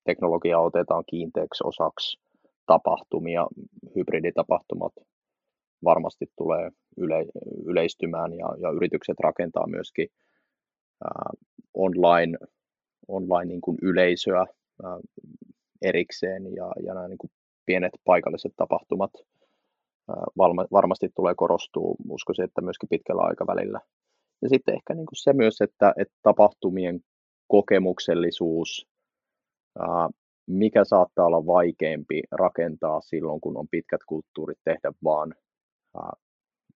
teknologiaa 0.05 0.61
otetaan 0.61 1.05
kiinteäksi 1.11 1.65
osaksi 1.67 2.21
tapahtumia, 2.67 3.47
hybriditapahtumat 3.97 4.93
varmasti 5.85 6.27
tulee 6.39 6.71
yle, 6.97 7.27
yleistymään 7.67 8.33
ja, 8.33 8.49
ja 8.59 8.71
yritykset 8.71 9.21
rakentaa 9.21 9.67
myöskin 9.67 10.09
ää, 11.05 11.31
online, 11.75 12.39
online 13.09 13.45
niin 13.45 13.61
kuin 13.61 13.79
yleisöä 13.83 14.47
ää, 14.85 14.99
erikseen 15.83 16.55
ja, 16.55 16.73
ja 16.87 16.95
nämä 16.95 17.09
niin 17.09 17.19
kuin 17.19 17.31
pienet 17.67 17.93
paikalliset 18.05 18.53
tapahtumat 18.57 19.11
ää, 20.09 20.25
valma, 20.37 20.67
varmasti 20.73 21.09
tulee 21.15 21.35
korostuu, 21.37 21.97
uskoisin, 22.09 22.45
että 22.45 22.61
myöskin 22.61 22.89
pitkällä 22.89 23.23
aikavälillä. 23.23 23.81
Ja 24.43 24.49
sitten 24.49 24.75
ehkä 24.75 24.95
niin 24.95 25.07
kuin 25.07 25.17
se 25.17 25.33
myös, 25.33 25.61
että, 25.61 25.95
että 25.97 26.15
tapahtumien 26.23 27.01
kokemuksellisuus 27.49 28.87
mikä 30.47 30.85
saattaa 30.85 31.27
olla 31.27 31.47
vaikeampi 31.47 32.23
rakentaa 32.31 33.01
silloin, 33.01 33.41
kun 33.41 33.57
on 33.57 33.69
pitkät 33.69 34.01
kulttuurit 34.07 34.59
tehdä 34.65 34.93
vaan 35.05 35.35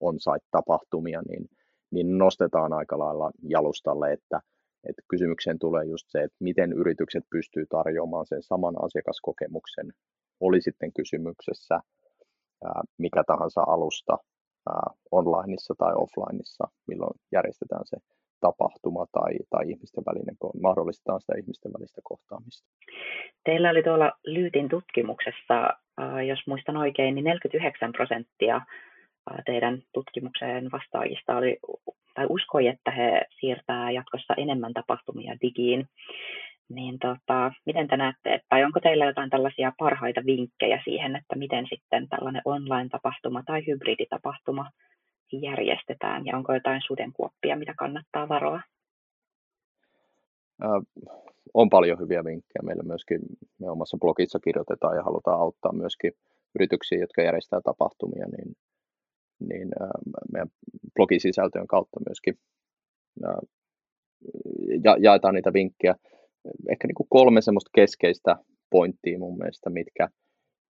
on-site-tapahtumia, 0.00 1.22
niin, 1.28 1.48
niin 1.90 2.18
nostetaan 2.18 2.72
aika 2.72 2.98
lailla 2.98 3.30
jalustalle, 3.48 4.12
että, 4.12 4.40
että 4.88 5.02
kysymykseen 5.08 5.58
tulee 5.58 5.84
just 5.84 6.06
se, 6.08 6.22
että 6.22 6.36
miten 6.40 6.72
yritykset 6.72 7.24
pystyy 7.30 7.66
tarjoamaan 7.66 8.26
sen 8.26 8.42
saman 8.42 8.74
asiakaskokemuksen, 8.84 9.92
oli 10.40 10.60
sitten 10.60 10.92
kysymyksessä 10.92 11.80
mikä 12.98 13.24
tahansa 13.26 13.62
alusta 13.66 14.18
onlineissa 15.10 15.74
tai 15.78 15.92
offlineissa, 15.94 16.64
milloin 16.88 17.20
järjestetään 17.32 17.82
se 17.84 17.96
tapahtuma 18.40 19.06
tai, 19.12 19.32
tai 19.50 19.70
ihmisten 19.70 20.04
välinen, 20.06 20.36
mahdollistetaan 20.62 21.20
sitä 21.20 21.32
ihmisten 21.38 21.72
välistä 21.72 22.00
kohtaamista. 22.04 22.68
Teillä 23.44 23.70
oli 23.70 23.82
tuolla 23.82 24.12
Lyytin 24.26 24.68
tutkimuksessa, 24.68 25.70
jos 26.28 26.46
muistan 26.46 26.76
oikein, 26.76 27.14
niin 27.14 27.24
49 27.24 27.92
prosenttia 27.92 28.60
teidän 29.46 29.82
tutkimukseen 29.94 30.70
vastaajista 30.72 31.36
oli, 31.36 31.58
tai 32.14 32.26
uskoi, 32.28 32.66
että 32.66 32.90
he 32.90 33.22
siirtää 33.40 33.90
jatkossa 33.90 34.34
enemmän 34.36 34.72
tapahtumia 34.72 35.36
digiin. 35.40 35.86
Niin 36.68 36.98
tota, 36.98 37.52
miten 37.66 37.88
te 37.88 37.96
näette, 37.96 38.40
tai 38.48 38.64
onko 38.64 38.80
teillä 38.80 39.06
jotain 39.06 39.30
tällaisia 39.30 39.72
parhaita 39.78 40.20
vinkkejä 40.26 40.80
siihen, 40.84 41.16
että 41.16 41.36
miten 41.36 41.66
sitten 41.70 42.08
tällainen 42.08 42.42
online-tapahtuma 42.44 43.42
tai 43.46 43.66
hybriditapahtuma 43.66 44.70
järjestetään, 45.32 46.26
ja 46.26 46.36
onko 46.36 46.54
jotain 46.54 46.82
sudenkuoppia, 46.86 47.56
mitä 47.56 47.74
kannattaa 47.78 48.28
varoa? 48.28 48.60
Äh, 50.64 51.04
on 51.54 51.70
paljon 51.70 51.98
hyviä 51.98 52.24
vinkkejä. 52.24 52.62
Meillä 52.62 52.82
myöskin 52.82 53.20
me 53.58 53.70
omassa 53.70 53.98
blogissa 54.00 54.38
kirjoitetaan 54.40 54.96
ja 54.96 55.02
halutaan 55.02 55.40
auttaa 55.40 55.72
myöskin 55.72 56.12
yrityksiä, 56.54 56.98
jotka 56.98 57.22
järjestää 57.22 57.60
tapahtumia, 57.60 58.26
niin, 58.26 58.56
niin 59.41 59.68
meidän 60.32 60.49
blogisisältöjen 60.97 61.66
kautta 61.66 62.01
myöskin 62.09 62.38
ja, 64.84 64.97
jaetaan 65.01 65.34
niitä 65.34 65.53
vinkkejä. 65.53 65.95
Ehkä 66.70 66.86
niin 66.86 66.95
kuin 66.95 67.07
kolme 67.11 67.41
semmoista 67.41 67.70
keskeistä 67.74 68.36
pointtia 68.70 69.18
mun 69.18 69.38
mielestä, 69.38 69.70
mitkä, 69.70 70.09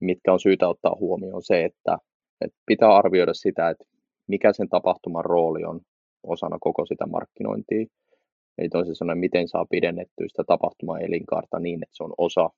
mitkä 0.00 0.32
on 0.32 0.40
syytä 0.40 0.68
ottaa 0.68 0.96
huomioon. 1.00 1.42
Se, 1.42 1.64
että, 1.64 1.98
että 2.40 2.58
pitää 2.66 2.96
arvioida 2.96 3.34
sitä, 3.34 3.70
että 3.70 3.84
mikä 4.26 4.52
sen 4.52 4.68
tapahtuman 4.68 5.24
rooli 5.24 5.64
on 5.64 5.80
osana 6.22 6.58
koko 6.60 6.86
sitä 6.86 7.06
markkinointia. 7.06 7.86
Eli 8.58 8.68
toisin 8.68 8.94
sanoen, 8.94 9.18
miten 9.18 9.48
saa 9.48 9.66
pidennettyä 9.70 10.28
sitä 10.28 10.44
tapahtuman 10.46 11.02
elinkaarta 11.02 11.58
niin, 11.58 11.82
että 11.82 11.96
se 11.96 12.04
on 12.04 12.14
osa 12.18 12.50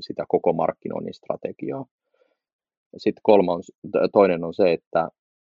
sitä 0.00 0.24
koko 0.28 0.52
markkinoinnin 0.52 1.14
strategiaa. 1.14 1.84
Sitten 2.96 3.20
kolmas, 3.22 3.72
toinen 4.12 4.44
on 4.44 4.54
se, 4.54 4.72
että, 4.72 5.08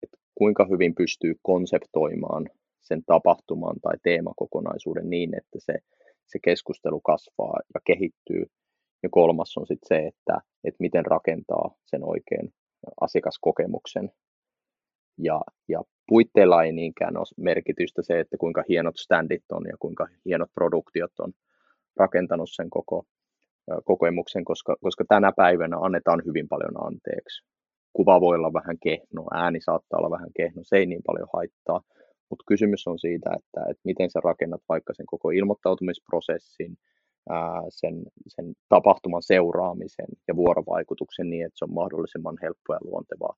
että 0.02 0.16
kuinka 0.34 0.66
hyvin 0.70 0.94
pystyy 0.94 1.34
konseptoimaan 1.42 2.48
sen 2.80 3.02
tapahtuman 3.06 3.76
tai 3.82 3.96
teemakokonaisuuden 4.02 5.10
niin, 5.10 5.36
että 5.36 5.58
se, 5.58 5.74
se 6.26 6.38
keskustelu 6.44 7.00
kasvaa 7.00 7.60
ja 7.74 7.80
kehittyy. 7.86 8.46
Ja 9.02 9.08
kolmas 9.08 9.56
on 9.56 9.66
sitten 9.66 9.88
se, 9.88 10.06
että, 10.06 10.40
että 10.64 10.76
miten 10.80 11.06
rakentaa 11.06 11.74
sen 11.86 12.04
oikein 12.04 12.52
asiakaskokemuksen 13.00 14.10
ja, 15.18 15.40
ja 15.68 15.82
puitteilla 16.08 16.62
ei 16.62 16.72
niinkään 16.72 17.16
ole 17.16 17.26
merkitystä 17.36 18.02
se, 18.02 18.20
että 18.20 18.36
kuinka 18.36 18.64
hienot 18.68 18.96
standit 18.96 19.44
on 19.52 19.66
ja 19.66 19.76
kuinka 19.78 20.08
hienot 20.24 20.50
produktiot 20.54 21.20
on 21.20 21.32
rakentanut 21.96 22.48
sen 22.52 22.70
koko 22.70 23.04
kokemuksen, 23.84 24.44
koska, 24.44 24.76
koska 24.82 25.04
tänä 25.08 25.32
päivänä 25.36 25.76
annetaan 25.80 26.22
hyvin 26.26 26.48
paljon 26.48 26.86
anteeksi. 26.86 27.44
Kuva 27.92 28.20
voi 28.20 28.36
olla 28.36 28.52
vähän 28.52 28.78
kehno, 28.82 29.24
ääni 29.34 29.60
saattaa 29.60 29.98
olla 29.98 30.10
vähän 30.10 30.30
kehno, 30.36 30.62
se 30.64 30.76
ei 30.76 30.86
niin 30.86 31.02
paljon 31.06 31.28
haittaa, 31.32 31.80
mutta 32.30 32.44
kysymys 32.46 32.86
on 32.86 32.98
siitä, 32.98 33.30
että, 33.36 33.70
että 33.70 33.82
miten 33.84 34.10
sä 34.10 34.20
rakennat 34.24 34.62
vaikka 34.68 34.94
sen 34.94 35.06
koko 35.06 35.30
ilmoittautumisprosessin, 35.30 36.76
sen, 37.68 37.94
sen 38.28 38.54
tapahtuman 38.68 39.22
seuraamisen 39.22 40.06
ja 40.28 40.36
vuorovaikutuksen 40.36 41.30
niin, 41.30 41.46
että 41.46 41.58
se 41.58 41.64
on 41.64 41.74
mahdollisimman 41.74 42.38
helppoa 42.42 42.76
ja 42.76 42.90
luontevaa 42.90 43.34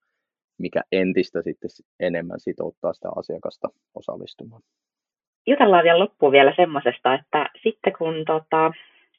mikä 0.60 0.80
entistä 0.92 1.42
sitten 1.42 1.70
enemmän 2.00 2.40
sitouttaa 2.40 2.92
sitä 2.92 3.08
asiakasta 3.16 3.68
osallistumaan. 3.94 4.62
Jutellaan 5.46 5.84
vielä 5.84 5.98
loppuun 5.98 6.32
vielä 6.32 6.52
semmoisesta, 6.56 7.14
että 7.14 7.50
sitten 7.62 7.92
kun 7.98 8.14
tota, 8.26 8.72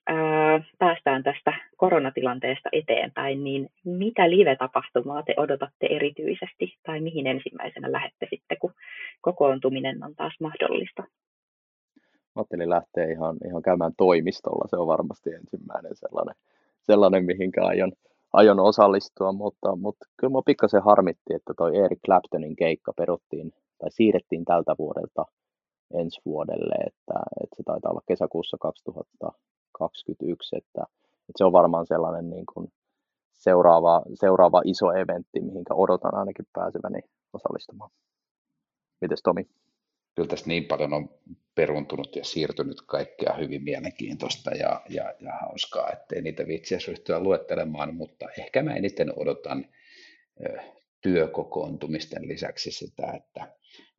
ää, 0.07 0.63
päästään 0.79 1.23
tästä 1.23 1.53
koronatilanteesta 1.77 2.69
eteenpäin, 2.71 3.43
niin 3.43 3.69
mitä 3.85 4.29
live-tapahtumaa 4.29 5.23
te 5.23 5.33
odotatte 5.37 5.87
erityisesti? 5.89 6.77
Tai 6.85 7.01
mihin 7.01 7.27
ensimmäisenä 7.27 7.91
lähette 7.91 8.27
sitten, 8.29 8.57
kun 8.61 8.73
kokoontuminen 9.21 10.03
on 10.03 10.15
taas 10.15 10.33
mahdollista? 10.39 11.03
ajattelin 12.35 12.69
lähteä 12.69 13.11
ihan, 13.11 13.37
ihan 13.45 13.61
käymään 13.61 13.91
toimistolla, 13.97 14.67
se 14.67 14.75
on 14.75 14.87
varmasti 14.87 15.29
ensimmäinen 15.29 15.95
sellainen, 15.95 16.35
sellainen 16.81 17.25
mihinkä 17.25 17.65
aion, 17.65 17.91
aion 18.33 18.59
osallistua, 18.59 19.31
mutta, 19.31 19.75
mutta 19.75 20.05
kyllä 20.17 20.31
minua 20.31 20.41
pikkasen 20.41 20.83
harmitti, 20.83 21.33
että 21.33 21.53
toi 21.57 21.77
Eric 21.77 21.99
Claptonin 22.05 22.55
keikka 22.55 22.93
peruttiin 22.93 23.51
tai 23.77 23.91
siirrettiin 23.91 24.45
tältä 24.45 24.75
vuodelta 24.79 25.25
ensi 25.93 26.21
vuodelle, 26.25 26.75
että, 26.75 27.19
että 27.43 27.55
se 27.57 27.63
taitaa 27.63 27.91
olla 27.91 28.01
kesäkuussa 28.07 28.57
2021, 29.82 30.55
että, 30.57 30.84
että 31.03 31.38
se 31.38 31.43
on 31.45 31.51
varmaan 31.51 31.88
sellainen 31.88 32.29
niin 32.29 32.45
kuin 32.53 32.67
seuraava, 33.34 34.01
seuraava 34.13 34.61
iso 34.65 34.91
eventti, 34.91 35.41
mihinkä 35.41 35.73
odotan 35.73 36.15
ainakin 36.15 36.45
pääseväni 36.53 36.99
osallistumaan. 37.34 37.91
Mites 39.01 39.21
Tomi? 39.23 39.45
kyllä 40.15 40.29
tässä 40.29 40.47
niin 40.47 40.65
paljon 40.65 40.93
on 40.93 41.09
peruntunut 41.55 42.15
ja 42.15 42.23
siirtynyt 42.23 42.82
kaikkea 42.82 43.34
hyvin 43.34 43.63
mielenkiintoista 43.63 44.51
ja, 44.51 44.82
ja, 44.89 45.13
ja 45.19 45.32
hauskaa, 45.41 45.91
ettei 45.91 46.21
niitä 46.21 46.47
viitsiä 46.47 46.77
ryhtyä 46.88 47.19
luettelemaan, 47.19 47.95
mutta 47.95 48.27
ehkä 48.38 48.63
mä 48.63 48.75
eniten 48.75 49.13
odotan 49.15 49.65
työkokoontumisten 51.01 52.27
lisäksi 52.27 52.71
sitä, 52.71 53.11
että 53.11 53.55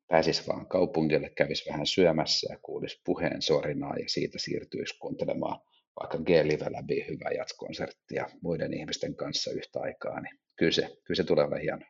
pääsis 0.08 0.48
vaan 0.48 0.66
kaupungille, 0.66 1.30
kävis 1.30 1.66
vähän 1.68 1.86
syömässä 1.86 2.52
ja 2.52 2.58
kuulisi 2.62 3.00
puheen 3.04 3.42
sorinaa 3.42 3.96
ja 3.96 4.08
siitä 4.08 4.38
siirtyisi 4.38 4.98
kuuntelemaan 4.98 5.60
vaikka 6.00 6.18
G-Live 6.18 6.72
läpi 6.72 7.06
hyvää 7.08 7.32
jatskonserttia 7.38 8.26
muiden 8.42 8.74
ihmisten 8.74 9.16
kanssa 9.16 9.50
yhtä 9.50 9.80
aikaa, 9.80 10.20
niin 10.20 10.38
kyllä 10.58 10.72
se, 10.72 10.82
kyllä 10.82 11.16
se 11.16 11.24
tulee 11.24 11.44
olemaan 11.44 11.62
hienoa. 11.62 11.88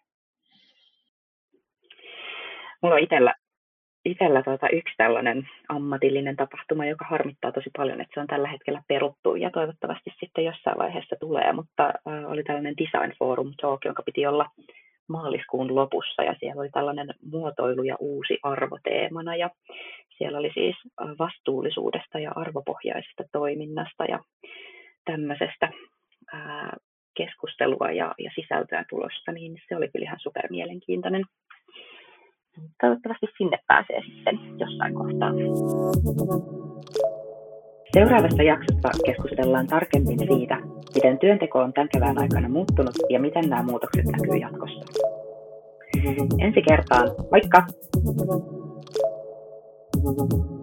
Mulla 2.83 2.95
on 2.95 3.03
itsellä 3.03 3.35
itsellä 4.05 4.43
tuota 4.43 4.69
yksi 4.69 4.95
tällainen 4.97 5.49
ammatillinen 5.69 6.37
tapahtuma, 6.37 6.87
joka 6.87 7.05
harmittaa 7.11 7.53
tosi 7.53 7.71
paljon, 7.77 8.01
että 8.01 8.15
se 8.15 8.21
on 8.21 8.27
tällä 8.27 8.49
hetkellä 8.49 8.83
peruttu 8.89 9.35
ja 9.35 9.51
toivottavasti 9.51 10.11
sitten 10.21 10.45
jossain 10.45 10.79
vaiheessa 10.79 11.17
tulee, 11.21 11.53
mutta 11.53 11.87
äh, 11.87 12.31
oli 12.31 12.43
tällainen 12.43 12.75
Design 12.77 13.13
Forum 13.19 13.53
Talk, 13.61 13.85
jonka 13.85 14.03
piti 14.03 14.27
olla 14.27 14.47
maaliskuun 15.09 15.75
lopussa 15.75 16.23
ja 16.23 16.35
siellä 16.41 16.61
oli 16.61 16.71
tällainen 16.71 17.09
muotoilu 17.33 17.83
ja 17.83 17.97
uusi 18.01 18.39
arvo 18.43 18.79
teemana 18.85 19.37
ja 19.37 19.51
siellä 20.19 20.39
oli 20.39 20.51
siis 20.55 20.77
vastuullisuudesta 21.19 22.19
ja 22.19 22.33
arvopohjaisesta 22.37 23.25
toiminnasta 23.33 24.05
ja 24.05 24.19
tämmöisestä 25.05 25.69
ää, 26.33 26.77
keskustelua 27.17 27.91
ja, 27.91 28.15
ja 28.19 28.31
sisältöä 28.35 28.85
tulossa, 28.91 29.33
niin 29.33 29.63
se 29.69 29.77
oli 29.77 29.89
kyllä 29.89 30.05
ihan 30.05 30.21
super 30.21 30.47
mielenkiintoinen 30.51 31.25
toivottavasti 32.81 33.27
sinne 33.39 33.59
pääsee 33.67 34.03
sitten 34.03 34.39
jossain 34.59 34.95
kohtaa. 34.95 35.33
Seuraavassa 37.93 38.43
jaksossa 38.43 38.91
keskustellaan 39.07 39.67
tarkemmin 39.67 40.19
siitä, 40.19 40.59
miten 40.95 41.19
työnteko 41.19 41.59
on 41.59 41.73
tämän 41.73 41.89
kevään 41.89 42.19
aikana 42.19 42.49
muuttunut 42.49 42.95
ja 43.11 43.21
miten 43.21 43.51
nämä 43.51 43.63
muutokset 43.63 44.05
näkyy 44.05 44.37
jatkossa. 44.37 44.85
Ensi 46.39 46.63
kertaan, 46.63 47.09
moikka! 47.31 47.67
Thank 50.05 50.33
you. 50.33 50.62